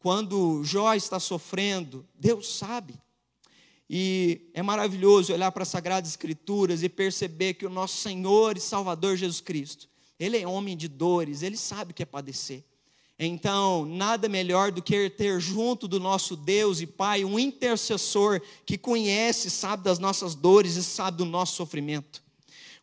Quando 0.00 0.64
Jó 0.64 0.92
está 0.94 1.20
sofrendo, 1.20 2.04
Deus 2.18 2.52
sabe. 2.56 2.94
E 3.88 4.50
é 4.52 4.62
maravilhoso 4.62 5.32
olhar 5.32 5.50
para 5.50 5.62
as 5.62 5.68
Sagradas 5.68 6.10
Escrituras 6.10 6.82
e 6.82 6.88
perceber 6.88 7.54
que 7.54 7.64
o 7.64 7.70
nosso 7.70 7.96
Senhor 7.96 8.56
e 8.56 8.60
Salvador 8.60 9.16
Jesus 9.16 9.40
Cristo, 9.40 9.88
Ele 10.18 10.36
é 10.36 10.46
homem 10.46 10.76
de 10.76 10.88
dores, 10.88 11.42
Ele 11.42 11.56
sabe 11.56 11.92
o 11.92 11.94
que 11.94 12.02
é 12.02 12.06
padecer. 12.06 12.64
Então, 13.18 13.84
nada 13.84 14.28
melhor 14.28 14.70
do 14.70 14.80
que 14.80 15.10
ter 15.10 15.40
junto 15.40 15.88
do 15.88 15.98
nosso 15.98 16.36
Deus 16.36 16.80
e 16.80 16.86
Pai 16.86 17.24
um 17.24 17.36
intercessor 17.38 18.40
que 18.64 18.78
conhece, 18.78 19.50
sabe 19.50 19.82
das 19.82 19.98
nossas 19.98 20.36
dores 20.36 20.76
e 20.76 20.84
sabe 20.84 21.18
do 21.18 21.24
nosso 21.24 21.56
sofrimento. 21.56 22.22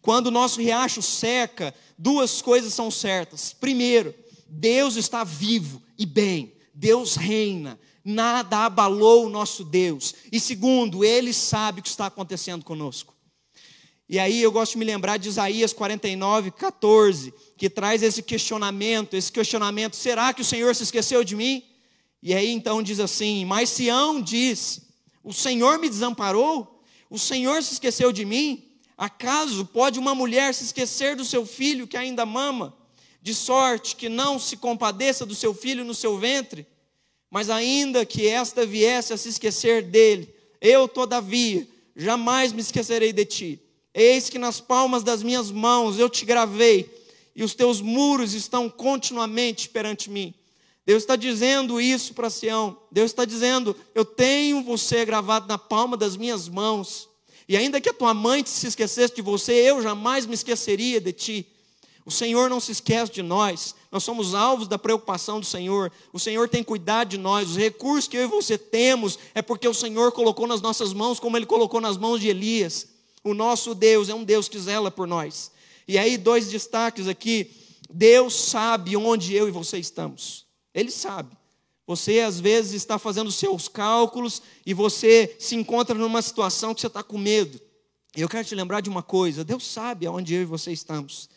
Quando 0.02 0.28
o 0.28 0.32
nosso 0.32 0.60
riacho 0.60 1.02
seca, 1.02 1.74
duas 1.98 2.42
coisas 2.42 2.74
são 2.74 2.92
certas. 2.92 3.54
Primeiro, 3.54 4.14
Deus 4.48 4.98
está 4.98 5.24
vivo 5.24 5.82
e 5.98 6.06
bem, 6.06 6.54
Deus 6.74 7.16
reina, 7.16 7.80
nada 8.06 8.66
abalou 8.66 9.26
o 9.26 9.30
nosso 9.30 9.64
Deus. 9.64 10.14
E 10.32 10.40
segundo, 10.40 11.04
Ele 11.04 11.34
sabe 11.34 11.80
o 11.80 11.84
que 11.84 11.90
está 11.90 12.06
acontecendo 12.06 12.64
conosco. 12.64 13.16
E 14.08 14.20
aí 14.20 14.40
eu 14.40 14.52
gosto 14.52 14.74
de 14.74 14.78
me 14.78 14.86
lembrar 14.86 15.18
de 15.18 15.28
Isaías 15.28 15.74
49, 15.74 16.52
14, 16.52 17.34
que 17.58 17.68
traz 17.68 18.04
esse 18.04 18.22
questionamento, 18.22 19.16
esse 19.16 19.32
questionamento, 19.32 19.96
será 19.96 20.32
que 20.32 20.44
o 20.44 20.46
Senhor 20.46 20.76
se 20.76 20.84
esqueceu 20.84 21.24
de 21.24 21.36
mim? 21.36 21.64
E 22.22 22.32
aí 22.32 22.52
então 22.52 22.84
diz 22.84 23.00
assim, 23.00 23.44
mas 23.46 23.70
Sião 23.70 24.22
diz, 24.22 24.82
o 25.24 25.34
Senhor 25.34 25.80
me 25.80 25.90
desamparou? 25.90 26.84
O 27.10 27.18
Senhor 27.18 27.64
se 27.64 27.74
esqueceu 27.74 28.12
de 28.12 28.24
mim? 28.24 28.64
Acaso 28.96 29.66
pode 29.66 29.98
uma 29.98 30.14
mulher 30.14 30.54
se 30.54 30.66
esquecer 30.66 31.16
do 31.16 31.26
seu 31.26 31.44
filho 31.44 31.88
que 31.88 31.98
ainda 31.98 32.26
mama, 32.28 32.78
de 33.24 33.34
sorte 33.34 33.96
que 33.96 34.08
não 34.08 34.38
se 34.38 34.56
compadeça 34.56 35.26
do 35.26 35.34
seu 35.34 35.52
filho 35.52 35.84
no 35.84 35.96
seu 35.96 36.16
ventre? 36.18 36.68
Mas 37.36 37.50
ainda 37.50 38.06
que 38.06 38.30
esta 38.30 38.66
viesse 38.66 39.12
a 39.12 39.18
se 39.18 39.28
esquecer 39.28 39.84
dele, 39.84 40.34
eu, 40.62 40.88
todavia, 40.88 41.68
jamais 41.94 42.54
me 42.54 42.62
esquecerei 42.62 43.12
de 43.12 43.26
ti. 43.26 43.60
Eis 43.94 44.30
que 44.30 44.40
nas 44.40 44.62
palmas 44.62 45.04
das 45.04 45.22
minhas 45.22 45.52
mãos 45.52 46.00
eu 46.00 46.10
te 46.10 46.24
gravei, 46.24 46.90
e 47.36 47.44
os 47.44 47.54
teus 47.54 47.82
muros 47.82 48.34
estão 48.34 48.70
continuamente 48.70 49.68
perante 49.68 50.10
mim. 50.10 50.34
Deus 50.86 51.04
está 51.04 51.18
dizendo 51.18 51.82
isso 51.82 52.14
para 52.14 52.30
Sião. 52.30 52.78
Deus 52.90 53.12
está 53.12 53.26
dizendo: 53.26 53.76
Eu 53.94 54.06
tenho 54.06 54.64
você 54.64 55.04
gravado 55.04 55.46
na 55.46 55.58
palma 55.58 55.98
das 55.98 56.16
minhas 56.16 56.48
mãos. 56.48 57.10
E 57.50 57.58
ainda 57.58 57.82
que 57.82 57.90
a 57.90 57.94
tua 57.94 58.14
mãe 58.14 58.46
se 58.46 58.66
esquecesse 58.66 59.14
de 59.14 59.22
você, 59.22 59.52
eu 59.52 59.84
jamais 59.84 60.26
me 60.26 60.36
esqueceria 60.36 61.02
de 61.02 61.12
ti. 61.12 61.46
O 62.06 62.12
Senhor 62.12 62.50
não 62.50 62.60
se 62.60 62.72
esquece 62.72 63.12
de 63.12 63.24
nós, 63.24 63.74
nós 63.92 64.04
somos 64.04 64.36
alvos 64.36 64.68
da 64.68 64.78
preocupação 64.78 65.40
do 65.40 65.46
Senhor. 65.46 65.92
O 66.14 66.20
Senhor 66.20 66.48
tem 66.48 66.64
cuidado 66.64 67.10
de 67.10 67.18
nós. 67.18 67.50
Os 67.50 67.58
recursos 67.58 68.08
que 68.08 68.16
eu 68.16 68.26
e 68.26 68.28
você 68.28 68.58
temos 68.58 69.18
é 69.34 69.42
porque 69.42 69.68
o 69.68 69.74
Senhor 69.74 70.12
colocou 70.12 70.46
nas 70.46 70.62
nossas 70.62 70.94
mãos, 70.94 71.20
como 71.20 71.36
Ele 71.36 71.48
colocou 71.48 71.82
nas 71.82 71.98
mãos 71.98 72.22
de 72.22 72.28
Elias. 72.28 72.88
O 73.24 73.34
nosso 73.34 73.74
Deus 73.74 74.08
é 74.08 74.14
um 74.14 74.24
Deus 74.24 74.48
que 74.48 74.60
zela 74.60 74.92
por 74.92 75.08
nós. 75.08 75.50
E 75.88 75.98
aí, 75.98 76.16
dois 76.18 76.50
destaques 76.50 77.08
aqui. 77.08 77.50
Deus 77.90 78.36
sabe 78.36 78.96
onde 78.96 79.34
eu 79.34 79.48
e 79.48 79.52
você 79.52 79.80
estamos. 79.80 80.46
Ele 80.74 80.92
sabe. 80.92 81.36
Você 81.88 82.20
às 82.20 82.40
vezes 82.40 82.74
está 82.74 83.00
fazendo 83.00 83.32
seus 83.32 83.68
cálculos 83.68 84.42
e 84.66 84.74
você 84.74 85.36
se 85.40 85.56
encontra 85.56 85.96
numa 85.96 86.22
situação 86.22 86.74
que 86.74 86.82
você 86.82 86.88
está 86.88 87.02
com 87.02 87.18
medo. 87.18 87.60
Eu 88.16 88.28
quero 88.28 88.48
te 88.48 88.56
lembrar 88.56 88.82
de 88.82 88.90
uma 88.90 89.04
coisa: 89.04 89.44
Deus 89.44 89.66
sabe 89.66 90.06
aonde 90.06 90.34
eu 90.34 90.42
e 90.42 90.46
você 90.46 90.72
estamos. 90.72 91.30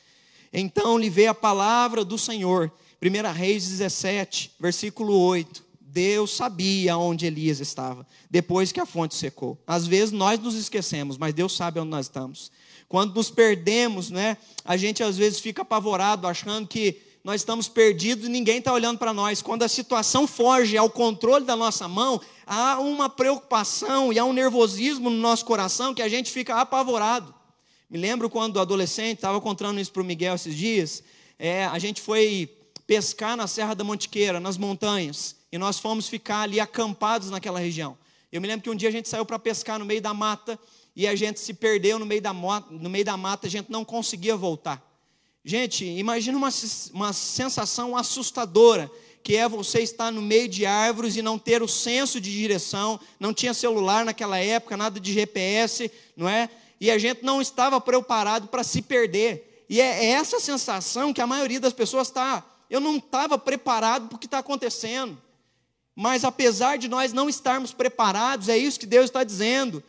Então 0.53 0.99
lhe 0.99 1.11
veio 1.11 1.30
a 1.30 1.34
palavra 1.34 2.05
do 2.05 2.18
Senhor. 2.18 2.72
1 3.03 3.32
Reis 3.32 3.68
17, 3.68 4.53
versículo 4.59 5.18
8. 5.18 5.68
Deus 5.80 6.36
sabia 6.36 6.96
onde 6.96 7.26
Elias 7.26 7.61
estava, 7.61 8.07
depois 8.30 8.70
que 8.70 8.78
a 8.78 8.86
fonte 8.86 9.14
secou. 9.14 9.59
Às 9.66 9.86
vezes 9.86 10.12
nós 10.12 10.38
nos 10.38 10.55
esquecemos, 10.55 11.16
mas 11.16 11.34
Deus 11.34 11.57
sabe 11.57 11.80
onde 11.80 11.90
nós 11.90 12.07
estamos. 12.07 12.53
Quando 12.88 13.14
nos 13.14 13.30
perdemos, 13.30 14.11
né, 14.11 14.36
a 14.64 14.76
gente 14.76 15.03
às 15.03 15.16
vezes 15.16 15.40
fica 15.40 15.62
apavorado, 15.62 16.26
achando 16.26 16.68
que 16.68 17.01
nós 17.24 17.40
estamos 17.40 17.68
perdidos 17.68 18.26
e 18.26 18.30
ninguém 18.30 18.59
está 18.59 18.72
olhando 18.72 18.99
para 18.99 19.12
nós. 19.12 19.42
Quando 19.42 19.62
a 19.62 19.68
situação 19.68 20.26
foge 20.26 20.76
ao 20.76 20.88
controle 20.88 21.44
da 21.44 21.57
nossa 21.57 21.88
mão, 21.88 22.20
há 22.46 22.78
uma 22.78 23.09
preocupação 23.09 24.12
e 24.12 24.18
há 24.18 24.24
um 24.24 24.32
nervosismo 24.32 25.11
no 25.11 25.18
nosso 25.18 25.44
coração 25.44 25.94
que 25.94 26.03
a 26.03 26.09
gente 26.09 26.30
fica 26.30 26.55
apavorado. 26.55 27.34
Me 27.91 27.97
lembro 27.99 28.28
quando 28.28 28.61
adolescente, 28.61 29.16
estava 29.16 29.41
contando 29.41 29.80
isso 29.80 29.91
para 29.91 30.03
o 30.03 30.05
Miguel 30.05 30.34
esses 30.34 30.55
dias, 30.55 31.03
é, 31.39 31.64
a 31.64 31.78
gente 31.78 32.03
foi 32.03 32.55
pescar 32.86 33.34
na 33.34 33.47
Serra 33.47 33.74
da 33.74 33.82
Mantiqueira, 33.82 34.39
nas 34.39 34.59
montanhas, 34.59 35.36
e 35.51 35.57
nós 35.57 35.78
fomos 35.78 36.07
ficar 36.07 36.43
ali 36.43 36.61
acampados 36.61 37.30
naquela 37.30 37.59
região. 37.59 37.97
Eu 38.30 38.43
me 38.43 38.47
lembro 38.47 38.62
que 38.62 38.68
um 38.68 38.74
dia 38.74 38.91
a 38.91 38.93
gente 38.93 39.09
saiu 39.09 39.24
para 39.24 39.39
pescar 39.39 39.78
no 39.78 39.86
meio 39.86 40.03
da 40.03 40.12
mata, 40.12 40.59
e 40.95 41.07
a 41.07 41.14
gente 41.14 41.41
se 41.41 41.55
perdeu 41.55 41.99
no 41.99 42.05
meio 42.05 42.20
da, 42.20 42.32
no 42.32 42.91
meio 42.91 43.05
da 43.07 43.16
mata, 43.16 43.47
a 43.47 43.51
gente 43.51 43.70
não 43.70 43.84
conseguia 43.84 44.36
voltar. 44.36 44.84
Gente, 45.43 45.84
imagina 45.84 46.36
uma, 46.36 46.51
uma 46.93 47.12
sensação 47.14 47.97
assustadora, 47.97 48.91
que 49.22 49.34
é 49.34 49.49
você 49.49 49.80
estar 49.80 50.11
no 50.11 50.20
meio 50.20 50.47
de 50.47 50.66
árvores 50.66 51.16
e 51.16 51.22
não 51.22 51.39
ter 51.39 51.62
o 51.62 51.68
senso 51.68 52.20
de 52.20 52.30
direção, 52.30 53.01
não 53.18 53.32
tinha 53.32 53.55
celular 53.55 54.05
naquela 54.05 54.39
época, 54.39 54.76
nada 54.76 55.01
de 55.01 55.12
GPS, 55.12 55.91
não 56.14 56.28
é? 56.28 56.51
E 56.80 56.90
a 56.90 56.98
gente 56.98 57.24
não 57.24 57.40
estava 57.40 57.80
preparado 57.80 58.48
para 58.48 58.62
se 58.62 58.82
perder. 58.82 59.64
E 59.68 59.80
é 59.80 60.06
essa 60.06 60.40
sensação 60.40 61.12
que 61.12 61.20
a 61.20 61.26
maioria 61.26 61.60
das 61.60 61.72
pessoas 61.72 62.08
está. 62.08 62.44
Eu 62.70 62.80
não 62.80 62.96
estava 62.96 63.38
preparado 63.38 64.08
para 64.08 64.16
o 64.16 64.18
que 64.18 64.26
está 64.26 64.38
acontecendo. 64.38 65.20
Mas 65.94 66.24
apesar 66.24 66.78
de 66.78 66.86
nós 66.86 67.12
não 67.12 67.28
estarmos 67.28 67.72
preparados, 67.72 68.48
é 68.48 68.56
isso 68.56 68.78
que 68.78 68.86
Deus 68.86 69.06
está 69.06 69.24
dizendo. 69.24 69.82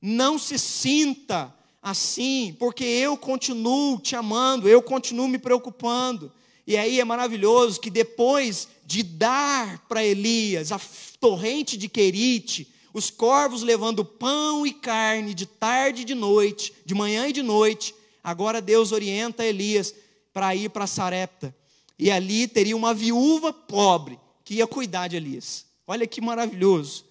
Não 0.00 0.38
se 0.38 0.58
sinta 0.58 1.54
assim, 1.82 2.56
porque 2.58 2.84
eu 2.84 3.16
continuo 3.16 3.98
te 3.98 4.16
amando, 4.16 4.68
eu 4.68 4.80
continuo 4.80 5.28
me 5.28 5.38
preocupando. 5.38 6.32
E 6.66 6.76
aí 6.76 7.00
é 7.00 7.04
maravilhoso 7.04 7.80
que 7.80 7.90
depois 7.90 8.68
de 8.86 9.02
dar 9.02 9.84
para 9.88 10.04
Elias 10.04 10.72
a 10.72 10.80
torrente 11.20 11.76
de 11.76 11.88
Querite, 11.88 12.71
os 12.92 13.10
corvos 13.10 13.62
levando 13.62 14.04
pão 14.04 14.66
e 14.66 14.72
carne 14.72 15.34
de 15.34 15.46
tarde 15.46 16.02
e 16.02 16.04
de 16.04 16.14
noite, 16.14 16.72
de 16.84 16.94
manhã 16.94 17.28
e 17.28 17.32
de 17.32 17.42
noite. 17.42 17.94
Agora 18.22 18.60
Deus 18.60 18.92
orienta 18.92 19.44
Elias 19.44 19.94
para 20.32 20.54
ir 20.54 20.70
para 20.70 20.86
Sarepta. 20.86 21.54
E 21.98 22.10
ali 22.10 22.46
teria 22.46 22.76
uma 22.76 22.92
viúva 22.92 23.52
pobre 23.52 24.18
que 24.44 24.54
ia 24.54 24.66
cuidar 24.66 25.08
de 25.08 25.16
Elias. 25.16 25.66
Olha 25.86 26.06
que 26.06 26.20
maravilhoso. 26.20 27.04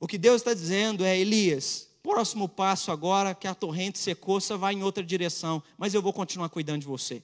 O 0.00 0.06
que 0.06 0.18
Deus 0.18 0.36
está 0.36 0.54
dizendo 0.54 1.04
é: 1.04 1.18
Elias, 1.18 1.88
próximo 2.02 2.48
passo 2.48 2.90
agora 2.90 3.34
que 3.34 3.46
a 3.46 3.54
torrente 3.54 3.98
secou, 3.98 4.40
você 4.40 4.56
vai 4.56 4.74
em 4.74 4.82
outra 4.82 5.02
direção, 5.02 5.62
mas 5.76 5.94
eu 5.94 6.02
vou 6.02 6.12
continuar 6.12 6.48
cuidando 6.48 6.80
de 6.80 6.86
você. 6.86 7.22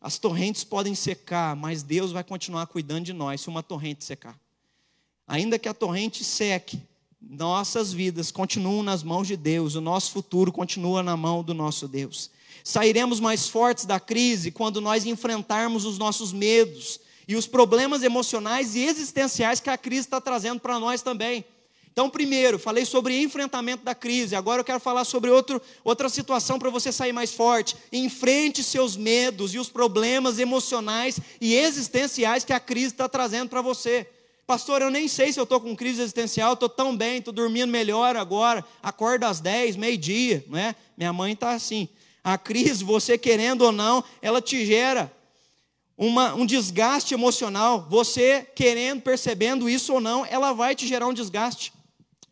As 0.00 0.18
torrentes 0.18 0.62
podem 0.62 0.94
secar, 0.94 1.56
mas 1.56 1.82
Deus 1.82 2.12
vai 2.12 2.22
continuar 2.22 2.66
cuidando 2.66 3.06
de 3.06 3.12
nós 3.12 3.40
se 3.40 3.48
uma 3.48 3.62
torrente 3.62 4.04
secar. 4.04 4.38
Ainda 5.26 5.58
que 5.58 5.68
a 5.68 5.74
torrente 5.74 6.22
seque, 6.22 6.80
nossas 7.28 7.92
vidas 7.92 8.30
continuam 8.30 8.82
nas 8.82 9.02
mãos 9.02 9.26
de 9.26 9.36
Deus, 9.36 9.74
o 9.74 9.80
nosso 9.80 10.12
futuro 10.12 10.52
continua 10.52 11.02
na 11.02 11.16
mão 11.16 11.42
do 11.42 11.54
nosso 11.54 11.88
Deus. 11.88 12.30
Sairemos 12.62 13.20
mais 13.20 13.48
fortes 13.48 13.84
da 13.84 14.00
crise 14.00 14.50
quando 14.50 14.80
nós 14.80 15.04
enfrentarmos 15.04 15.84
os 15.84 15.98
nossos 15.98 16.32
medos 16.32 17.00
e 17.28 17.36
os 17.36 17.46
problemas 17.46 18.02
emocionais 18.02 18.74
e 18.74 18.84
existenciais 18.84 19.60
que 19.60 19.70
a 19.70 19.78
crise 19.78 20.06
está 20.06 20.20
trazendo 20.20 20.60
para 20.60 20.78
nós 20.78 21.02
também. 21.02 21.44
Então, 21.92 22.10
primeiro, 22.10 22.58
falei 22.58 22.84
sobre 22.84 23.22
enfrentamento 23.22 23.82
da 23.82 23.94
crise. 23.94 24.36
Agora 24.36 24.60
eu 24.60 24.64
quero 24.64 24.78
falar 24.78 25.04
sobre 25.04 25.30
outro, 25.30 25.62
outra 25.82 26.10
situação 26.10 26.58
para 26.58 26.68
você 26.68 26.92
sair 26.92 27.12
mais 27.12 27.32
forte. 27.32 27.74
Enfrente 27.90 28.62
seus 28.62 28.98
medos 28.98 29.54
e 29.54 29.58
os 29.58 29.70
problemas 29.70 30.38
emocionais 30.38 31.18
e 31.40 31.54
existenciais 31.54 32.44
que 32.44 32.52
a 32.52 32.60
crise 32.60 32.88
está 32.88 33.08
trazendo 33.08 33.48
para 33.48 33.62
você. 33.62 34.06
Pastor, 34.46 34.80
eu 34.80 34.90
nem 34.90 35.08
sei 35.08 35.32
se 35.32 35.40
eu 35.40 35.42
estou 35.42 35.60
com 35.60 35.74
crise 35.74 36.00
existencial, 36.00 36.52
estou 36.52 36.68
tão 36.68 36.96
bem, 36.96 37.18
estou 37.18 37.34
dormindo 37.34 37.68
melhor 37.68 38.14
agora, 38.14 38.64
acordo 38.80 39.24
às 39.24 39.40
10, 39.40 39.74
meio-dia, 39.74 40.44
não 40.46 40.56
é? 40.56 40.76
Minha 40.96 41.12
mãe 41.12 41.32
está 41.32 41.50
assim. 41.50 41.88
A 42.22 42.38
crise, 42.38 42.84
você 42.84 43.18
querendo 43.18 43.62
ou 43.62 43.72
não, 43.72 44.04
ela 44.22 44.40
te 44.40 44.64
gera 44.64 45.12
uma, 45.98 46.32
um 46.34 46.46
desgaste 46.46 47.12
emocional. 47.12 47.88
Você 47.90 48.46
querendo, 48.54 49.02
percebendo 49.02 49.68
isso 49.68 49.94
ou 49.94 50.00
não, 50.00 50.24
ela 50.24 50.52
vai 50.52 50.76
te 50.76 50.86
gerar 50.86 51.08
um 51.08 51.14
desgaste. 51.14 51.72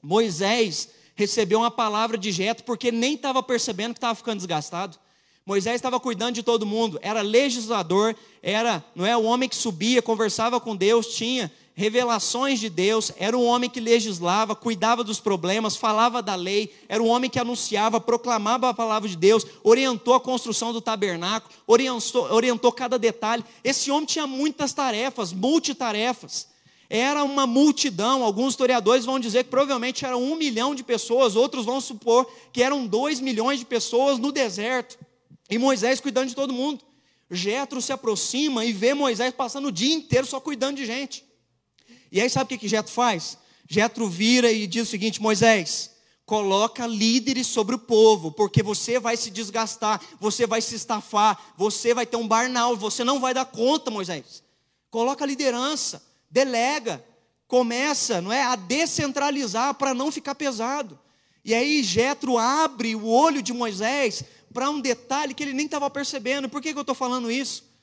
Moisés 0.01 0.91
recebeu 1.17 1.61
uma 1.61 1.71
palavra 1.71 2.17
de 2.17 2.31
Jetro 2.31 2.65
porque 2.65 2.93
nem 2.93 3.15
estava 3.15 3.43
percebendo 3.43 3.93
que 3.93 3.99
estava 3.99 4.15
ficando 4.15 4.39
desgastado. 4.39 4.99
Moisés 5.45 5.77
estava 5.77 6.01
cuidando 6.01 6.37
de 6.37 6.43
todo 6.43 6.65
mundo, 6.65 6.99
era 7.03 7.21
legislador, 7.21 8.17
era, 8.43 8.83
não 8.95 9.05
é, 9.05 9.15
o 9.15 9.25
homem 9.25 9.49
que 9.49 9.57
subia, 9.57 10.01
conversava 10.01 10.59
com 10.59 10.75
Deus, 10.75 11.09
tinha 11.09 11.53
revelações 11.75 12.61
de 12.61 12.71
Deus, 12.71 13.13
era 13.17 13.37
um 13.37 13.45
homem 13.45 13.69
que 13.69 13.81
legislava, 13.81 14.55
cuidava 14.55 15.03
dos 15.03 15.21
problemas, 15.21 15.77
falava 15.77 16.23
da 16.23 16.35
lei, 16.35 16.73
era 16.89 17.03
um 17.03 17.09
homem 17.09 17.29
que 17.29 17.39
anunciava, 17.39 18.01
proclamava 18.01 18.69
a 18.69 18.75
palavra 18.75 19.09
de 19.09 19.17
Deus, 19.17 19.45
orientou 19.63 20.15
a 20.15 20.21
construção 20.21 20.73
do 20.73 20.81
tabernáculo, 20.81 21.53
orientou, 21.67 22.33
orientou 22.33 22.73
cada 22.73 22.99
detalhe. 22.99 23.45
Esse 23.63 23.91
homem 23.91 24.07
tinha 24.07 24.27
muitas 24.27 24.73
tarefas, 24.73 25.33
multitarefas 25.33 26.55
era 26.89 27.25
uma 27.25 27.47
multidão. 27.47 28.23
Alguns 28.23 28.53
historiadores 28.53 29.05
vão 29.05 29.19
dizer 29.19 29.45
que 29.45 29.51
provavelmente 29.51 30.05
era 30.05 30.17
um 30.17 30.37
milhão 30.37 30.75
de 30.75 30.85
pessoas, 30.85 31.35
outros 31.35 31.65
vão 31.65 31.81
supor 31.81 32.31
que 32.53 32.63
eram 32.63 32.87
dois 32.87 33.21
milhões 33.21 33.59
de 33.59 33.65
pessoas 33.65 34.19
no 34.19 34.31
deserto. 34.31 34.99
E 35.51 35.59
Moisés 35.59 36.01
cuidando 36.01 36.29
de 36.29 36.35
todo 36.35 36.53
mundo. 36.53 36.85
Jetro 37.31 37.81
se 37.83 37.93
aproxima 37.93 38.65
e 38.65 38.73
vê 38.73 38.95
Moisés 38.95 39.35
passando 39.35 39.69
o 39.69 39.73
dia 39.73 39.93
inteiro 39.93 40.27
só 40.27 40.39
cuidando 40.39 40.77
de 40.77 40.87
gente. 40.87 41.25
E 42.15 42.21
aí 42.21 42.31
sabe 42.31 42.45
o 42.45 42.49
que, 42.51 42.59
que 42.59 42.69
Jetro 42.69 42.93
faz? 42.93 43.37
Jetro 43.69 44.09
vira 44.09 44.53
e 44.53 44.69
diz 44.69 44.87
o 44.87 44.91
seguinte: 44.91 45.21
Moisés, 45.21 45.91
coloca 46.25 46.87
líderes 46.87 47.49
sobre 47.49 47.75
o 47.75 47.79
povo, 47.79 48.31
porque 48.31 48.63
você 48.63 49.01
vai 49.01 49.17
se 49.17 49.33
desgastar, 49.33 50.01
você 50.21 50.47
vai 50.47 50.63
se 50.63 50.77
estafar, 50.77 51.55
você 51.59 51.93
vai 51.93 52.07
ter 52.07 52.17
um 52.17 52.29
burnout, 52.29 52.79
você 52.79 53.03
não 53.03 53.19
vai 53.19 53.35
dar 53.35 53.45
conta, 53.45 53.91
Moisés. 53.91 54.45
Coloca 54.93 55.27
liderança 55.27 56.01
delega, 56.31 57.05
começa, 57.49 58.21
não 58.21 58.33
é, 58.33 58.45
a 58.45 58.55
descentralizar 58.55 59.75
para 59.75 59.93
não 59.93 60.13
ficar 60.13 60.37
pesado. 60.37 60.97
E 61.45 61.53
aí 61.53 61.83
Jetro 61.83 62.39
abre 62.39 62.95
o 62.95 63.09
olho 63.09 63.43
de 63.43 63.53
Moisés 63.53 64.23
para 64.53 64.71
um 64.71 64.81
detalhe 64.81 65.35
que 65.35 65.43
ele 65.43 65.53
nem 65.53 65.67
estava 65.67 65.91
percebendo. 65.91 66.49
Por 66.49 66.63
que, 66.63 66.73
que 66.73 66.79
eu 66.79 66.83
estou 66.83 66.95
falando 66.95 67.29
isso? 67.29 67.74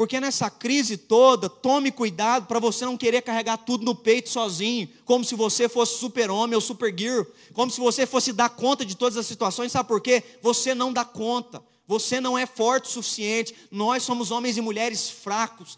Porque 0.00 0.18
nessa 0.18 0.48
crise 0.48 0.96
toda, 0.96 1.46
tome 1.46 1.90
cuidado 1.92 2.46
para 2.46 2.58
você 2.58 2.86
não 2.86 2.96
querer 2.96 3.20
carregar 3.20 3.58
tudo 3.58 3.84
no 3.84 3.94
peito 3.94 4.30
sozinho, 4.30 4.88
como 5.04 5.22
se 5.22 5.34
você 5.34 5.68
fosse 5.68 5.98
super-homem 5.98 6.54
ou 6.54 6.60
super-girl, 6.62 7.24
como 7.52 7.70
se 7.70 7.78
você 7.78 8.06
fosse 8.06 8.32
dar 8.32 8.48
conta 8.48 8.82
de 8.82 8.96
todas 8.96 9.18
as 9.18 9.26
situações. 9.26 9.72
Sabe 9.72 9.86
por 9.86 10.00
quê? 10.00 10.22
Você 10.40 10.74
não 10.74 10.90
dá 10.90 11.04
conta. 11.04 11.62
Você 11.86 12.18
não 12.18 12.38
é 12.38 12.46
forte 12.46 12.86
o 12.86 12.92
suficiente. 12.92 13.54
Nós 13.70 14.02
somos 14.02 14.30
homens 14.30 14.56
e 14.56 14.62
mulheres 14.62 15.10
fracos 15.10 15.76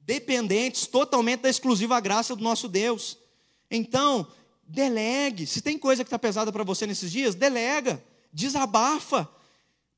dependentes 0.00 0.86
totalmente 0.86 1.42
da 1.42 1.50
exclusiva 1.50 2.00
graça 2.00 2.34
do 2.34 2.42
nosso 2.42 2.68
Deus. 2.68 3.18
Então, 3.70 4.26
delegue. 4.66 5.46
Se 5.46 5.60
tem 5.60 5.76
coisa 5.76 6.02
que 6.02 6.08
está 6.08 6.18
pesada 6.18 6.50
para 6.50 6.64
você 6.64 6.86
nesses 6.86 7.12
dias, 7.12 7.34
delega, 7.34 8.02
desabafa. 8.32 9.28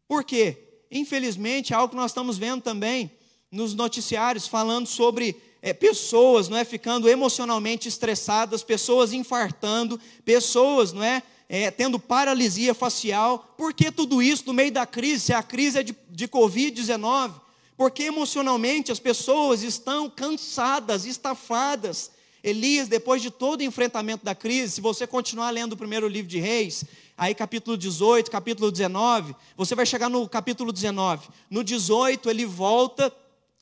Por 0.08 0.24
quê? 0.24 0.82
Infelizmente, 0.90 1.72
é 1.72 1.76
algo 1.76 1.90
que 1.90 1.96
nós 1.96 2.10
estamos 2.10 2.36
vendo 2.36 2.62
também 2.62 3.19
nos 3.50 3.74
noticiários, 3.74 4.46
falando 4.46 4.86
sobre 4.86 5.36
é, 5.62 5.72
pessoas 5.72 6.48
não 6.48 6.56
é, 6.56 6.64
ficando 6.64 7.08
emocionalmente 7.08 7.88
estressadas, 7.88 8.62
pessoas 8.62 9.12
infartando, 9.12 10.00
pessoas 10.24 10.92
não 10.92 11.02
é, 11.02 11.22
é, 11.48 11.70
tendo 11.70 11.98
paralisia 11.98 12.74
facial. 12.74 13.54
Por 13.56 13.74
que 13.74 13.90
tudo 13.90 14.22
isso 14.22 14.44
no 14.46 14.54
meio 14.54 14.72
da 14.72 14.86
crise? 14.86 15.26
Se 15.26 15.32
a 15.32 15.42
crise 15.42 15.78
é 15.78 15.82
de, 15.82 15.94
de 16.08 16.28
Covid-19, 16.28 17.32
porque 17.76 18.04
emocionalmente 18.04 18.92
as 18.92 19.00
pessoas 19.00 19.62
estão 19.62 20.08
cansadas, 20.08 21.04
estafadas. 21.04 22.10
Elias, 22.42 22.88
depois 22.88 23.20
de 23.20 23.30
todo 23.30 23.60
o 23.60 23.64
enfrentamento 23.64 24.24
da 24.24 24.34
crise, 24.34 24.74
se 24.74 24.80
você 24.80 25.06
continuar 25.06 25.50
lendo 25.50 25.74
o 25.74 25.76
primeiro 25.76 26.08
livro 26.08 26.30
de 26.30 26.38
Reis, 26.38 26.84
aí 27.16 27.34
capítulo 27.34 27.76
18, 27.76 28.30
capítulo 28.30 28.70
19, 28.70 29.36
você 29.54 29.74
vai 29.74 29.84
chegar 29.84 30.08
no 30.08 30.26
capítulo 30.26 30.72
19. 30.72 31.28
No 31.50 31.62
18, 31.62 32.30
ele 32.30 32.46
volta, 32.46 33.14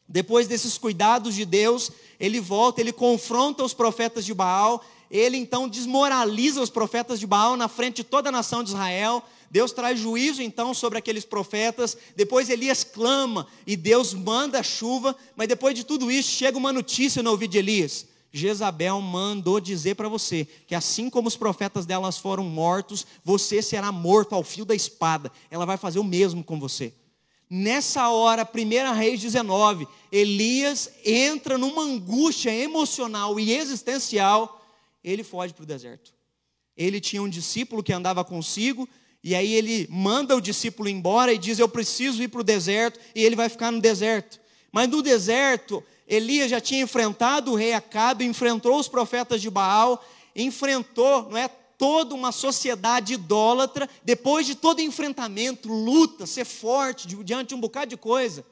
depois 0.08 0.48
desses 0.48 0.78
cuidados 0.78 1.34
de 1.34 1.44
Deus, 1.44 1.90
ele 2.18 2.40
volta, 2.40 2.80
ele 2.80 2.92
confronta 2.92 3.62
os 3.62 3.74
profetas 3.74 4.24
de 4.24 4.32
Baal, 4.32 4.82
ele 5.10 5.36
então 5.36 5.68
desmoraliza 5.68 6.60
os 6.60 6.70
profetas 6.70 7.20
de 7.20 7.26
Baal 7.26 7.56
na 7.56 7.68
frente 7.68 7.96
de 7.96 8.04
toda 8.04 8.28
a 8.28 8.32
nação 8.32 8.62
de 8.62 8.70
Israel. 8.70 9.22
Deus 9.50 9.72
traz 9.72 9.98
juízo 9.98 10.42
então 10.42 10.74
sobre 10.74 10.98
aqueles 10.98 11.24
profetas. 11.24 11.96
Depois 12.14 12.50
Elias 12.50 12.84
clama 12.84 13.46
e 13.66 13.76
Deus 13.76 14.12
manda 14.12 14.62
chuva. 14.62 15.16
Mas 15.34 15.48
depois 15.48 15.74
de 15.74 15.84
tudo 15.84 16.10
isso, 16.10 16.30
chega 16.30 16.58
uma 16.58 16.72
notícia 16.72 17.22
no 17.22 17.30
ouvido 17.30 17.52
de 17.52 17.58
Elias. 17.58 18.06
Jezabel 18.30 19.00
mandou 19.00 19.58
dizer 19.58 19.94
para 19.94 20.08
você 20.08 20.46
que 20.66 20.74
assim 20.74 21.08
como 21.08 21.28
os 21.28 21.36
profetas 21.36 21.86
delas 21.86 22.18
foram 22.18 22.44
mortos, 22.44 23.06
você 23.24 23.62
será 23.62 23.90
morto 23.90 24.34
ao 24.34 24.42
fio 24.42 24.66
da 24.66 24.74
espada. 24.74 25.32
Ela 25.50 25.64
vai 25.64 25.78
fazer 25.78 25.98
o 25.98 26.04
mesmo 26.04 26.44
com 26.44 26.60
você. 26.60 26.92
Nessa 27.50 28.10
hora, 28.10 28.46
1 28.46 28.92
Reis 28.92 29.20
19, 29.20 29.88
Elias 30.12 30.90
entra 31.04 31.56
numa 31.56 31.82
angústia 31.82 32.54
emocional 32.54 33.40
e 33.40 33.54
existencial, 33.54 34.60
ele 35.02 35.24
foge 35.24 35.54
para 35.54 35.62
o 35.62 35.66
deserto. 35.66 36.12
Ele 36.76 37.00
tinha 37.00 37.22
um 37.22 37.28
discípulo 37.28 37.82
que 37.82 37.92
andava 37.92 38.22
consigo, 38.22 38.86
e 39.24 39.34
aí 39.34 39.54
ele 39.54 39.88
manda 39.90 40.36
o 40.36 40.40
discípulo 40.40 40.88
embora 40.88 41.32
e 41.32 41.38
diz: 41.38 41.58
Eu 41.58 41.68
preciso 41.68 42.22
ir 42.22 42.28
para 42.28 42.40
o 42.40 42.44
deserto, 42.44 43.00
e 43.14 43.24
ele 43.24 43.34
vai 43.34 43.48
ficar 43.48 43.70
no 43.70 43.80
deserto. 43.80 44.38
Mas 44.70 44.88
no 44.88 45.02
deserto, 45.02 45.82
Elias 46.06 46.50
já 46.50 46.60
tinha 46.60 46.82
enfrentado 46.82 47.52
o 47.52 47.54
rei 47.54 47.72
Acabe, 47.72 48.24
enfrentou 48.24 48.78
os 48.78 48.88
profetas 48.88 49.40
de 49.40 49.50
Baal, 49.50 50.04
enfrentou, 50.36 51.30
não 51.30 51.36
é? 51.36 51.50
Toda 51.78 52.14
uma 52.14 52.32
sociedade 52.32 53.14
idólatra, 53.14 53.88
depois 54.02 54.46
de 54.46 54.54
todo 54.54 54.80
enfrentamento, 54.80 55.72
luta, 55.72 56.26
ser 56.26 56.44
forte 56.44 57.06
diante 57.06 57.48
de 57.48 57.54
um 57.54 57.60
bocado 57.60 57.88
de 57.88 57.96
coisa, 57.96 58.44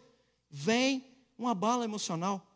vem 0.49 1.05
uma 1.37 1.55
bala 1.55 1.85
emocional. 1.85 2.47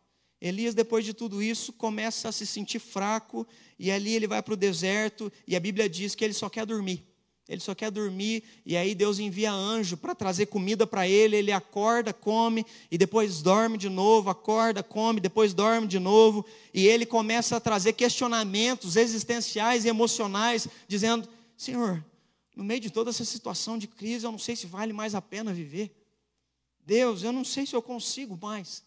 Elias, 0.41 0.75
depois 0.75 1.05
de 1.05 1.13
tudo 1.13 1.43
isso, 1.43 1.73
começa 1.73 2.31
a 2.31 2.33
se 2.33 2.47
sentir 2.47 2.79
fraco, 2.79 3.47
e 3.79 3.91
ali 3.91 4.15
ele 4.15 4.27
vai 4.27 4.43
para 4.43 4.55
o 4.55 4.57
deserto, 4.57 5.31
e 5.47 5.55
a 5.55 5.61
Bíblia 5.61 5.89
diz 5.89 6.15
que 6.15 6.25
ele 6.25 6.33
só 6.33 6.49
quer 6.49 6.65
dormir 6.65 7.10
ele 7.51 7.61
só 7.61 7.75
quer 7.75 7.91
dormir, 7.91 8.45
e 8.65 8.77
aí 8.77 8.95
Deus 8.95 9.19
envia 9.19 9.51
anjo 9.51 9.97
para 9.97 10.15
trazer 10.15 10.47
comida 10.47 10.87
para 10.87 11.09
ele, 11.09 11.35
ele 11.35 11.51
acorda, 11.51 12.13
come, 12.13 12.65
e 12.89 12.97
depois 12.97 13.43
dorme 13.43 13.77
de 13.77 13.89
novo, 13.89 14.31
acorda, 14.31 14.85
come, 14.85 15.19
depois 15.19 15.53
dorme 15.53 15.89
de 15.89 15.99
novo, 15.99 16.47
e 16.73 16.87
ele 16.87 17.05
começa 17.05 17.57
a 17.57 17.61
trazer 17.61 17.95
questionamentos 17.95 18.95
existenciais 18.95 19.85
e 19.85 19.89
emocionais, 19.89 20.69
dizendo: 20.87 21.29
Senhor, 21.57 22.05
no 22.55 22.63
meio 22.63 22.79
de 22.79 22.89
toda 22.89 23.11
essa 23.11 23.25
situação 23.25 23.77
de 23.77 23.89
crise, 23.89 24.25
eu 24.25 24.31
não 24.31 24.39
sei 24.39 24.55
se 24.55 24.69
vale 24.69 24.93
mais 24.93 25.17
a 25.17 25.21
pena 25.21 25.53
viver. 25.53 25.93
Deus, 26.87 27.25
eu 27.25 27.33
não 27.33 27.45
sei 27.45 27.67
se 27.67 27.75
eu 27.75 27.83
consigo 27.83 28.39
mais. 28.41 28.85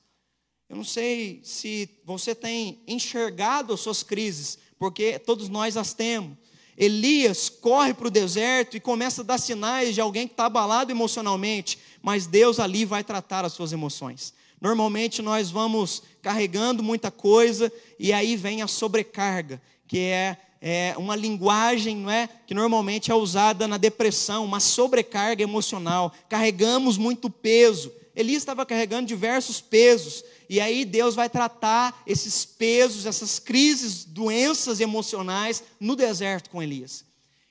Eu 0.69 0.77
não 0.77 0.85
sei 0.85 1.41
se 1.43 1.89
você 2.05 2.33
tem 2.33 2.81
enxergado 2.87 3.73
as 3.73 3.81
suas 3.81 4.03
crises, 4.03 4.57
porque 4.79 5.19
todos 5.19 5.49
nós 5.49 5.75
as 5.75 5.93
temos. 5.93 6.37
Elias 6.77 7.49
corre 7.49 7.93
para 7.93 8.07
o 8.07 8.11
deserto 8.11 8.75
e 8.75 8.79
começa 8.79 9.21
a 9.21 9.25
dar 9.25 9.37
sinais 9.37 9.93
de 9.93 10.01
alguém 10.01 10.27
que 10.27 10.33
está 10.33 10.45
abalado 10.45 10.91
emocionalmente, 10.91 11.77
mas 12.01 12.25
Deus 12.25 12.59
ali 12.59 12.85
vai 12.85 13.03
tratar 13.03 13.45
as 13.45 13.53
suas 13.53 13.71
emoções. 13.71 14.33
Normalmente 14.59 15.21
nós 15.21 15.51
vamos 15.51 16.01
carregando 16.21 16.81
muita 16.81 17.11
coisa 17.11 17.71
e 17.99 18.13
aí 18.13 18.35
vem 18.35 18.61
a 18.61 18.67
sobrecarga, 18.67 19.61
que 19.87 19.99
é, 19.99 20.37
é 20.61 20.95
uma 20.97 21.15
linguagem 21.15 21.97
não 21.97 22.09
é, 22.09 22.29
que 22.47 22.53
normalmente 22.53 23.11
é 23.11 23.15
usada 23.15 23.67
na 23.67 23.77
depressão, 23.77 24.45
uma 24.45 24.61
sobrecarga 24.61 25.43
emocional. 25.43 26.13
Carregamos 26.29 26.97
muito 26.97 27.29
peso, 27.29 27.91
Elias 28.15 28.41
estava 28.41 28.65
carregando 28.65 29.07
diversos 29.07 29.59
pesos. 29.59 30.23
E 30.49 30.59
aí 30.59 30.85
Deus 30.85 31.15
vai 31.15 31.29
tratar 31.29 32.03
esses 32.05 32.45
pesos, 32.45 33.05
essas 33.05 33.39
crises, 33.39 34.05
doenças 34.05 34.79
emocionais 34.79 35.63
no 35.79 35.95
deserto 35.95 36.49
com 36.49 36.61
Elias. 36.61 37.05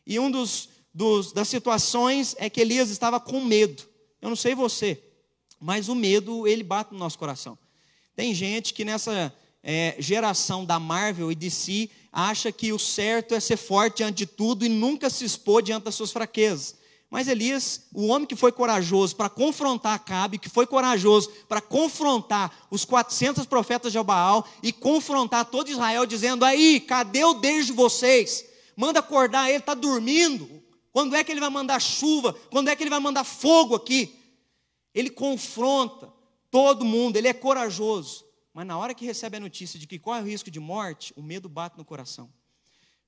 E 0.06 0.18
um 0.18 0.30
dos, 0.30 0.68
dos, 0.92 1.32
das 1.32 1.48
situações 1.48 2.36
é 2.38 2.48
que 2.48 2.60
Elias 2.60 2.90
estava 2.90 3.18
com 3.18 3.44
medo. 3.44 3.82
Eu 4.20 4.28
não 4.28 4.36
sei 4.36 4.54
você, 4.54 5.02
mas 5.60 5.88
o 5.88 5.94
medo 5.94 6.46
ele 6.46 6.62
bate 6.62 6.92
no 6.92 6.98
nosso 6.98 7.18
coração. 7.18 7.58
Tem 8.14 8.34
gente 8.34 8.74
que 8.74 8.84
nessa 8.84 9.34
é, 9.62 9.96
geração 9.98 10.64
da 10.64 10.78
Marvel 10.78 11.32
e 11.32 11.34
de 11.34 11.50
si 11.50 11.90
acha 12.12 12.52
que 12.52 12.72
o 12.72 12.78
certo 12.78 13.34
é 13.34 13.40
ser 13.40 13.56
forte 13.56 13.98
diante 13.98 14.18
de 14.18 14.26
tudo 14.26 14.64
e 14.64 14.68
nunca 14.68 15.08
se 15.08 15.24
expor 15.24 15.62
diante 15.62 15.84
das 15.84 15.94
suas 15.94 16.12
fraquezas. 16.12 16.76
Mas 17.12 17.28
Elias, 17.28 17.88
o 17.92 18.06
homem 18.06 18.26
que 18.26 18.34
foi 18.34 18.50
corajoso 18.50 19.14
para 19.14 19.28
confrontar 19.28 19.92
Acabe, 19.92 20.38
que 20.38 20.48
foi 20.48 20.66
corajoso 20.66 21.30
para 21.46 21.60
confrontar 21.60 22.66
os 22.70 22.86
400 22.86 23.44
profetas 23.44 23.92
de 23.92 24.02
Baal 24.02 24.48
e 24.62 24.72
confrontar 24.72 25.44
todo 25.44 25.68
Israel, 25.68 26.06
dizendo: 26.06 26.42
Aí, 26.42 26.80
cadê 26.80 27.22
o 27.22 27.34
Deus 27.34 27.66
de 27.66 27.72
vocês? 27.72 28.46
Manda 28.74 29.00
acordar 29.00 29.50
ele, 29.50 29.58
está 29.58 29.74
dormindo. 29.74 30.48
Quando 30.90 31.14
é 31.14 31.22
que 31.22 31.30
ele 31.30 31.40
vai 31.40 31.50
mandar 31.50 31.82
chuva? 31.82 32.32
Quando 32.50 32.68
é 32.68 32.74
que 32.74 32.82
ele 32.82 32.88
vai 32.88 32.98
mandar 32.98 33.24
fogo 33.24 33.74
aqui? 33.74 34.18
Ele 34.94 35.10
confronta 35.10 36.10
todo 36.50 36.82
mundo, 36.82 37.18
ele 37.18 37.28
é 37.28 37.34
corajoso. 37.34 38.24
Mas 38.54 38.66
na 38.66 38.78
hora 38.78 38.94
que 38.94 39.04
recebe 39.04 39.36
a 39.36 39.40
notícia 39.40 39.78
de 39.78 39.86
que 39.86 39.98
corre 39.98 40.22
o 40.22 40.26
risco 40.26 40.50
de 40.50 40.58
morte, 40.58 41.12
o 41.14 41.22
medo 41.22 41.46
bate 41.46 41.76
no 41.76 41.84
coração. 41.84 42.32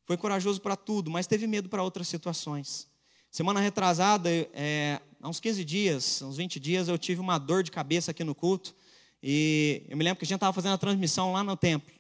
Foi 0.05 0.19
corajoso 0.19 0.61
para 0.61 0.77
tudo, 0.77 1.11
mas 1.11 1.27
teve 1.27 1.47
medo 1.47 1.71
para 1.71 1.83
outras 1.83 2.07
situações. 2.07 2.93
Semana 3.35 3.59
retrasada, 3.59 4.31
é, 4.31 5.01
há 5.21 5.29
uns 5.29 5.41
15 5.41 5.65
dias, 5.65 6.23
uns 6.23 6.37
20 6.37 6.61
dias, 6.61 6.87
eu 6.87 6.97
tive 6.97 7.21
uma 7.21 7.37
dor 7.37 7.65
de 7.65 7.71
cabeça 7.73 8.13
aqui 8.13 8.23
no 8.23 8.33
culto. 8.33 8.73
E 9.21 9.83
eu 9.89 9.97
me 9.97 10.05
lembro 10.05 10.21
que 10.21 10.25
a 10.25 10.29
gente 10.29 10.37
estava 10.37 10.53
fazendo 10.53 10.75
a 10.75 10.79
transmissão 10.79 11.33
lá 11.33 11.43
no 11.43 11.57
templo. 11.57 11.93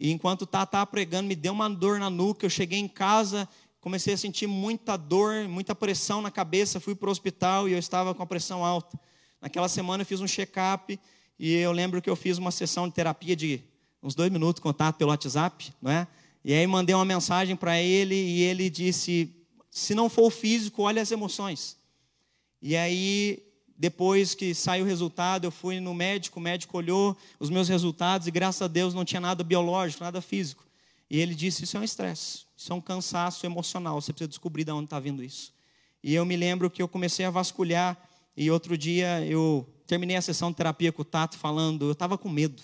E 0.00 0.10
enquanto 0.10 0.46
tá 0.46 0.62
estava 0.62 0.86
pregando, 0.86 1.28
me 1.28 1.36
deu 1.36 1.52
uma 1.52 1.68
dor 1.68 1.98
na 1.98 2.08
nuca. 2.08 2.46
Eu 2.46 2.48
cheguei 2.48 2.78
em 2.78 2.88
casa, 2.88 3.46
comecei 3.78 4.14
a 4.14 4.16
sentir 4.16 4.46
muita 4.46 4.96
dor, 4.96 5.46
muita 5.46 5.74
pressão 5.74 6.22
na 6.22 6.30
cabeça. 6.30 6.80
Fui 6.80 6.94
para 6.94 7.10
o 7.10 7.12
hospital 7.12 7.68
e 7.68 7.72
eu 7.72 7.78
estava 7.78 8.14
com 8.14 8.22
a 8.22 8.26
pressão 8.26 8.64
alta. 8.64 8.98
Naquela 9.38 9.68
semana 9.68 10.00
eu 10.00 10.06
fiz 10.06 10.22
um 10.22 10.26
check-up 10.26 10.98
e 11.38 11.56
eu 11.56 11.72
lembro 11.72 12.00
que 12.00 12.08
eu 12.08 12.16
fiz 12.16 12.38
uma 12.38 12.50
sessão 12.50 12.88
de 12.88 12.94
terapia 12.94 13.36
de 13.36 13.62
uns 14.02 14.14
dois 14.14 14.32
minutos, 14.32 14.62
contato 14.62 14.96
pelo 14.96 15.10
WhatsApp, 15.10 15.74
não 15.82 15.90
é? 15.90 16.08
E 16.42 16.54
aí 16.54 16.66
mandei 16.66 16.94
uma 16.94 17.04
mensagem 17.04 17.54
para 17.54 17.78
ele 17.78 18.14
e 18.14 18.40
ele 18.44 18.70
disse: 18.70 19.39
se 19.70 19.94
não 19.94 20.08
for 20.08 20.26
o 20.26 20.30
físico, 20.30 20.82
olha 20.82 21.00
as 21.00 21.12
emoções. 21.12 21.76
E 22.60 22.76
aí, 22.76 23.42
depois 23.76 24.34
que 24.34 24.54
saiu 24.54 24.84
o 24.84 24.88
resultado, 24.88 25.44
eu 25.46 25.50
fui 25.50 25.80
no 25.80 25.94
médico, 25.94 26.38
o 26.38 26.42
médico 26.42 26.76
olhou 26.76 27.16
os 27.38 27.48
meus 27.48 27.68
resultados 27.68 28.26
e 28.26 28.30
graças 28.30 28.60
a 28.60 28.68
Deus 28.68 28.92
não 28.92 29.04
tinha 29.04 29.20
nada 29.20 29.42
biológico, 29.44 30.04
nada 30.04 30.20
físico. 30.20 30.64
E 31.08 31.18
ele 31.18 31.34
disse: 31.34 31.64
Isso 31.64 31.76
é 31.76 31.80
um 31.80 31.84
estresse, 31.84 32.40
isso 32.56 32.72
é 32.72 32.74
um 32.74 32.80
cansaço 32.80 33.46
emocional, 33.46 34.00
você 34.00 34.12
precisa 34.12 34.28
descobrir 34.28 34.64
de 34.64 34.72
onde 34.72 34.84
está 34.84 35.00
vindo 35.00 35.22
isso. 35.22 35.52
E 36.02 36.14
eu 36.14 36.24
me 36.26 36.36
lembro 36.36 36.70
que 36.70 36.82
eu 36.82 36.88
comecei 36.88 37.24
a 37.24 37.30
vasculhar, 37.30 37.96
e 38.36 38.50
outro 38.50 38.76
dia 38.76 39.24
eu 39.24 39.66
terminei 39.86 40.16
a 40.16 40.22
sessão 40.22 40.50
de 40.50 40.56
terapia 40.56 40.92
com 40.92 41.02
o 41.02 41.04
Tato 41.04 41.36
falando, 41.36 41.86
eu 41.86 41.92
estava 41.92 42.18
com 42.18 42.28
medo. 42.28 42.62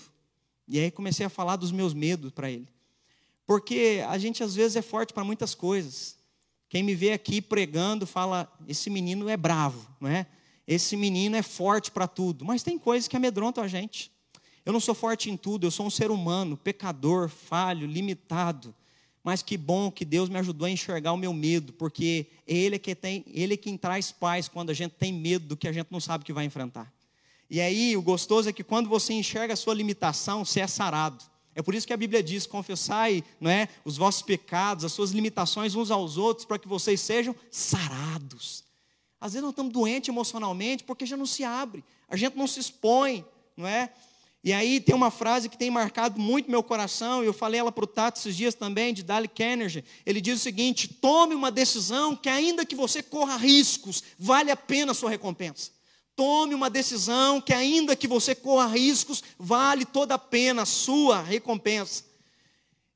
E 0.68 0.78
aí 0.78 0.90
comecei 0.90 1.24
a 1.24 1.30
falar 1.30 1.56
dos 1.56 1.70
meus 1.70 1.94
medos 1.94 2.32
para 2.32 2.50
ele. 2.50 2.68
Porque 3.46 4.04
a 4.08 4.18
gente 4.18 4.42
às 4.42 4.54
vezes 4.54 4.76
é 4.76 4.82
forte 4.82 5.12
para 5.12 5.24
muitas 5.24 5.54
coisas. 5.54 6.16
Quem 6.68 6.82
me 6.82 6.94
vê 6.94 7.12
aqui 7.12 7.40
pregando 7.40 8.06
fala: 8.06 8.52
esse 8.66 8.90
menino 8.90 9.28
é 9.28 9.36
bravo, 9.36 9.86
não 10.00 10.08
é? 10.08 10.26
Esse 10.66 10.96
menino 10.96 11.36
é 11.36 11.42
forte 11.42 11.90
para 11.90 12.08
tudo. 12.08 12.44
Mas 12.44 12.62
tem 12.62 12.78
coisas 12.78 13.06
que 13.06 13.16
amedrontam 13.16 13.62
a 13.62 13.68
gente. 13.68 14.10
Eu 14.64 14.72
não 14.72 14.80
sou 14.80 14.94
forte 14.94 15.30
em 15.30 15.36
tudo, 15.36 15.64
eu 15.64 15.70
sou 15.70 15.86
um 15.86 15.90
ser 15.90 16.10
humano, 16.10 16.56
pecador, 16.56 17.28
falho, 17.28 17.86
limitado. 17.86 18.74
Mas 19.22 19.40
que 19.42 19.56
bom 19.56 19.90
que 19.92 20.04
Deus 20.04 20.28
me 20.28 20.38
ajudou 20.38 20.66
a 20.66 20.70
enxergar 20.70 21.12
o 21.12 21.16
meu 21.16 21.32
medo, 21.32 21.72
porque 21.72 22.26
Ele 22.46 22.76
é, 22.76 22.78
que 22.78 22.94
tem, 22.94 23.24
ele 23.28 23.54
é 23.54 23.56
quem 23.56 23.76
traz 23.76 24.10
paz 24.10 24.48
quando 24.48 24.70
a 24.70 24.74
gente 24.74 24.92
tem 24.92 25.12
medo 25.12 25.46
do 25.46 25.56
que 25.56 25.68
a 25.68 25.72
gente 25.72 25.88
não 25.90 26.00
sabe 26.00 26.24
que 26.24 26.32
vai 26.32 26.44
enfrentar. 26.44 26.92
E 27.48 27.60
aí, 27.60 27.96
o 27.96 28.02
gostoso 28.02 28.48
é 28.48 28.52
que 28.52 28.64
quando 28.64 28.88
você 28.88 29.12
enxerga 29.12 29.54
a 29.54 29.56
sua 29.56 29.72
limitação, 29.72 30.44
você 30.44 30.60
é 30.60 30.66
sarado. 30.66 31.24
É 31.56 31.62
por 31.62 31.74
isso 31.74 31.86
que 31.86 31.92
a 31.94 31.96
Bíblia 31.96 32.22
diz: 32.22 32.46
confessai 32.46 33.24
não 33.40 33.50
é, 33.50 33.66
os 33.82 33.96
vossos 33.96 34.20
pecados, 34.20 34.84
as 34.84 34.92
suas 34.92 35.10
limitações 35.10 35.74
uns 35.74 35.90
aos 35.90 36.18
outros, 36.18 36.44
para 36.44 36.58
que 36.58 36.68
vocês 36.68 37.00
sejam 37.00 37.34
sarados. 37.50 38.62
Às 39.18 39.32
vezes 39.32 39.42
nós 39.42 39.52
estamos 39.52 39.72
doentes 39.72 40.10
emocionalmente 40.10 40.84
porque 40.84 41.06
já 41.06 41.16
não 41.16 41.24
se 41.24 41.42
abre, 41.42 41.82
a 42.06 42.14
gente 42.14 42.36
não 42.36 42.46
se 42.46 42.60
expõe, 42.60 43.24
não 43.56 43.66
é? 43.66 43.90
E 44.44 44.52
aí 44.52 44.78
tem 44.78 44.94
uma 44.94 45.10
frase 45.10 45.48
que 45.48 45.56
tem 45.56 45.70
marcado 45.70 46.20
muito 46.20 46.48
meu 46.50 46.62
coração, 46.62 47.24
e 47.24 47.26
eu 47.26 47.32
falei 47.32 47.58
ela 47.58 47.72
para 47.72 47.82
o 47.82 47.86
Tato 47.86 48.18
esses 48.18 48.36
dias 48.36 48.54
também, 48.54 48.94
de 48.94 49.02
Dale 49.02 49.26
Carnegie. 49.26 49.82
Ele 50.04 50.20
diz 50.20 50.38
o 50.38 50.42
seguinte: 50.42 50.86
tome 50.86 51.34
uma 51.34 51.50
decisão 51.50 52.14
que, 52.14 52.28
ainda 52.28 52.66
que 52.66 52.76
você 52.76 53.02
corra 53.02 53.36
riscos, 53.36 54.04
vale 54.18 54.50
a 54.50 54.56
pena 54.56 54.92
a 54.92 54.94
sua 54.94 55.10
recompensa. 55.10 55.70
Tome 56.16 56.54
uma 56.54 56.70
decisão 56.70 57.42
que, 57.42 57.52
ainda 57.52 57.94
que 57.94 58.08
você 58.08 58.34
corra 58.34 58.66
riscos, 58.66 59.22
vale 59.38 59.84
toda 59.84 60.14
a 60.14 60.18
pena 60.18 60.62
a 60.62 60.66
sua 60.66 61.20
recompensa. 61.20 62.04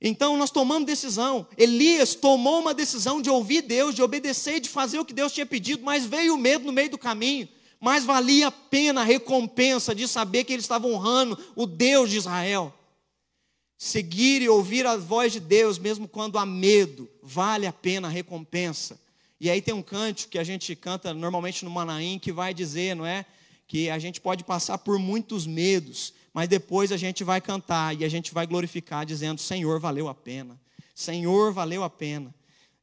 Então 0.01 0.39
nós 0.39 0.51
tomamos 0.51 0.87
decisão. 0.87 1.47
Elias 1.59 2.14
tomou 2.14 2.61
uma 2.61 2.73
decisão 2.73 3.21
de 3.21 3.29
ouvir 3.29 3.61
Deus, 3.61 3.95
de 3.95 4.03
obedecer, 4.03 4.59
de 4.59 4.71
fazer 4.71 4.99
o 4.99 5.05
que 5.05 5.12
Deus 5.12 5.33
tinha 5.33 5.45
pedido, 5.45 5.85
mas 5.85 6.07
veio 6.07 6.35
o 6.35 6.39
medo 6.39 6.64
no 6.64 6.73
meio 6.73 6.89
do 6.89 6.97
caminho. 6.97 7.47
Mas 7.79 8.05
valia 8.05 8.49
a 8.49 8.53
pena 8.53 9.03
a 9.03 9.05
recompensa 9.05 9.95
de 9.95 10.09
saber 10.09 10.45
que 10.45 10.55
ele 10.55 10.62
estava 10.62 10.87
honrando 10.87 11.39
o 11.55 11.66
Deus 11.66 12.09
de 12.09 12.16
Israel. 12.16 12.75
Seguir 13.77 14.41
e 14.41 14.49
ouvir 14.49 14.87
a 14.87 14.97
voz 14.97 15.33
de 15.33 15.41
Deus, 15.41 15.79
mesmo 15.79 16.09
quando 16.09 16.39
há 16.39 16.47
medo, 16.47 17.09
vale 17.23 17.66
a 17.66 17.73
pena 17.73 18.09
a 18.09 18.11
recompensa. 18.11 18.99
E 19.41 19.49
aí 19.49 19.62
tem 19.62 19.72
um 19.72 19.82
canto 19.82 20.28
que 20.28 20.38
a 20.38 20.45
gente 20.45 20.76
canta 20.76 21.14
normalmente 21.14 21.64
no 21.64 21.70
Manaim 21.70 22.18
que 22.18 22.30
vai 22.30 22.53
dizer, 22.53 22.95
não 22.95 23.07
é? 23.07 23.24
Que 23.66 23.88
a 23.88 23.99
gente 23.99 24.20
pode 24.20 24.45
passar 24.45 24.76
por 24.76 24.99
muitos 24.99 25.47
medos, 25.47 26.12
mas 26.34 26.47
depois 26.47 26.93
a 26.93 26.99
gente 26.99 27.24
vai 27.24 27.41
cantar 27.41 27.99
e 27.99 28.05
a 28.05 28.09
gente 28.09 28.34
vai 28.34 28.47
glorificar 28.47 29.07
dizendo: 29.07 29.41
Senhor, 29.41 29.80
valeu 29.80 30.09
a 30.09 30.14
pena. 30.14 30.61
Senhor, 30.95 31.55
valeu 31.55 31.82
a 31.82 31.88
pena. 31.88 32.34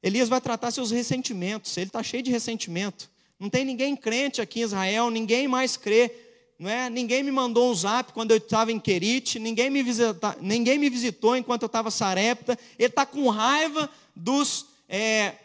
Elias 0.01 0.29
vai 0.29 0.41
tratar 0.41 0.71
seus 0.71 0.89
ressentimentos, 0.89 1.77
ele 1.77 1.87
está 1.87 2.01
cheio 2.01 2.23
de 2.23 2.31
ressentimento. 2.31 3.07
Não 3.39 3.51
tem 3.51 3.63
ninguém 3.63 3.95
crente 3.95 4.41
aqui 4.41 4.61
em 4.61 4.63
Israel, 4.63 5.11
ninguém 5.11 5.47
mais 5.47 5.77
crê. 5.77 6.11
Não 6.57 6.67
é? 6.67 6.89
Ninguém 6.89 7.21
me 7.21 7.29
mandou 7.29 7.69
um 7.69 7.75
zap 7.75 8.11
quando 8.13 8.31
eu 8.31 8.37
estava 8.37 8.71
em 8.71 8.79
Querite, 8.79 9.37
ninguém 9.37 9.69
me, 9.69 9.83
visita, 9.83 10.35
ninguém 10.41 10.79
me 10.79 10.89
visitou 10.89 11.37
enquanto 11.37 11.61
eu 11.61 11.67
estava 11.67 11.91
sarepta. 11.91 12.57
Ele 12.79 12.87
está 12.87 13.05
com 13.05 13.29
raiva 13.29 13.87
dos 14.15 14.65
é, 14.89 15.35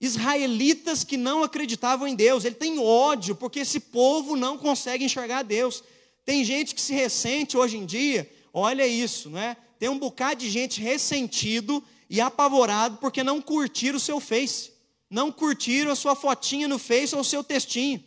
israelitas 0.00 1.02
que 1.02 1.16
não 1.16 1.42
acreditavam 1.42 2.06
em 2.06 2.14
Deus. 2.14 2.44
Ele 2.44 2.54
tem 2.54 2.78
ódio 2.78 3.34
porque 3.34 3.60
esse 3.60 3.80
povo 3.80 4.36
não 4.36 4.56
consegue 4.56 5.04
enxergar 5.04 5.42
Deus. 5.42 5.82
Tem 6.24 6.44
gente 6.44 6.74
que 6.74 6.80
se 6.80 6.92
ressente 6.92 7.56
hoje 7.56 7.76
em 7.76 7.86
dia, 7.86 8.30
olha 8.52 8.86
isso, 8.86 9.30
não 9.30 9.38
é? 9.38 9.56
Tem 9.78 9.88
um 9.88 9.98
bocado 9.98 10.40
de 10.40 10.50
gente 10.50 10.80
ressentido 10.80 11.82
e 12.10 12.20
apavorado 12.20 12.98
porque 12.98 13.22
não 13.22 13.40
curtiram 13.40 13.96
o 13.96 14.00
seu 14.00 14.20
Face, 14.20 14.72
não 15.08 15.32
curtiram 15.32 15.90
a 15.90 15.96
sua 15.96 16.14
fotinha 16.14 16.68
no 16.68 16.78
Face 16.78 17.14
ou 17.14 17.20
o 17.20 17.24
seu 17.24 17.42
textinho. 17.42 18.02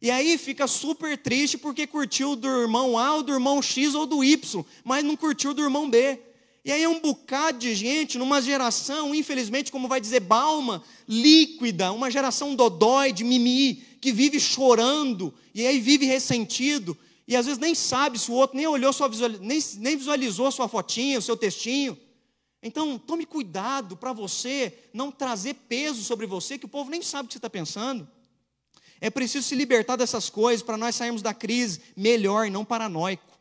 E 0.00 0.10
aí 0.10 0.36
fica 0.36 0.66
super 0.66 1.16
triste 1.16 1.56
porque 1.56 1.86
curtiu 1.86 2.36
do 2.36 2.46
irmão 2.46 2.98
A, 2.98 3.14
ou 3.14 3.22
do 3.22 3.32
irmão 3.32 3.62
X 3.62 3.94
ou 3.94 4.04
do 4.04 4.22
Y, 4.22 4.64
mas 4.84 5.02
não 5.02 5.16
curtiu 5.16 5.54
do 5.54 5.62
irmão 5.62 5.88
B. 5.88 6.20
E 6.64 6.72
aí 6.72 6.82
é 6.82 6.88
um 6.88 6.98
bocado 6.98 7.58
de 7.58 7.74
gente 7.74 8.16
numa 8.16 8.40
geração, 8.40 9.14
infelizmente, 9.14 9.70
como 9.70 9.86
vai 9.86 10.00
dizer 10.00 10.20
Balma, 10.20 10.82
líquida, 11.06 11.92
uma 11.92 12.10
geração 12.10 12.54
dodói, 12.54 13.12
mimi, 13.22 13.74
que 14.00 14.10
vive 14.10 14.40
chorando, 14.40 15.34
e 15.54 15.66
aí 15.66 15.78
vive 15.78 16.06
ressentido, 16.06 16.96
e 17.28 17.36
às 17.36 17.44
vezes 17.44 17.58
nem 17.58 17.74
sabe 17.74 18.18
se 18.18 18.30
o 18.30 18.34
outro 18.34 18.56
nem 18.56 18.66
olhou 18.66 18.94
sua 18.94 19.10
nem, 19.40 19.58
nem 19.76 19.96
visualizou 19.96 20.50
sua 20.50 20.66
fotinha, 20.66 21.18
o 21.18 21.22
seu 21.22 21.36
textinho. 21.36 21.98
Então, 22.62 22.98
tome 22.98 23.26
cuidado 23.26 23.94
para 23.94 24.14
você 24.14 24.72
não 24.94 25.12
trazer 25.12 25.54
peso 25.68 26.02
sobre 26.02 26.26
você 26.26 26.56
que 26.56 26.64
o 26.64 26.68
povo 26.68 26.90
nem 26.90 27.02
sabe 27.02 27.26
o 27.26 27.28
que 27.28 27.34
você 27.34 27.38
está 27.38 27.50
pensando. 27.50 28.08
É 29.02 29.10
preciso 29.10 29.46
se 29.46 29.54
libertar 29.54 29.96
dessas 29.96 30.30
coisas 30.30 30.62
para 30.62 30.78
nós 30.78 30.94
sairmos 30.94 31.20
da 31.20 31.34
crise 31.34 31.80
melhor 31.94 32.46
e 32.46 32.50
não 32.50 32.64
paranoico. 32.64 33.38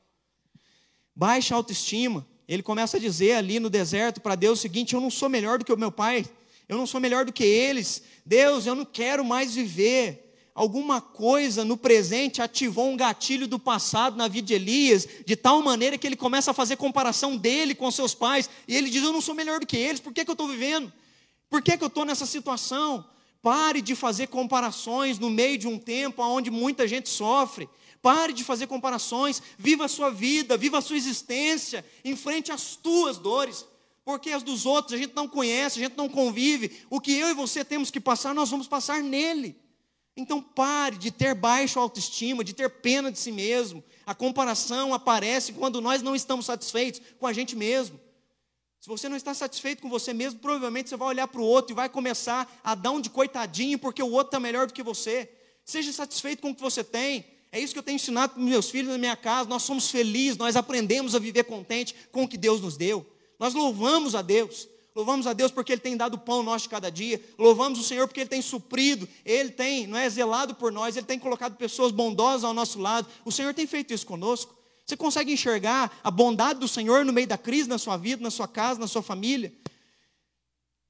Baixa 1.16 1.56
autoestima 1.56 2.28
ele 2.48 2.64
começa 2.64 2.98
a 2.98 3.00
dizer 3.00 3.34
ali 3.34 3.60
no 3.60 3.70
deserto 3.70 4.22
para 4.22 4.36
Deus 4.36 4.60
o 4.60 4.62
seguinte: 4.62 4.94
Eu 4.94 5.02
não 5.02 5.10
sou 5.10 5.30
melhor 5.30 5.60
do 5.60 5.66
que 5.66 5.74
o 5.74 5.78
meu 5.78 5.92
pai, 5.92 6.26
eu 6.68 6.78
não 6.78 6.86
sou 6.86 7.00
melhor 7.00 7.26
do 7.26 7.34
que 7.34 7.44
eles. 7.44 8.04
Deus, 8.26 8.66
eu 8.66 8.76
não 8.76 8.86
quero 8.86 9.24
mais 9.24 9.56
viver. 9.56 10.22
Alguma 10.56 11.02
coisa 11.02 11.66
no 11.66 11.76
presente 11.76 12.40
ativou 12.40 12.88
um 12.88 12.96
gatilho 12.96 13.48
do 13.48 13.58
passado 13.58 14.16
na 14.16 14.28
vida 14.28 14.48
de 14.48 14.54
Elias, 14.54 15.08
de 15.26 15.36
tal 15.36 15.64
maneira 15.64 15.98
que 15.98 16.06
ele 16.06 16.16
começa 16.16 16.52
a 16.52 16.54
fazer 16.54 16.76
comparação 16.76 17.36
dele 17.36 17.74
com 17.74 17.90
seus 17.90 18.14
pais, 18.14 18.50
e 18.68 18.76
ele 18.76 18.90
diz: 18.90 19.04
Eu 19.04 19.12
não 19.12 19.22
sou 19.22 19.34
melhor 19.34 19.60
do 19.60 19.66
que 19.66 19.78
eles, 19.78 20.00
por 20.00 20.14
que, 20.14 20.24
que 20.24 20.30
eu 20.30 20.34
estou 20.34 20.48
vivendo? 20.48 20.94
Por 21.50 21.62
que, 21.62 21.78
que 21.78 21.84
eu 21.84 21.88
estou 21.88 22.06
nessa 22.06 22.26
situação? 22.26 23.06
Pare 23.42 23.82
de 23.82 23.96
fazer 23.96 24.28
comparações 24.28 25.20
no 25.20 25.30
meio 25.30 25.58
de 25.58 25.68
um 25.68 25.78
tempo 25.78 26.24
onde 26.24 26.50
muita 26.50 26.88
gente 26.88 27.10
sofre. 27.10 27.68
Pare 28.04 28.34
de 28.34 28.44
fazer 28.44 28.68
comparações, 28.68 29.42
viva 29.58 29.86
a 29.86 29.88
sua 29.88 30.12
vida, 30.12 30.58
viva 30.58 30.78
a 30.78 30.82
sua 30.82 30.98
existência, 30.98 31.86
enfrente 32.04 32.52
as 32.52 32.76
tuas 32.76 33.18
dores, 33.18 33.66
porque 34.04 34.32
as 34.32 34.44
dos 34.44 34.66
outros 34.66 34.94
a 34.94 35.02
gente 35.02 35.16
não 35.16 35.26
conhece, 35.26 35.80
a 35.80 35.84
gente 35.84 35.96
não 35.96 36.10
convive. 36.10 36.86
O 36.90 37.00
que 37.00 37.14
eu 37.14 37.30
e 37.30 37.34
você 37.34 37.64
temos 37.64 37.90
que 37.90 38.02
passar, 38.02 38.36
nós 38.36 38.50
vamos 38.50 38.68
passar 38.68 39.02
nele. 39.02 39.56
Então 40.18 40.42
pare 40.42 40.98
de 40.98 41.12
ter 41.12 41.34
baixa 41.34 41.80
autoestima, 41.80 42.44
de 42.44 42.52
ter 42.52 42.70
pena 42.70 43.10
de 43.10 43.18
si 43.18 43.32
mesmo. 43.32 43.82
A 44.06 44.14
comparação 44.14 44.94
aparece 44.94 45.54
quando 45.54 45.80
nós 45.80 46.02
não 46.02 46.14
estamos 46.14 46.48
satisfeitos 46.48 47.00
com 47.18 47.26
a 47.26 47.32
gente 47.32 47.56
mesmo. 47.56 47.98
Se 48.82 48.90
você 48.90 49.08
não 49.08 49.16
está 49.16 49.34
satisfeito 49.34 49.82
com 49.82 49.90
você 49.90 50.12
mesmo, 50.12 50.42
provavelmente 50.42 50.90
você 50.90 50.98
vai 50.98 51.08
olhar 51.08 51.30
para 51.30 51.40
o 51.40 51.46
outro 51.46 51.72
e 51.72 51.74
vai 51.74 51.88
começar 51.88 52.54
a 52.62 52.76
dar 52.76 52.92
um 52.92 53.00
de 53.00 53.10
coitadinho 53.10 53.80
porque 53.80 54.04
o 54.04 54.12
outro 54.12 54.28
está 54.28 54.42
melhor 54.42 54.68
do 54.68 54.74
que 54.74 54.84
você. 54.84 55.32
Seja 55.64 55.94
satisfeito 55.94 56.42
com 56.42 56.50
o 56.50 56.56
que 56.56 56.62
você 56.62 56.84
tem. 56.84 57.32
É 57.54 57.60
isso 57.60 57.72
que 57.72 57.78
eu 57.78 57.84
tenho 57.84 57.98
ensinado 57.98 58.34
para 58.34 58.42
meus 58.42 58.72
filhos 58.72 58.92
na 58.92 58.98
minha 58.98 59.16
casa. 59.16 59.48
Nós 59.48 59.62
somos 59.62 59.92
felizes, 59.92 60.38
nós 60.38 60.56
aprendemos 60.56 61.14
a 61.14 61.20
viver 61.20 61.44
contente 61.44 61.94
com 62.12 62.24
o 62.24 62.28
que 62.28 62.36
Deus 62.36 62.60
nos 62.60 62.76
deu. 62.76 63.06
Nós 63.40 63.54
louvamos 63.54 64.16
a 64.16 64.24
Deus. 64.24 64.68
Louvamos 64.96 65.28
a 65.28 65.34
Deus 65.34 65.52
porque 65.52 65.74
Ele 65.74 65.82
tem 65.82 65.96
dado 65.96 66.16
o 66.16 66.18
pão 66.18 66.42
nosso 66.42 66.64
de 66.64 66.70
cada 66.70 66.90
dia. 66.90 67.24
Louvamos 67.38 67.80
o 67.80 67.84
Senhor 67.84 68.08
porque 68.08 68.22
Ele 68.22 68.30
tem 68.30 68.42
suprido. 68.42 69.08
Ele 69.24 69.52
tem, 69.52 69.86
não 69.86 70.00
é 70.00 70.10
zelado 70.10 70.56
por 70.56 70.72
nós. 70.72 70.98
Ele 70.98 71.06
tem 71.06 71.20
colocado 71.20 71.56
pessoas 71.56 71.92
bondosas 71.92 72.44
ao 72.44 72.56
nosso 72.56 72.80
lado. 72.80 73.08
O 73.24 73.32
Senhor 73.32 73.54
tem 73.54 73.68
feito 73.68 73.94
isso 73.94 74.08
conosco. 74.08 74.58
Você 74.84 74.98
consegue 74.98 75.32
enxergar 75.32 75.96
a 76.04 76.10
bondade 76.10 76.60
do 76.60 76.68
Senhor 76.68 77.06
no 77.06 77.14
meio 77.14 77.28
da 77.28 77.38
crise 77.38 77.70
na 77.70 77.78
sua 77.78 77.98
vida, 77.98 78.24
na 78.24 78.32
sua 78.32 78.48
casa, 78.48 78.80
na 78.80 78.88
sua 78.88 79.04
família? 79.04 79.54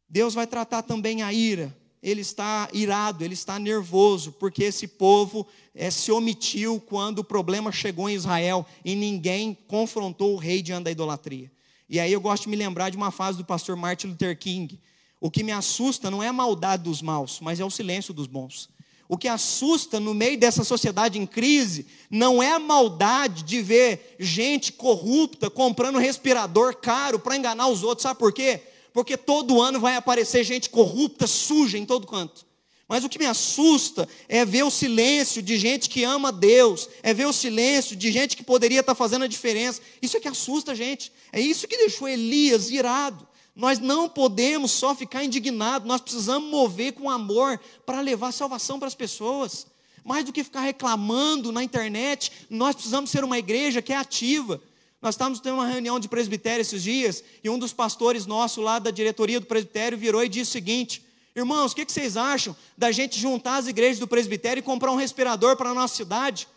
Deus 0.08 0.34
vai 0.34 0.48
tratar 0.48 0.82
também 0.82 1.24
a 1.24 1.34
ira 1.34 1.76
ele 2.04 2.20
está 2.20 2.68
irado, 2.74 3.24
ele 3.24 3.34
está 3.34 3.58
nervoso, 3.58 4.34
porque 4.34 4.66
esse 4.66 4.88
povo 4.88 5.48
é, 5.74 5.90
se 5.90 6.12
omitiu 6.12 6.82
quando 6.82 7.20
o 7.20 7.24
problema 7.24 7.72
chegou 7.72 8.10
em 8.10 8.14
Israel 8.14 8.66
e 8.84 8.94
ninguém 8.94 9.58
confrontou 9.68 10.34
o 10.34 10.38
rei 10.38 10.62
diante 10.62 10.84
da 10.84 10.92
idolatria. 10.92 11.50
E 11.90 12.02
aí 12.02 12.12
eu 12.12 12.20
gosto 12.20 12.44
de 12.44 12.50
me 12.50 12.58
lembrar 12.58 12.90
de 12.90 12.98
uma 12.98 13.10
fase 13.10 13.38
do 13.38 13.46
pastor 13.46 13.78
Martin 13.78 14.08
Luther 14.08 14.38
King. 14.38 14.78
O 15.22 15.32
que 15.32 15.44
me 15.44 15.54
assusta 15.54 16.12
não 16.12 16.22
é 16.22 16.28
a 16.28 16.34
maldade 16.34 16.84
dos 16.84 17.02
maus, 17.02 17.40
mas 17.42 17.62
é 17.62 17.66
o 17.66 17.70
silêncio 17.70 18.14
dos 18.14 18.28
bons. 18.28 18.70
O 19.08 19.18
que 19.18 19.28
assusta 19.28 20.00
no 20.00 20.14
meio 20.14 20.38
dessa 20.38 20.64
sociedade 20.64 21.18
em 21.18 21.26
crise 21.26 21.86
não 22.10 22.44
é 22.44 22.52
a 22.52 22.60
maldade 22.60 23.44
de 23.44 23.62
ver 23.62 24.16
gente 24.20 24.74
corrupta 24.74 25.50
comprando 25.50 26.00
respirador 26.00 26.76
caro 26.76 27.20
para 27.20 27.38
enganar 27.38 27.68
os 27.68 27.84
outros. 27.84 28.04
Sabe 28.04 28.20
por 28.20 28.34
quê? 28.34 28.62
Porque 28.94 29.18
todo 29.18 29.62
ano 29.62 29.80
vai 29.80 29.96
aparecer 29.96 30.44
gente 30.44 30.70
corrupta, 30.70 31.26
suja 31.26 31.78
em 31.78 31.86
todo 31.86 32.08
canto. 32.08 32.46
Mas 32.88 33.04
o 33.04 33.10
que 33.10 33.18
me 33.18 33.26
assusta 33.26 34.08
é 34.30 34.46
ver 34.46 34.64
o 34.64 34.70
silêncio 34.70 35.42
de 35.42 35.58
gente 35.58 35.90
que 35.90 36.04
ama 36.04 36.32
Deus, 36.32 36.88
é 37.02 37.14
ver 37.14 37.26
o 37.26 37.34
silêncio 37.34 37.96
de 37.96 38.12
gente 38.12 38.38
que 38.38 38.44
poderia 38.44 38.82
estar 38.82 38.94
fazendo 38.94 39.24
a 39.24 39.28
diferença. 39.28 39.82
Isso 40.02 40.16
é 40.16 40.20
que 40.20 40.28
assusta 40.28 40.74
a 40.74 40.76
gente. 40.76 41.12
É 41.32 41.42
isso 41.42 41.68
que 41.68 41.78
deixou 41.78 42.08
Elias 42.08 42.70
irado. 42.70 43.28
Nós 43.56 43.80
não 43.80 44.10
podemos 44.10 44.72
só 44.72 44.94
ficar 44.94 45.24
indignados, 45.24 45.88
nós 45.88 46.02
precisamos 46.02 46.50
mover 46.50 46.94
com 46.94 47.10
amor 47.10 47.60
para 47.86 48.02
levar 48.02 48.32
salvação 48.32 48.78
para 48.78 48.88
as 48.88 48.96
pessoas. 48.96 49.68
Mais 50.04 50.26
do 50.26 50.34
que 50.34 50.44
ficar 50.44 50.62
reclamando 50.62 51.52
na 51.52 51.64
internet, 51.64 52.32
nós 52.50 52.76
precisamos 52.76 53.10
ser 53.10 53.24
uma 53.24 53.40
igreja 53.40 53.82
que 53.82 53.94
é 53.94 53.96
ativa. 53.96 54.62
Nós 55.04 55.16
estávamos 55.16 55.42
tendo 55.42 55.56
uma 55.56 55.68
reunião 55.68 56.00
de 56.00 56.08
presbitério 56.08 56.62
esses 56.62 56.82
dias, 56.82 57.22
e 57.44 57.50
um 57.50 57.60
dos 57.60 57.74
pastores 57.74 58.26
nossos 58.26 58.64
lá 58.64 58.80
da 58.80 58.90
diretoria 58.90 59.38
do 59.38 59.46
presbitério 59.46 59.98
virou 59.98 60.24
e 60.24 60.30
disse 60.30 60.52
o 60.52 60.54
seguinte: 60.54 61.06
Irmãos, 61.36 61.74
o 61.74 61.76
que, 61.76 61.84
vocês 61.86 62.16
acham 62.16 62.56
da 62.78 62.90
gente 62.90 63.20
juntar 63.20 63.58
as 63.58 63.68
igrejas 63.68 64.00
do 64.00 64.08
presbitério 64.08 64.62
e 64.62 64.64
comprar 64.64 64.94
um 64.94 64.96
respirador 64.96 65.58
para 65.58 65.72
a 65.72 65.74
nossa 65.74 65.94
cidade? 65.94 66.48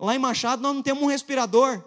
Lá 0.00 0.16
em 0.16 0.18
Machado 0.18 0.62
nós 0.62 0.74
não 0.74 0.82
temos 0.82 1.02
um 1.02 1.06
respirador. 1.06 1.84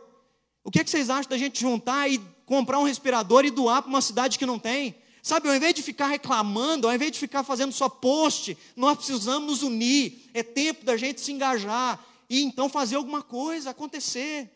O 0.63 0.69
que, 0.69 0.83
que 0.83 0.91
vocês 0.91 1.09
acham 1.09 1.27
da 1.27 1.39
gente 1.39 1.59
juntar 1.59 2.07
e 2.07 2.21
comprar 2.45 2.77
um 2.77 2.83
respirador 2.83 3.43
e 3.43 3.49
doar 3.49 3.81
para 3.81 3.89
uma 3.89 4.01
cidade 4.01 4.37
que 4.37 4.45
não 4.45 4.59
tem? 4.59 4.93
Sabe, 5.23 5.49
ao 5.49 5.55
invés 5.55 5.73
de 5.73 5.81
ficar 5.81 6.05
reclamando, 6.05 6.87
ao 6.87 6.93
invés 6.93 7.11
de 7.11 7.17
ficar 7.17 7.43
fazendo 7.43 7.71
só 7.71 7.89
post, 7.89 8.55
nós 8.75 8.95
precisamos 8.95 9.49
nos 9.49 9.63
unir. 9.63 10.29
É 10.35 10.43
tempo 10.43 10.85
da 10.85 10.95
gente 10.95 11.19
se 11.19 11.31
engajar 11.31 11.99
e 12.29 12.43
então 12.43 12.69
fazer 12.69 12.95
alguma 12.95 13.23
coisa 13.23 13.71
acontecer. 13.71 14.51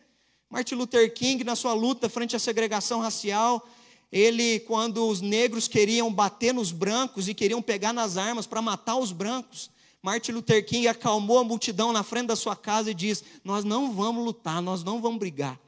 Martin 0.53 0.75
Luther 0.75 1.11
King, 1.11 1.43
na 1.43 1.55
sua 1.55 1.73
luta 1.73 2.07
frente 2.07 2.35
à 2.35 2.39
segregação 2.39 2.99
racial, 2.99 3.67
ele, 4.11 4.59
quando 4.59 5.09
os 5.09 5.19
negros 5.19 5.67
queriam 5.67 6.13
bater 6.13 6.53
nos 6.53 6.71
brancos 6.71 7.27
e 7.27 7.33
queriam 7.33 7.59
pegar 7.59 7.91
nas 7.91 8.17
armas 8.17 8.45
para 8.45 8.61
matar 8.61 8.97
os 8.97 9.11
brancos, 9.11 9.71
Martin 9.99 10.33
Luther 10.33 10.63
King 10.63 10.87
acalmou 10.87 11.39
a 11.39 11.43
multidão 11.43 11.91
na 11.91 12.03
frente 12.03 12.27
da 12.27 12.35
sua 12.35 12.55
casa 12.55 12.91
e 12.91 12.93
disse: 12.93 13.23
Nós 13.43 13.65
não 13.65 13.95
vamos 13.95 14.23
lutar, 14.23 14.61
nós 14.61 14.83
não 14.83 15.01
vamos 15.01 15.17
brigar. 15.17 15.59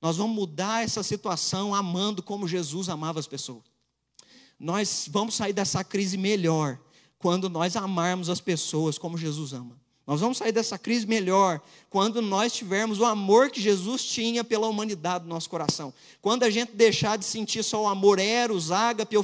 Nós 0.00 0.16
vamos 0.16 0.34
mudar 0.34 0.82
essa 0.82 1.02
situação 1.02 1.74
amando 1.74 2.22
como 2.22 2.48
Jesus 2.48 2.88
amava 2.88 3.20
as 3.20 3.26
pessoas. 3.26 3.64
Nós 4.58 5.06
vamos 5.12 5.34
sair 5.34 5.52
dessa 5.52 5.84
crise 5.84 6.16
melhor 6.16 6.80
quando 7.18 7.50
nós 7.50 7.76
amarmos 7.76 8.30
as 8.30 8.40
pessoas 8.40 8.96
como 8.96 9.18
Jesus 9.18 9.52
ama. 9.52 9.78
Nós 10.08 10.22
vamos 10.22 10.38
sair 10.38 10.52
dessa 10.52 10.78
crise 10.78 11.06
melhor 11.06 11.60
quando 11.90 12.22
nós 12.22 12.54
tivermos 12.54 12.98
o 12.98 13.04
amor 13.04 13.50
que 13.50 13.60
Jesus 13.60 14.02
tinha 14.02 14.42
pela 14.42 14.66
humanidade 14.66 15.24
no 15.24 15.28
nosso 15.28 15.50
coração. 15.50 15.92
Quando 16.22 16.44
a 16.44 16.50
gente 16.50 16.72
deixar 16.72 17.18
de 17.18 17.26
sentir 17.26 17.62
só 17.62 17.82
o 17.82 17.86
amor 17.86 18.18
eros, 18.18 18.72
ágape, 18.72 19.16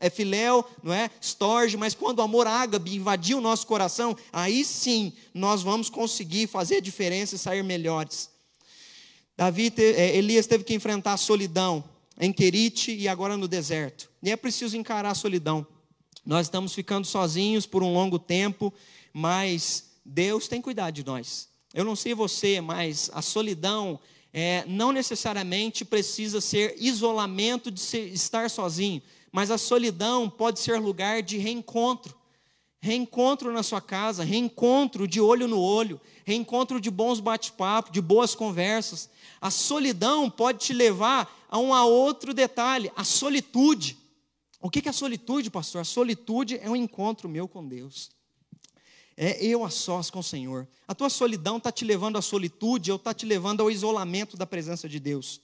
é 0.00 0.08
filéu, 0.08 0.64
não 0.82 0.90
é? 0.90 1.10
Storge, 1.20 1.76
mas 1.76 1.94
quando 1.94 2.20
o 2.20 2.22
amor 2.22 2.46
ágape 2.46 2.94
invadir 2.94 3.36
o 3.36 3.42
nosso 3.42 3.66
coração, 3.66 4.16
aí 4.32 4.64
sim 4.64 5.12
nós 5.34 5.62
vamos 5.62 5.90
conseguir 5.90 6.46
fazer 6.46 6.76
a 6.76 6.80
diferença 6.80 7.34
e 7.34 7.38
sair 7.38 7.62
melhores. 7.62 8.30
Davi, 9.36 9.70
é, 9.76 10.16
Elias 10.16 10.46
teve 10.46 10.64
que 10.64 10.72
enfrentar 10.72 11.12
a 11.12 11.18
solidão 11.18 11.84
em 12.18 12.32
Querite 12.32 12.90
e 12.90 13.06
agora 13.06 13.36
no 13.36 13.46
deserto. 13.46 14.08
E 14.22 14.30
é 14.30 14.36
preciso 14.36 14.78
encarar 14.78 15.10
a 15.10 15.14
solidão. 15.14 15.66
Nós 16.24 16.46
estamos 16.46 16.72
ficando 16.72 17.06
sozinhos 17.06 17.66
por 17.66 17.82
um 17.82 17.92
longo 17.92 18.18
tempo, 18.18 18.72
mas 19.12 19.91
Deus 20.04 20.48
tem 20.48 20.60
cuidado 20.60 20.94
de 20.94 21.04
nós. 21.04 21.48
Eu 21.72 21.84
não 21.84 21.96
sei 21.96 22.14
você, 22.14 22.60
mas 22.60 23.10
a 23.14 23.22
solidão 23.22 23.98
é, 24.32 24.64
não 24.66 24.92
necessariamente 24.92 25.84
precisa 25.84 26.40
ser 26.40 26.74
isolamento 26.78 27.70
de 27.70 27.80
ser, 27.80 28.12
estar 28.12 28.48
sozinho, 28.50 29.02
mas 29.30 29.50
a 29.50 29.58
solidão 29.58 30.28
pode 30.28 30.60
ser 30.60 30.78
lugar 30.78 31.22
de 31.22 31.38
reencontro. 31.38 32.16
Reencontro 32.80 33.52
na 33.52 33.62
sua 33.62 33.80
casa, 33.80 34.24
reencontro 34.24 35.06
de 35.06 35.20
olho 35.20 35.46
no 35.46 35.60
olho, 35.60 36.00
reencontro 36.24 36.80
de 36.80 36.90
bons 36.90 37.20
bate-papos, 37.20 37.92
de 37.92 38.00
boas 38.00 38.34
conversas. 38.34 39.08
A 39.40 39.50
solidão 39.50 40.28
pode 40.28 40.58
te 40.58 40.72
levar 40.72 41.46
a 41.48 41.58
um 41.58 41.72
a 41.72 41.84
outro 41.84 42.34
detalhe, 42.34 42.90
a 42.96 43.04
solitude. 43.04 43.96
O 44.60 44.68
que 44.68 44.86
é 44.86 44.90
a 44.90 44.92
solitude, 44.92 45.50
pastor? 45.50 45.80
A 45.80 45.84
solitude 45.84 46.58
é 46.58 46.68
um 46.68 46.76
encontro 46.76 47.28
meu 47.28 47.46
com 47.46 47.66
Deus. 47.66 48.10
É 49.24 49.38
eu 49.40 49.64
a 49.64 49.70
sós 49.70 50.10
com 50.10 50.18
o 50.18 50.22
Senhor. 50.22 50.66
A 50.88 50.96
tua 50.96 51.08
solidão 51.08 51.58
está 51.58 51.70
te 51.70 51.84
levando 51.84 52.18
à 52.18 52.22
solitude 52.22 52.90
ou 52.90 52.96
está 52.96 53.14
te 53.14 53.24
levando 53.24 53.60
ao 53.60 53.70
isolamento 53.70 54.36
da 54.36 54.44
presença 54.44 54.88
de 54.88 54.98
Deus. 54.98 55.40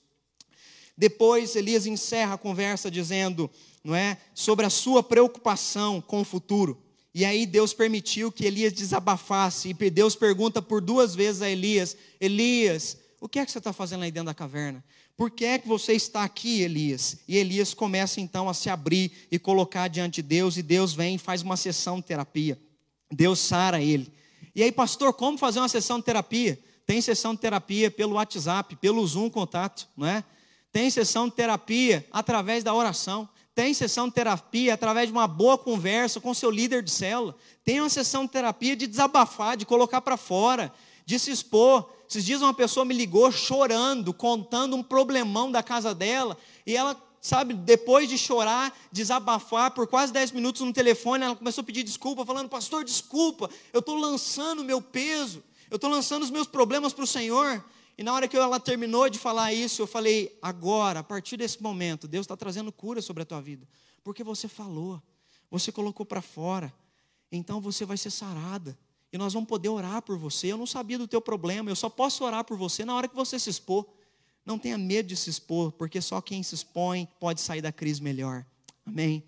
Depois 0.96 1.54
Elias 1.54 1.86
encerra 1.86 2.34
a 2.34 2.38
conversa 2.38 2.90
dizendo, 2.90 3.48
não 3.84 3.94
é, 3.94 4.18
sobre 4.34 4.66
a 4.66 4.70
sua 4.70 5.00
preocupação 5.00 6.00
com 6.00 6.22
o 6.22 6.24
futuro. 6.24 6.82
E 7.14 7.24
aí 7.24 7.46
Deus 7.46 7.72
permitiu 7.72 8.32
que 8.32 8.44
Elias 8.44 8.72
desabafasse 8.72 9.68
e 9.68 9.90
Deus 9.90 10.16
pergunta 10.16 10.60
por 10.60 10.80
duas 10.80 11.14
vezes 11.14 11.40
a 11.40 11.48
Elias: 11.48 11.96
Elias, 12.20 12.98
o 13.20 13.28
que 13.28 13.38
é 13.38 13.46
que 13.46 13.52
você 13.52 13.58
está 13.58 13.72
fazendo 13.72 14.02
aí 14.02 14.10
dentro 14.10 14.26
da 14.26 14.34
caverna? 14.34 14.84
Por 15.16 15.30
que 15.30 15.44
é 15.44 15.56
que 15.56 15.68
você 15.68 15.92
está 15.92 16.24
aqui, 16.24 16.62
Elias? 16.62 17.18
E 17.28 17.36
Elias 17.36 17.74
começa 17.74 18.20
então 18.20 18.48
a 18.48 18.54
se 18.54 18.68
abrir 18.68 19.12
e 19.30 19.38
colocar 19.38 19.86
diante 19.86 20.20
de 20.20 20.28
Deus, 20.28 20.56
e 20.56 20.64
Deus 20.64 20.94
vem 20.94 21.14
e 21.14 21.18
faz 21.18 21.42
uma 21.42 21.56
sessão 21.56 22.00
de 22.00 22.06
terapia. 22.06 22.58
Deus 23.10 23.38
sara 23.38 23.80
ele. 23.80 24.12
E 24.54 24.62
aí, 24.62 24.72
pastor, 24.72 25.12
como 25.12 25.38
fazer 25.38 25.60
uma 25.60 25.68
sessão 25.68 25.98
de 25.98 26.04
terapia? 26.04 26.58
Tem 26.86 27.00
sessão 27.00 27.34
de 27.34 27.40
terapia 27.40 27.90
pelo 27.90 28.14
WhatsApp, 28.14 28.74
pelo 28.76 29.06
Zoom 29.06 29.28
contato, 29.30 29.86
não 29.96 30.06
é? 30.06 30.24
Tem 30.72 30.90
sessão 30.90 31.28
de 31.28 31.34
terapia 31.34 32.06
através 32.10 32.64
da 32.64 32.74
oração. 32.74 33.28
Tem 33.54 33.74
sessão 33.74 34.08
de 34.08 34.14
terapia 34.14 34.74
através 34.74 35.08
de 35.08 35.12
uma 35.12 35.26
boa 35.26 35.58
conversa 35.58 36.20
com 36.20 36.32
seu 36.32 36.50
líder 36.50 36.82
de 36.82 36.90
célula. 36.90 37.34
Tem 37.64 37.80
uma 37.80 37.88
sessão 37.88 38.24
de 38.24 38.30
terapia 38.30 38.76
de 38.76 38.86
desabafar, 38.86 39.56
de 39.56 39.66
colocar 39.66 40.00
para 40.00 40.16
fora, 40.16 40.72
de 41.04 41.18
se 41.18 41.30
expor. 41.30 41.90
Esses 42.08 42.24
dias 42.24 42.40
uma 42.40 42.54
pessoa 42.54 42.84
me 42.84 42.94
ligou 42.94 43.30
chorando, 43.32 44.14
contando 44.14 44.76
um 44.76 44.82
problemão 44.82 45.50
da 45.50 45.62
casa 45.62 45.94
dela, 45.94 46.38
e 46.66 46.76
ela 46.76 46.94
sabe, 47.28 47.52
depois 47.52 48.08
de 48.08 48.16
chorar, 48.16 48.74
desabafar 48.90 49.70
por 49.72 49.86
quase 49.86 50.12
10 50.12 50.32
minutos 50.32 50.62
no 50.62 50.72
telefone, 50.72 51.24
ela 51.24 51.36
começou 51.36 51.60
a 51.62 51.64
pedir 51.64 51.82
desculpa, 51.82 52.24
falando: 52.24 52.48
Pastor, 52.48 52.84
desculpa, 52.84 53.50
eu 53.72 53.80
estou 53.80 53.96
lançando 53.96 54.60
o 54.60 54.64
meu 54.64 54.80
peso, 54.80 55.44
eu 55.70 55.76
estou 55.76 55.90
lançando 55.90 56.22
os 56.22 56.30
meus 56.30 56.46
problemas 56.46 56.92
para 56.92 57.04
o 57.04 57.06
Senhor. 57.06 57.62
E 57.98 58.02
na 58.02 58.14
hora 58.14 58.28
que 58.28 58.36
ela 58.36 58.58
terminou 58.58 59.10
de 59.10 59.18
falar 59.18 59.52
isso, 59.52 59.82
eu 59.82 59.86
falei: 59.86 60.38
Agora, 60.40 61.00
a 61.00 61.04
partir 61.04 61.36
desse 61.36 61.62
momento, 61.62 62.08
Deus 62.08 62.24
está 62.24 62.36
trazendo 62.36 62.72
cura 62.72 63.02
sobre 63.02 63.22
a 63.22 63.26
tua 63.26 63.42
vida, 63.42 63.68
porque 64.02 64.24
você 64.24 64.48
falou, 64.48 65.02
você 65.50 65.70
colocou 65.70 66.06
para 66.06 66.22
fora. 66.22 66.72
então 67.30 67.60
você 67.60 67.84
vai 67.84 67.98
ser 67.98 68.10
sarada. 68.10 68.78
E 69.10 69.16
nós 69.16 69.32
vamos 69.32 69.48
poder 69.48 69.70
orar 69.70 70.02
por 70.02 70.18
você. 70.18 70.52
Eu 70.52 70.58
não 70.58 70.66
sabia 70.66 70.98
do 70.98 71.08
teu 71.08 71.20
problema, 71.20 71.70
eu 71.70 71.76
só 71.76 71.88
posso 71.88 72.24
orar 72.24 72.44
por 72.44 72.56
você 72.56 72.84
na 72.84 72.94
hora 72.94 73.08
que 73.08 73.16
você 73.16 73.38
se 73.38 73.48
expor. 73.50 73.86
Não 74.48 74.58
tenha 74.58 74.78
medo 74.78 75.10
de 75.10 75.14
se 75.14 75.28
expor, 75.28 75.72
porque 75.72 76.00
só 76.00 76.22
quem 76.22 76.42
se 76.42 76.54
expõe 76.54 77.06
pode 77.20 77.38
sair 77.42 77.60
da 77.60 77.70
crise 77.70 78.02
melhor. 78.02 78.46
Amém? 78.86 79.22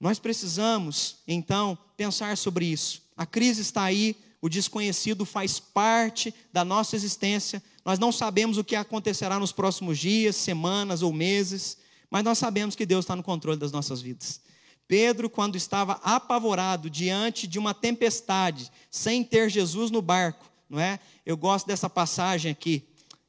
Nós 0.00 0.18
precisamos, 0.18 1.18
então, 1.28 1.78
pensar 1.96 2.36
sobre 2.36 2.66
isso. 2.66 3.00
A 3.16 3.24
crise 3.24 3.62
está 3.62 3.84
aí, 3.84 4.16
o 4.42 4.48
desconhecido 4.48 5.24
faz 5.24 5.60
parte 5.60 6.34
da 6.52 6.64
nossa 6.64 6.96
existência. 6.96 7.62
Nós 7.84 8.00
não 8.00 8.10
sabemos 8.10 8.58
o 8.58 8.64
que 8.64 8.74
acontecerá 8.74 9.38
nos 9.38 9.52
próximos 9.52 9.96
dias, 9.96 10.34
semanas 10.34 11.02
ou 11.02 11.12
meses, 11.12 11.78
mas 12.10 12.24
nós 12.24 12.36
sabemos 12.36 12.74
que 12.74 12.84
Deus 12.84 13.04
está 13.04 13.14
no 13.14 13.22
controle 13.22 13.60
das 13.60 13.70
nossas 13.70 14.00
vidas. 14.00 14.40
Pedro, 14.88 15.30
quando 15.30 15.54
estava 15.54 16.00
apavorado 16.02 16.90
diante 16.90 17.46
de 17.46 17.60
uma 17.60 17.74
tempestade, 17.74 18.72
sem 18.90 19.22
ter 19.22 19.48
Jesus 19.50 19.92
no 19.92 20.02
barco, 20.02 20.50
não 20.68 20.80
é? 20.80 20.98
Eu 21.24 21.36
gosto 21.36 21.64
dessa 21.68 21.88
passagem 21.88 22.50
aqui. 22.50 22.87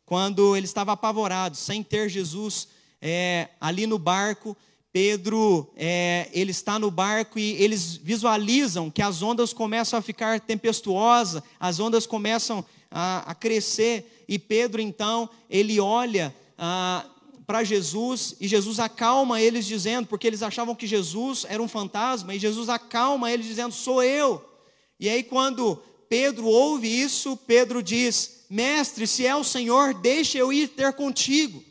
Quando 0.09 0.57
ele 0.57 0.65
estava 0.65 0.93
apavorado, 0.93 1.55
sem 1.55 1.83
ter 1.83 2.09
Jesus 2.09 2.67
é, 2.99 3.47
ali 3.61 3.85
no 3.85 3.99
barco, 3.99 4.57
Pedro, 4.91 5.71
é, 5.75 6.27
ele 6.33 6.49
está 6.49 6.79
no 6.79 6.89
barco 6.89 7.37
e 7.37 7.51
eles 7.61 7.95
visualizam 7.95 8.89
que 8.89 9.03
as 9.03 9.21
ondas 9.21 9.53
começam 9.53 9.99
a 9.99 10.01
ficar 10.01 10.39
tempestuosas, 10.39 11.43
as 11.59 11.79
ondas 11.79 12.07
começam 12.07 12.65
a, 12.89 13.19
a 13.29 13.35
crescer, 13.35 14.25
e 14.27 14.39
Pedro, 14.39 14.81
então, 14.81 15.29
ele 15.47 15.79
olha 15.79 16.35
ah, 16.57 17.05
para 17.45 17.63
Jesus 17.63 18.35
e 18.41 18.47
Jesus 18.47 18.79
acalma 18.79 19.39
eles, 19.39 19.67
dizendo, 19.67 20.07
porque 20.07 20.25
eles 20.25 20.41
achavam 20.41 20.73
que 20.73 20.87
Jesus 20.87 21.45
era 21.47 21.61
um 21.61 21.67
fantasma, 21.67 22.33
e 22.33 22.39
Jesus 22.39 22.67
acalma 22.67 23.31
eles, 23.31 23.45
dizendo: 23.45 23.75
Sou 23.75 24.01
eu. 24.01 24.43
E 24.99 25.07
aí, 25.07 25.21
quando 25.21 25.79
Pedro 26.09 26.47
ouve 26.47 26.87
isso, 26.87 27.37
Pedro 27.37 27.83
diz: 27.83 28.38
Mestre, 28.49 29.05
se 29.05 29.25
é 29.25 29.35
o 29.35 29.43
Senhor, 29.43 29.93
deixa 29.93 30.37
eu 30.37 30.51
ir 30.51 30.69
ter 30.69 30.91
contigo. 30.93 31.63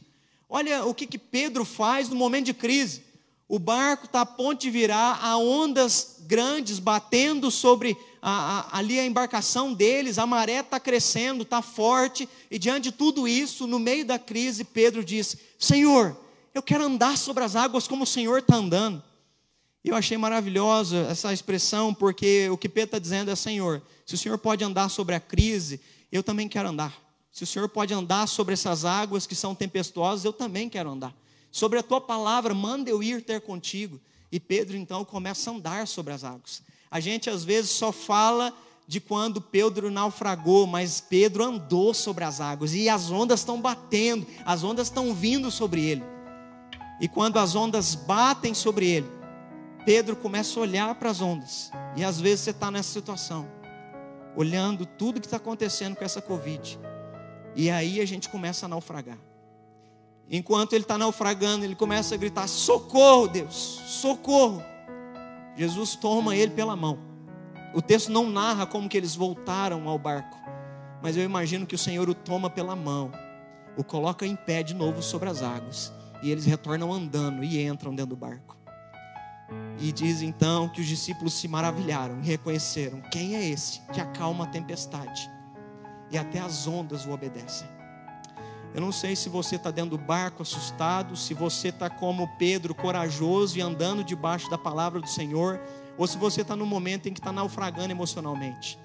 Olha 0.48 0.84
o 0.84 0.94
que, 0.94 1.06
que 1.06 1.18
Pedro 1.18 1.64
faz 1.64 2.08
no 2.08 2.14
momento 2.16 2.46
de 2.46 2.54
crise. 2.54 3.02
O 3.48 3.58
barco 3.58 4.04
está 4.04 4.20
a 4.20 4.26
ponto 4.26 4.60
de 4.60 4.70
virar, 4.70 5.18
há 5.22 5.36
ondas 5.38 6.18
grandes 6.26 6.78
batendo 6.78 7.50
sobre 7.50 7.96
a, 8.20 8.60
a, 8.60 8.78
ali 8.78 9.00
a 9.00 9.06
embarcação 9.06 9.72
deles, 9.72 10.18
a 10.18 10.26
maré 10.26 10.60
está 10.60 10.78
crescendo, 10.78 11.42
está 11.42 11.62
forte, 11.62 12.28
e 12.50 12.58
diante 12.58 12.84
de 12.84 12.92
tudo 12.92 13.26
isso, 13.26 13.66
no 13.66 13.78
meio 13.78 14.04
da 14.04 14.18
crise, 14.18 14.64
Pedro 14.64 15.02
diz: 15.02 15.36
Senhor, 15.58 16.16
eu 16.54 16.62
quero 16.62 16.84
andar 16.84 17.16
sobre 17.16 17.42
as 17.42 17.56
águas 17.56 17.88
como 17.88 18.04
o 18.04 18.06
Senhor 18.06 18.38
está 18.38 18.56
andando. 18.56 19.02
E 19.82 19.88
eu 19.88 19.96
achei 19.96 20.18
maravilhosa 20.18 21.06
essa 21.10 21.32
expressão, 21.32 21.94
porque 21.94 22.48
o 22.50 22.58
que 22.58 22.68
Pedro 22.68 22.88
está 22.88 22.98
dizendo 22.98 23.30
é: 23.30 23.36
Senhor, 23.36 23.82
se 24.04 24.14
o 24.14 24.18
Senhor 24.18 24.36
pode 24.36 24.62
andar 24.62 24.90
sobre 24.90 25.14
a 25.14 25.20
crise, 25.20 25.80
eu 26.10 26.22
também 26.22 26.48
quero 26.48 26.68
andar. 26.68 26.92
Se 27.30 27.44
o 27.44 27.46
Senhor 27.46 27.68
pode 27.68 27.92
andar 27.94 28.26
sobre 28.26 28.54
essas 28.54 28.84
águas 28.84 29.26
que 29.26 29.34
são 29.34 29.54
tempestuosas, 29.54 30.24
eu 30.24 30.32
também 30.32 30.68
quero 30.68 30.90
andar. 30.90 31.14
Sobre 31.50 31.78
a 31.78 31.82
tua 31.82 32.00
palavra, 32.00 32.54
manda 32.54 32.90
eu 32.90 33.02
ir 33.02 33.22
ter 33.22 33.40
contigo. 33.40 34.00
E 34.30 34.38
Pedro 34.38 34.76
então 34.76 35.04
começa 35.04 35.50
a 35.50 35.54
andar 35.54 35.86
sobre 35.86 36.12
as 36.12 36.24
águas. 36.24 36.62
A 36.90 37.00
gente 37.00 37.30
às 37.30 37.44
vezes 37.44 37.70
só 37.70 37.92
fala 37.92 38.52
de 38.86 39.00
quando 39.00 39.40
Pedro 39.40 39.90
naufragou, 39.90 40.66
mas 40.66 41.00
Pedro 41.00 41.44
andou 41.44 41.92
sobre 41.92 42.24
as 42.24 42.40
águas 42.40 42.74
e 42.74 42.88
as 42.88 43.10
ondas 43.10 43.40
estão 43.40 43.60
batendo, 43.60 44.26
as 44.46 44.64
ondas 44.64 44.88
estão 44.88 45.14
vindo 45.14 45.50
sobre 45.50 45.84
ele. 45.84 46.02
E 47.00 47.06
quando 47.06 47.38
as 47.38 47.54
ondas 47.54 47.94
batem 47.94 48.54
sobre 48.54 48.86
ele, 48.88 49.10
Pedro 49.84 50.16
começa 50.16 50.58
a 50.58 50.62
olhar 50.62 50.94
para 50.94 51.10
as 51.10 51.20
ondas. 51.20 51.70
E 51.96 52.02
às 52.02 52.20
vezes 52.20 52.40
você 52.40 52.50
está 52.50 52.70
nessa 52.70 52.90
situação, 52.90 53.46
olhando 54.38 54.86
tudo 54.86 55.20
que 55.20 55.26
está 55.26 55.36
acontecendo 55.36 55.96
com 55.96 56.04
essa 56.04 56.22
Covid. 56.22 56.78
E 57.56 57.68
aí 57.68 58.00
a 58.00 58.06
gente 58.06 58.28
começa 58.28 58.66
a 58.66 58.68
naufragar. 58.68 59.18
Enquanto 60.30 60.74
ele 60.74 60.84
está 60.84 60.96
naufragando, 60.96 61.64
ele 61.64 61.74
começa 61.74 62.14
a 62.14 62.18
gritar: 62.18 62.46
Socorro, 62.46 63.26
Deus, 63.26 63.54
socorro. 63.54 64.62
Jesus 65.56 65.96
toma 65.96 66.36
ele 66.36 66.52
pela 66.52 66.76
mão. 66.76 67.00
O 67.74 67.82
texto 67.82 68.12
não 68.12 68.30
narra 68.30 68.64
como 68.64 68.88
que 68.88 68.96
eles 68.96 69.16
voltaram 69.16 69.88
ao 69.88 69.98
barco, 69.98 70.38
mas 71.02 71.16
eu 71.16 71.24
imagino 71.24 71.66
que 71.66 71.74
o 71.74 71.78
Senhor 71.78 72.08
o 72.08 72.14
toma 72.14 72.48
pela 72.48 72.76
mão, 72.76 73.10
o 73.76 73.82
coloca 73.82 74.24
em 74.24 74.36
pé 74.36 74.62
de 74.62 74.72
novo 74.72 75.02
sobre 75.02 75.28
as 75.28 75.42
águas, 75.42 75.92
e 76.22 76.30
eles 76.30 76.44
retornam 76.44 76.92
andando 76.92 77.42
e 77.42 77.60
entram 77.66 77.92
dentro 77.92 78.10
do 78.10 78.16
barco. 78.16 78.56
E 79.80 79.92
diz 79.92 80.22
então 80.22 80.68
que 80.68 80.80
os 80.80 80.86
discípulos 80.86 81.34
se 81.34 81.46
maravilharam 81.46 82.20
e 82.20 82.26
reconheceram: 82.26 83.00
quem 83.12 83.36
é 83.36 83.48
esse 83.48 83.80
que 83.92 84.00
acalma 84.00 84.44
a 84.44 84.48
tempestade? 84.48 85.30
E 86.10 86.18
até 86.18 86.40
as 86.40 86.66
ondas 86.66 87.06
o 87.06 87.10
obedecem. 87.10 87.68
Eu 88.74 88.80
não 88.80 88.92
sei 88.92 89.16
se 89.16 89.28
você 89.28 89.56
está 89.56 89.70
dentro 89.70 89.96
do 89.96 89.98
barco 89.98 90.42
assustado, 90.42 91.16
se 91.16 91.32
você 91.32 91.68
está 91.68 91.88
como 91.88 92.28
Pedro, 92.38 92.74
corajoso 92.74 93.56
e 93.58 93.60
andando 93.60 94.04
debaixo 94.04 94.50
da 94.50 94.58
palavra 94.58 95.00
do 95.00 95.08
Senhor, 95.08 95.60
ou 95.96 96.06
se 96.06 96.18
você 96.18 96.42
está 96.42 96.54
no 96.54 96.66
momento 96.66 97.08
em 97.08 97.12
que 97.12 97.20
está 97.20 97.32
naufragando 97.32 97.90
emocionalmente. 97.90 98.78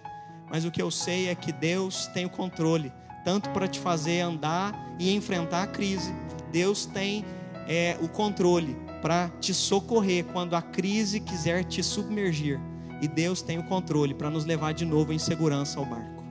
Mas 0.49 0.63
o 0.63 0.71
que 0.71 0.81
eu 0.81 0.89
sei 0.89 1.27
é 1.27 1.35
que 1.35 1.51
Deus 1.51 2.07
tem 2.07 2.25
o 2.25 2.29
controle, 2.29 2.93
tanto 3.25 3.49
para 3.49 3.67
te 3.67 3.79
fazer 3.79 4.21
andar 4.21 4.73
e 4.99 5.13
enfrentar 5.13 5.63
a 5.63 5.67
crise. 5.67 6.13
Deus 6.51 6.85
tem 6.85 7.25
é, 7.67 7.97
o 8.01 8.07
controle 8.07 8.77
para 9.03 9.27
te 9.41 9.53
socorrer 9.53 10.23
quando 10.23 10.55
a 10.55 10.61
crise 10.61 11.19
quiser 11.19 11.65
te 11.65 11.83
submergir. 11.83 12.57
E 13.01 13.07
Deus 13.07 13.41
tem 13.41 13.59
o 13.59 13.63
controle 13.63 14.13
para 14.13 14.29
nos 14.29 14.45
levar 14.45 14.73
de 14.73 14.85
novo 14.85 15.11
em 15.11 15.19
segurança 15.19 15.77
ao 15.77 15.85
barco. 15.85 16.23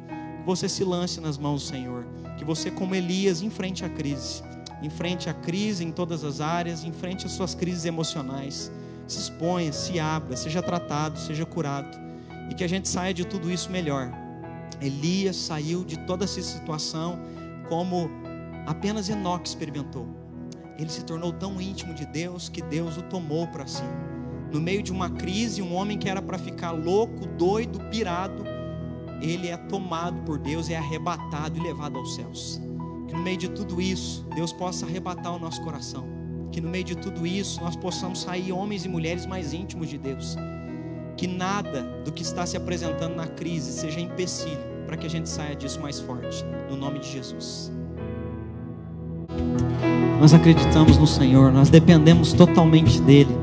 Você 0.47 0.71
se 0.71 0.83
lance 0.83 1.21
nas 1.21 1.37
mãos 1.37 1.63
do 1.63 1.69
Senhor 1.69 2.07
que 2.39 2.47
você, 2.47 2.71
como 2.71 2.95
Elias, 2.95 3.43
enfrente 3.43 3.85
a 3.85 3.91
crise, 3.91 4.43
enfrente 4.83 5.29
a 5.29 5.35
crise 5.35 5.85
em 5.85 5.93
todas 5.93 6.25
as 6.25 6.41
áreas, 6.41 6.83
enfrente 6.83 7.27
as 7.27 7.33
suas 7.33 7.55
crises 7.55 7.85
emocionais, 7.85 8.73
se 9.07 9.19
exponha, 9.19 9.71
se 9.71 10.01
abra, 10.01 10.35
seja 10.35 10.63
tratado, 10.63 11.19
seja 11.19 11.45
curado, 11.45 11.95
e 12.51 12.55
que 12.55 12.65
a 12.65 12.69
gente 12.69 12.89
saia 12.89 13.13
de 13.13 13.27
tudo 13.27 13.51
isso 13.51 13.71
melhor. 13.71 14.11
Elias 14.81 15.37
saiu 15.37 15.85
de 15.85 15.99
toda 15.99 16.25
essa 16.25 16.41
situação 16.41 17.21
como 17.69 18.11
apenas 18.67 19.11
Enoque 19.11 19.47
experimentou. 19.47 20.22
Ele 20.79 20.89
se 20.89 21.05
tornou 21.05 21.33
tão 21.33 21.61
íntimo 21.61 21.95
de 21.95 22.07
Deus 22.07 22.49
que 22.49 22.63
Deus 22.63 22.97
o 22.97 23.03
tomou 23.03 23.47
para 23.47 23.67
si. 23.67 23.83
No 24.53 24.61
meio 24.61 24.83
de 24.83 24.93
uma 24.93 25.11
crise, 25.11 25.63
um 25.63 25.75
homem 25.75 25.99
que 25.99 26.09
era 26.09 26.21
para 26.21 26.39
ficar 26.39 26.73
louco, 26.73 27.27
doido, 27.27 27.79
pirado, 27.91 28.45
ele 29.21 29.49
é 29.49 29.57
tomado 29.57 30.21
por 30.23 30.39
Deus, 30.39 30.69
é 30.69 30.77
arrebatado 30.77 31.57
e 31.57 31.63
levado 31.63 31.99
aos 31.99 32.15
céus. 32.15 32.61
Que 33.07 33.15
no 33.15 33.23
meio 33.23 33.37
de 33.37 33.49
tudo 33.49 33.81
isso, 33.81 34.27
Deus 34.35 34.53
possa 34.53 34.85
arrebatar 34.85 35.35
o 35.35 35.39
nosso 35.39 35.63
coração. 35.63 36.07
Que 36.51 36.61
no 36.61 36.69
meio 36.69 36.85
de 36.85 36.97
tudo 36.97 37.27
isso, 37.27 37.61
nós 37.61 37.77
possamos 37.77 38.23
sair 38.23 38.53
homens 38.53 38.85
e 38.85 38.89
mulheres 38.89 39.25
mais 39.25 39.55
íntimos 39.55 39.89
de 39.89 39.97
Deus. 39.97 40.37
Que 41.17 41.27
nada 41.27 41.83
do 42.05 42.13
que 42.13 42.23
está 42.23 42.45
se 42.45 42.57
apresentando 42.57 43.15
na 43.15 43.27
crise 43.27 43.73
seja 43.73 44.01
empecilho 44.01 44.73
para 44.87 44.97
que 44.97 45.07
a 45.07 45.11
gente 45.11 45.29
saia 45.29 45.55
disso 45.55 45.81
mais 45.81 46.01
forte. 46.01 46.45
No 46.69 46.77
nome 46.77 46.99
de 46.99 47.11
Jesus. 47.11 47.73
Nós 50.23 50.33
acreditamos 50.33 50.97
no 50.99 51.07
Senhor, 51.09 51.51
nós 51.51 51.69
dependemos 51.69 52.33
totalmente 52.33 53.01
dEle. 53.01 53.37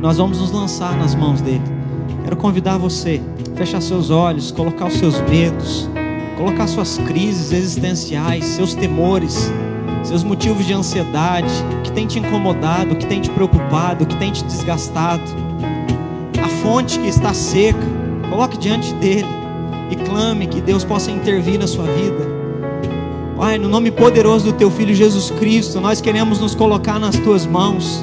Nós 0.00 0.16
vamos 0.16 0.40
nos 0.40 0.50
lançar 0.50 0.96
nas 0.96 1.14
mãos 1.14 1.42
dEle. 1.42 1.60
Quero 2.24 2.38
convidar 2.38 2.78
você 2.78 3.20
fechar 3.54 3.82
seus 3.82 4.08
olhos, 4.08 4.50
colocar 4.50 4.86
os 4.86 4.94
seus 4.94 5.20
medos, 5.28 5.90
colocar 6.38 6.66
suas 6.68 6.96
crises 6.96 7.52
existenciais, 7.52 8.46
seus 8.46 8.72
temores, 8.72 9.52
seus 10.02 10.24
motivos 10.24 10.64
de 10.66 10.72
ansiedade, 10.72 11.52
que 11.84 11.92
tem 11.92 12.06
te 12.06 12.18
incomodado, 12.18 12.96
que 12.96 13.04
tem 13.04 13.20
te 13.20 13.28
preocupado, 13.28 14.06
que 14.06 14.16
tem 14.16 14.32
te 14.32 14.42
desgastado, 14.44 15.22
a 16.42 16.48
fonte 16.62 16.98
que 16.98 17.08
está 17.08 17.34
seca, 17.34 17.86
coloque 18.30 18.56
diante 18.56 18.94
dele 18.94 19.28
e 19.90 19.96
clame 19.96 20.46
que 20.46 20.62
Deus 20.62 20.82
possa 20.82 21.10
intervir 21.10 21.58
na 21.58 21.66
sua 21.66 21.84
vida. 21.84 22.31
Pai, 23.42 23.58
no 23.58 23.68
nome 23.68 23.90
poderoso 23.90 24.44
do 24.44 24.52
teu 24.52 24.70
filho 24.70 24.94
Jesus 24.94 25.32
Cristo, 25.32 25.80
nós 25.80 26.00
queremos 26.00 26.38
nos 26.38 26.54
colocar 26.54 27.00
nas 27.00 27.16
tuas 27.16 27.44
mãos 27.44 28.00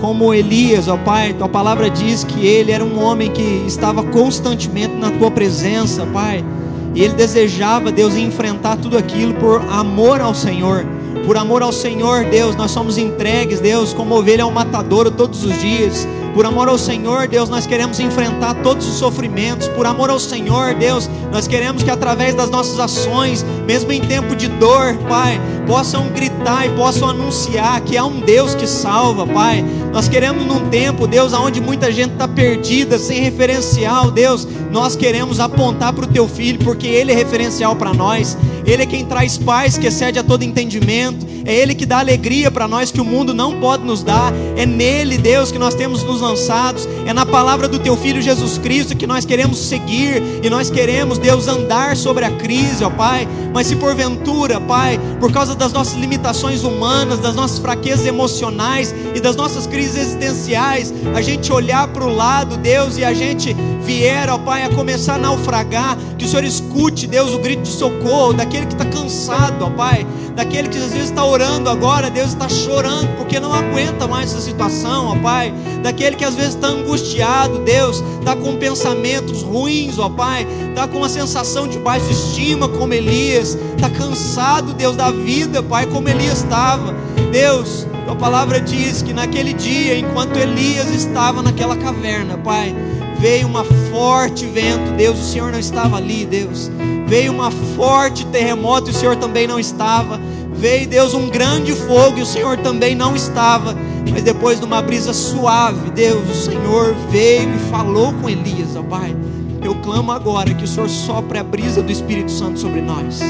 como 0.00 0.34
Elias, 0.34 0.88
ó 0.88 0.96
Pai, 0.96 1.32
tua 1.32 1.48
palavra 1.48 1.88
diz 1.88 2.24
que 2.24 2.44
ele 2.44 2.72
era 2.72 2.84
um 2.84 3.00
homem 3.00 3.30
que 3.30 3.62
estava 3.68 4.02
constantemente 4.02 4.96
na 4.96 5.12
tua 5.12 5.30
presença, 5.30 6.04
Pai, 6.06 6.44
e 6.92 7.04
ele 7.04 7.14
desejava, 7.14 7.92
Deus, 7.92 8.16
enfrentar 8.16 8.78
tudo 8.78 8.98
aquilo 8.98 9.32
por 9.34 9.62
amor 9.70 10.20
ao 10.20 10.34
Senhor. 10.34 10.84
Por 11.24 11.36
amor 11.36 11.62
ao 11.62 11.70
Senhor, 11.70 12.24
Deus, 12.24 12.56
nós 12.56 12.72
somos 12.72 12.98
entregues, 12.98 13.60
Deus, 13.60 13.92
como 13.94 14.16
ovelha 14.16 14.42
ao 14.42 14.50
matadouro 14.50 15.12
todos 15.12 15.44
os 15.44 15.56
dias. 15.60 16.08
Por 16.34 16.46
amor 16.46 16.68
ao 16.68 16.78
Senhor, 16.78 17.26
Deus, 17.26 17.48
nós 17.48 17.66
queremos 17.66 17.98
enfrentar 17.98 18.54
todos 18.62 18.86
os 18.86 18.94
sofrimentos. 18.94 19.66
Por 19.68 19.84
amor 19.84 20.10
ao 20.10 20.18
Senhor, 20.18 20.74
Deus, 20.74 21.10
nós 21.32 21.48
queremos 21.48 21.82
que 21.82 21.90
através 21.90 22.34
das 22.34 22.48
nossas 22.48 22.78
ações, 22.78 23.44
mesmo 23.66 23.90
em 23.92 24.00
tempo 24.00 24.36
de 24.36 24.46
dor, 24.46 24.96
Pai, 25.08 25.40
possam 25.66 26.08
gritar 26.08 26.66
e 26.66 26.70
possam 26.70 27.08
anunciar 27.08 27.80
que 27.80 27.96
há 27.96 28.04
um 28.04 28.20
Deus 28.20 28.54
que 28.54 28.66
salva, 28.66 29.26
Pai. 29.26 29.64
Nós 29.92 30.08
queremos 30.08 30.46
num 30.46 30.68
tempo, 30.68 31.06
Deus, 31.06 31.32
aonde 31.32 31.60
muita 31.60 31.90
gente 31.90 32.12
está 32.12 32.28
perdida, 32.28 32.96
sem 32.98 33.20
referencial, 33.20 34.10
Deus, 34.10 34.46
nós 34.70 34.94
queremos 34.94 35.40
apontar 35.40 35.92
para 35.92 36.04
o 36.04 36.08
teu 36.08 36.28
filho, 36.28 36.60
porque 36.60 36.86
ele 36.86 37.10
é 37.10 37.14
referencial 37.14 37.74
para 37.74 37.92
nós. 37.92 38.38
Ele 38.64 38.82
é 38.82 38.86
quem 38.86 39.04
traz 39.04 39.36
paz 39.36 39.76
que 39.76 39.88
excede 39.88 40.18
a 40.18 40.22
todo 40.22 40.44
entendimento. 40.44 41.26
É 41.44 41.54
Ele 41.54 41.74
que 41.74 41.86
dá 41.86 41.98
alegria 41.98 42.50
para 42.50 42.68
nós 42.68 42.90
que 42.90 43.00
o 43.00 43.04
mundo 43.04 43.34
não 43.34 43.60
pode 43.60 43.84
nos 43.84 44.02
dar. 44.02 44.32
É 44.56 44.66
nele, 44.66 45.18
Deus, 45.18 45.50
que 45.50 45.58
nós 45.58 45.74
temos 45.74 46.02
nos 46.04 46.20
lançados. 46.20 46.88
É 47.06 47.12
na 47.12 47.24
palavra 47.26 47.68
do 47.68 47.78
Teu 47.78 47.96
Filho 47.96 48.20
Jesus 48.20 48.58
Cristo 48.58 48.96
que 48.96 49.06
nós 49.06 49.24
queremos 49.24 49.58
seguir 49.58 50.22
e 50.42 50.50
nós 50.50 50.70
queremos, 50.70 51.18
Deus, 51.18 51.48
andar 51.48 51.96
sobre 51.96 52.24
a 52.24 52.30
crise, 52.30 52.84
ó 52.84 52.90
Pai. 52.90 53.26
Mas 53.52 53.66
se 53.66 53.76
porventura, 53.76 54.60
Pai, 54.60 55.00
por 55.18 55.32
causa 55.32 55.54
das 55.54 55.72
nossas 55.72 55.94
limitações 55.94 56.64
humanas, 56.64 57.18
das 57.18 57.34
nossas 57.34 57.58
fraquezas 57.58 58.06
emocionais 58.06 58.94
e 59.14 59.20
das 59.20 59.36
nossas 59.36 59.66
crises 59.66 59.96
existenciais, 59.96 60.92
a 61.14 61.20
gente 61.20 61.52
olhar 61.52 61.88
para 61.88 62.04
o 62.04 62.14
lado, 62.14 62.56
Deus, 62.56 62.96
e 62.96 63.04
a 63.04 63.12
gente 63.12 63.56
vier, 63.82 64.28
ó 64.28 64.38
Pai, 64.38 64.64
a 64.64 64.70
começar 64.70 65.14
a 65.14 65.18
naufragar, 65.18 65.96
que 66.18 66.24
o 66.24 66.28
Senhor 66.28 66.44
escute, 66.44 67.06
Deus, 67.06 67.32
o 67.32 67.38
grito 67.38 67.62
de 67.62 67.70
socorro 67.70 68.32
daquele 68.32 68.66
que 68.66 68.74
está 68.74 68.84
cansado, 68.84 69.64
ó 69.64 69.70
Pai, 69.70 70.06
daquele 70.36 70.68
que 70.68 70.78
às 70.78 70.92
vezes 70.92 71.10
está 71.10 71.24
orando 71.30 71.70
agora, 71.70 72.10
Deus 72.10 72.30
está 72.30 72.48
chorando 72.48 73.08
porque 73.16 73.38
não 73.38 73.52
aguenta 73.52 74.06
mais 74.06 74.32
essa 74.32 74.40
situação, 74.40 75.06
ó 75.06 75.16
Pai, 75.16 75.54
daquele 75.82 76.16
que 76.16 76.24
às 76.24 76.34
vezes 76.34 76.54
está 76.54 76.68
angustiado, 76.68 77.60
Deus, 77.60 78.02
está 78.18 78.34
com 78.34 78.56
pensamentos 78.56 79.42
ruins, 79.42 79.98
ó 79.98 80.08
Pai, 80.08 80.46
está 80.68 80.88
com 80.88 80.98
uma 80.98 81.08
sensação 81.08 81.68
de 81.68 81.78
baixa 81.78 82.10
estima, 82.10 82.68
como 82.68 82.92
Elias, 82.92 83.56
está 83.76 83.88
cansado, 83.88 84.74
Deus, 84.74 84.96
da 84.96 85.10
vida, 85.10 85.62
Pai, 85.62 85.86
como 85.86 86.08
Elias 86.08 86.38
estava, 86.38 86.94
Deus. 87.30 87.86
A 88.08 88.14
palavra 88.16 88.60
diz 88.60 89.02
que 89.02 89.12
naquele 89.12 89.52
dia, 89.52 89.96
enquanto 89.96 90.36
Elias 90.36 90.90
estava 90.90 91.42
naquela 91.42 91.76
caverna, 91.76 92.36
Pai, 92.38 92.74
veio 93.20 93.46
uma 93.46 93.64
forte 93.90 94.46
vento, 94.46 94.92
Deus, 94.96 95.18
o 95.18 95.32
Senhor 95.32 95.52
não 95.52 95.58
estava 95.58 95.96
ali, 95.96 96.26
Deus. 96.26 96.70
Veio 97.06 97.32
uma 97.32 97.50
forte 97.50 98.24
terremoto 98.26 98.88
e 98.90 98.92
o 98.92 98.96
Senhor 98.96 99.16
também 99.16 99.46
não 99.46 99.60
estava. 99.60 100.20
Veio, 100.60 100.86
Deus, 100.86 101.14
um 101.14 101.30
grande 101.30 101.72
fogo 101.72 102.18
e 102.18 102.22
o 102.22 102.26
Senhor 102.26 102.58
também 102.58 102.94
não 102.94 103.16
estava. 103.16 103.74
Mas 104.10 104.22
depois 104.22 104.60
de 104.60 104.66
uma 104.66 104.82
brisa 104.82 105.14
suave, 105.14 105.90
Deus, 105.90 106.28
o 106.28 106.34
Senhor 106.34 106.94
veio 107.08 107.54
e 107.54 107.70
falou 107.70 108.12
com 108.12 108.28
Elias, 108.28 108.76
ó 108.76 108.82
Pai. 108.82 109.16
Eu 109.62 109.74
clamo 109.76 110.12
agora 110.12 110.52
que 110.52 110.64
o 110.64 110.68
Senhor 110.68 110.88
sopre 110.90 111.38
a 111.38 111.42
brisa 111.42 111.82
do 111.82 111.90
Espírito 111.90 112.30
Santo 112.30 112.58
sobre 112.58 112.82
nós. 112.82 113.20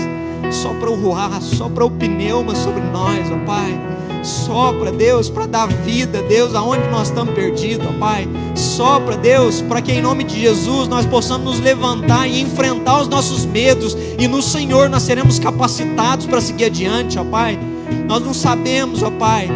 Sopra 0.51 0.91
o 0.91 1.01
ruá, 1.01 1.41
sopra 1.41 1.85
o 1.85 1.91
pneuma 1.91 2.57
sobre 2.57 2.83
nós, 2.83 3.31
ó 3.31 3.47
Pai 3.47 3.99
Sopra, 4.23 4.93
Deus, 4.93 5.31
para 5.31 5.47
dar 5.47 5.66
vida, 5.66 6.23
Deus, 6.23 6.55
aonde 6.55 6.87
nós 6.89 7.09
estamos 7.09 7.35
perdidos, 7.35 7.87
ó 7.87 7.99
Pai. 7.99 8.29
Sopra, 8.55 9.16
Deus, 9.16 9.62
para 9.62 9.81
que 9.81 9.93
em 9.93 10.03
nome 10.03 10.25
de 10.25 10.39
Jesus 10.41 10.89
nós 10.89 11.07
possamos 11.07 11.57
nos 11.57 11.61
levantar 11.61 12.29
e 12.29 12.41
enfrentar 12.41 13.01
os 13.01 13.09
nossos 13.09 13.47
medos. 13.47 13.97
E 14.18 14.29
no 14.29 14.43
Senhor 14.43 14.89
nós 14.91 15.03
seremos 15.03 15.39
capacitados 15.39 16.27
para 16.27 16.41
seguir 16.41 16.66
adiante, 16.66 17.18
ó 17.18 17.25
Pai. 17.25 17.59
Nós 18.07 18.23
não 18.23 18.35
sabemos, 18.35 19.03
ó 19.03 19.11
Pai, 19.11 19.49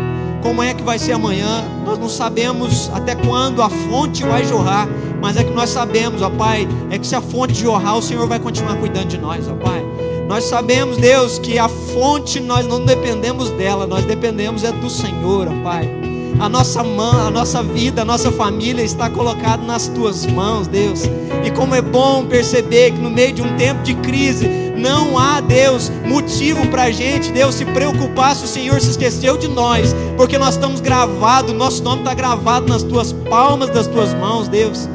como 0.42 0.62
é 0.62 0.72
que 0.72 0.82
vai 0.82 0.98
ser 0.98 1.12
amanhã. 1.12 1.64
Nós 1.84 1.98
não 1.98 2.08
sabemos 2.08 2.90
até 2.94 3.14
quando 3.14 3.60
a 3.60 3.68
fonte 3.68 4.22
vai 4.22 4.44
jorrar. 4.44 4.88
Mas 5.20 5.36
é 5.36 5.44
que 5.44 5.52
nós 5.52 5.70
sabemos, 5.70 6.22
ó 6.22 6.30
Pai, 6.30 6.66
é 6.90 6.98
que 6.98 7.06
se 7.06 7.14
a 7.14 7.20
fonte 7.20 7.54
jorrar, 7.54 7.96
o 7.96 8.02
Senhor 8.02 8.26
vai 8.26 8.38
continuar 8.38 8.76
cuidando 8.76 9.08
de 9.08 9.18
nós, 9.18 9.46
ó 9.48 9.54
Pai. 9.54 9.83
Nós 10.28 10.44
sabemos, 10.44 10.96
Deus, 10.96 11.38
que 11.38 11.58
a 11.58 11.68
fonte 11.68 12.40
nós 12.40 12.66
não 12.66 12.84
dependemos 12.84 13.50
dela, 13.50 13.86
nós 13.86 14.04
dependemos 14.04 14.64
é 14.64 14.72
do 14.72 14.88
Senhor, 14.88 15.48
ó 15.48 15.62
Pai. 15.62 15.88
A 16.40 16.48
nossa 16.48 16.82
mão, 16.82 17.26
a 17.26 17.30
nossa 17.30 17.62
vida, 17.62 18.02
a 18.02 18.04
nossa 18.04 18.32
família 18.32 18.82
está 18.82 19.08
colocada 19.08 19.62
nas 19.62 19.86
tuas 19.88 20.26
mãos, 20.26 20.66
Deus. 20.66 21.02
E 21.44 21.50
como 21.50 21.74
é 21.74 21.80
bom 21.80 22.26
perceber 22.26 22.92
que 22.92 22.98
no 22.98 23.10
meio 23.10 23.32
de 23.32 23.42
um 23.42 23.56
tempo 23.56 23.82
de 23.82 23.94
crise, 23.96 24.48
não 24.76 25.16
há, 25.16 25.40
Deus, 25.40 25.90
motivo 26.04 26.66
para 26.68 26.84
a 26.84 26.90
gente, 26.90 27.30
Deus, 27.30 27.54
se 27.54 27.64
preocupar 27.64 28.34
se 28.34 28.44
o 28.44 28.48
Senhor 28.48 28.80
se 28.80 28.90
esqueceu 28.90 29.36
de 29.36 29.46
nós, 29.48 29.94
porque 30.16 30.36
nós 30.36 30.54
estamos 30.54 30.80
gravados, 30.80 31.54
nosso 31.54 31.82
nome 31.82 32.00
está 32.00 32.14
gravado 32.14 32.66
nas 32.66 32.82
tuas 32.82 33.12
palmas 33.12 33.70
das 33.70 33.86
tuas 33.86 34.12
mãos, 34.14 34.48
Deus. 34.48 34.88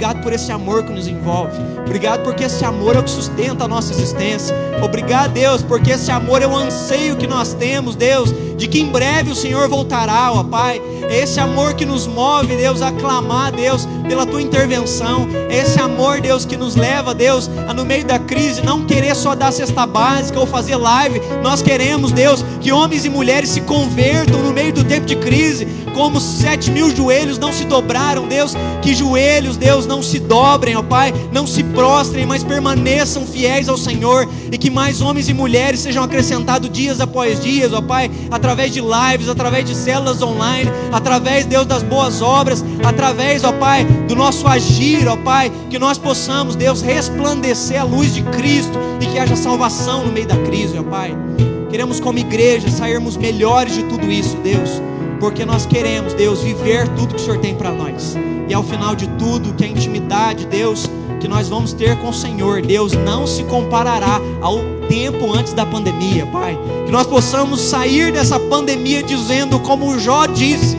Obrigado 0.00 0.22
por 0.22 0.32
esse 0.32 0.50
amor 0.50 0.82
que 0.82 0.92
nos 0.94 1.06
envolve. 1.06 1.60
Obrigado 1.84 2.22
porque 2.22 2.44
esse 2.44 2.64
amor 2.64 2.96
é 2.96 3.00
o 3.00 3.02
que 3.02 3.10
sustenta 3.10 3.64
a 3.64 3.68
nossa 3.68 3.92
existência. 3.92 4.56
Obrigado, 4.82 5.32
Deus, 5.32 5.60
porque 5.60 5.90
esse 5.90 6.10
amor 6.10 6.40
é 6.40 6.46
o 6.46 6.56
anseio 6.56 7.18
que 7.18 7.26
nós 7.26 7.52
temos, 7.52 7.96
Deus, 7.96 8.34
de 8.56 8.66
que 8.66 8.80
em 8.80 8.86
breve 8.86 9.30
o 9.30 9.34
Senhor 9.34 9.68
voltará, 9.68 10.32
ó 10.32 10.42
Pai. 10.42 10.80
É 11.10 11.20
esse 11.20 11.38
amor 11.38 11.74
que 11.74 11.84
nos 11.84 12.06
move, 12.06 12.56
Deus, 12.56 12.80
a 12.80 12.90
clamar, 12.92 13.52
Deus, 13.52 13.86
pela 14.08 14.24
tua 14.24 14.40
intervenção. 14.40 15.28
É 15.50 15.58
esse 15.58 15.78
amor, 15.78 16.22
Deus, 16.22 16.46
que 16.46 16.56
nos 16.56 16.76
leva, 16.76 17.14
Deus, 17.14 17.50
a 17.68 17.74
no 17.74 17.84
meio 17.84 18.04
da 18.04 18.18
crise 18.18 18.62
não 18.62 18.86
querer 18.86 19.14
só 19.14 19.34
dar 19.34 19.52
cesta 19.52 19.84
básica 19.84 20.40
ou 20.40 20.46
fazer 20.46 20.76
live. 20.76 21.20
Nós 21.42 21.60
queremos, 21.60 22.10
Deus, 22.10 22.42
que 22.60 22.70
homens 22.70 23.04
e 23.04 23.08
mulheres 23.08 23.50
se 23.50 23.62
convertam 23.62 24.42
no 24.42 24.52
meio 24.52 24.72
do 24.72 24.84
tempo 24.84 25.06
de 25.06 25.16
crise, 25.16 25.66
como 25.94 26.20
sete 26.20 26.70
mil 26.70 26.94
joelhos 26.94 27.38
não 27.38 27.52
se 27.52 27.64
dobraram, 27.64 28.28
Deus, 28.28 28.54
que 28.80 28.94
joelhos, 28.94 29.56
Deus, 29.56 29.86
não 29.86 30.02
se 30.02 30.18
dobrem, 30.18 30.76
ó 30.76 30.82
Pai, 30.82 31.12
não 31.32 31.46
se 31.46 31.62
prostrem, 31.62 32.26
mas 32.26 32.44
permaneçam 32.44 33.26
fiéis 33.26 33.68
ao 33.68 33.76
Senhor 33.76 34.28
e 34.52 34.58
que 34.58 34.70
mais 34.70 35.00
homens 35.00 35.28
e 35.28 35.34
mulheres 35.34 35.80
sejam 35.80 36.04
acrescentados 36.04 36.70
dias 36.70 37.00
após 37.00 37.40
dias, 37.40 37.72
ó 37.72 37.80
Pai, 37.80 38.10
através 38.30 38.72
de 38.72 38.80
lives, 38.80 39.28
através 39.28 39.64
de 39.64 39.74
células 39.74 40.22
online, 40.22 40.70
através, 40.92 41.46
Deus, 41.46 41.66
das 41.66 41.82
boas 41.82 42.22
obras, 42.22 42.64
através, 42.84 43.42
ó 43.44 43.52
Pai, 43.52 43.84
do 44.06 44.14
nosso 44.14 44.46
agir, 44.46 45.08
ó 45.08 45.16
Pai, 45.16 45.50
que 45.68 45.78
nós 45.78 45.98
possamos, 45.98 46.56
Deus, 46.56 46.82
resplandecer 46.82 47.80
a 47.80 47.84
luz 47.84 48.14
de 48.14 48.22
Cristo 48.22 48.78
e 49.00 49.06
que 49.06 49.18
haja 49.18 49.36
salvação 49.36 50.06
no 50.06 50.12
meio 50.12 50.26
da 50.26 50.36
crise, 50.36 50.78
ó 50.78 50.82
Pai. 50.82 51.16
Queremos, 51.70 52.00
como 52.00 52.18
igreja, 52.18 52.68
sairmos 52.68 53.16
melhores 53.16 53.74
de 53.74 53.84
tudo 53.84 54.10
isso, 54.10 54.36
Deus, 54.38 54.82
porque 55.20 55.44
nós 55.44 55.66
queremos, 55.66 56.14
Deus, 56.14 56.42
viver 56.42 56.88
tudo 56.88 57.14
que 57.14 57.20
o 57.20 57.24
Senhor 57.24 57.38
tem 57.38 57.54
para 57.54 57.70
nós. 57.70 58.16
E 58.48 58.52
ao 58.52 58.64
final 58.64 58.96
de 58.96 59.06
tudo, 59.10 59.54
que 59.54 59.64
a 59.64 59.68
intimidade, 59.68 60.46
Deus, 60.46 60.90
que 61.20 61.28
nós 61.28 61.48
vamos 61.48 61.72
ter 61.72 61.96
com 61.98 62.08
o 62.08 62.14
Senhor, 62.14 62.60
Deus, 62.60 62.92
não 62.92 63.24
se 63.24 63.44
comparará 63.44 64.20
ao 64.40 64.58
tempo 64.88 65.32
antes 65.32 65.52
da 65.52 65.64
pandemia, 65.64 66.26
Pai. 66.26 66.58
Que 66.84 66.90
nós 66.90 67.06
possamos 67.06 67.60
sair 67.60 68.10
dessa 68.10 68.40
pandemia 68.40 69.04
dizendo, 69.04 69.60
como 69.60 69.96
Jó 69.96 70.26
disse: 70.26 70.76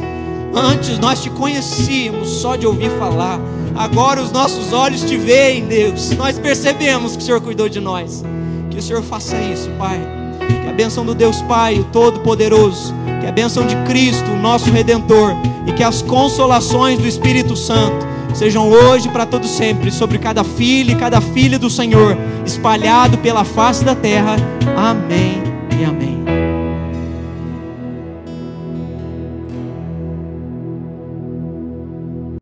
Antes 0.53 0.99
nós 0.99 1.21
te 1.21 1.29
conhecíamos 1.29 2.27
só 2.27 2.57
de 2.57 2.67
ouvir 2.67 2.89
falar, 2.99 3.39
agora 3.73 4.21
os 4.21 4.31
nossos 4.31 4.73
olhos 4.73 5.03
te 5.03 5.15
veem, 5.15 5.65
Deus. 5.65 6.11
Nós 6.11 6.37
percebemos 6.37 7.15
que 7.15 7.23
o 7.23 7.25
Senhor 7.25 7.39
cuidou 7.39 7.69
de 7.69 7.79
nós. 7.79 8.23
Que 8.69 8.79
o 8.79 8.81
Senhor 8.81 9.01
faça 9.01 9.37
isso, 9.37 9.69
Pai. 9.77 10.20
Que 10.47 10.69
a 10.69 10.73
bênção 10.73 11.05
do 11.05 11.13
Deus 11.13 11.41
Pai, 11.41 11.79
o 11.79 11.83
Todo-Poderoso, 11.85 12.93
que 13.19 13.27
a 13.27 13.31
bênção 13.31 13.65
de 13.65 13.75
Cristo, 13.83 14.29
nosso 14.31 14.71
Redentor, 14.71 15.35
e 15.65 15.73
que 15.73 15.83
as 15.83 16.01
consolações 16.01 16.99
do 16.99 17.07
Espírito 17.07 17.55
Santo 17.55 18.05
sejam 18.33 18.69
hoje 18.69 19.09
para 19.09 19.25
todo 19.25 19.45
sempre 19.45 19.91
sobre 19.91 20.17
cada 20.17 20.43
filho 20.43 20.91
e 20.91 20.95
cada 20.95 21.19
filha 21.21 21.59
do 21.59 21.69
Senhor, 21.69 22.17
espalhado 22.45 23.17
pela 23.17 23.43
face 23.43 23.83
da 23.83 23.95
terra. 23.95 24.35
Amém 24.75 25.41
e 25.79 25.83
amém. 25.83 26.20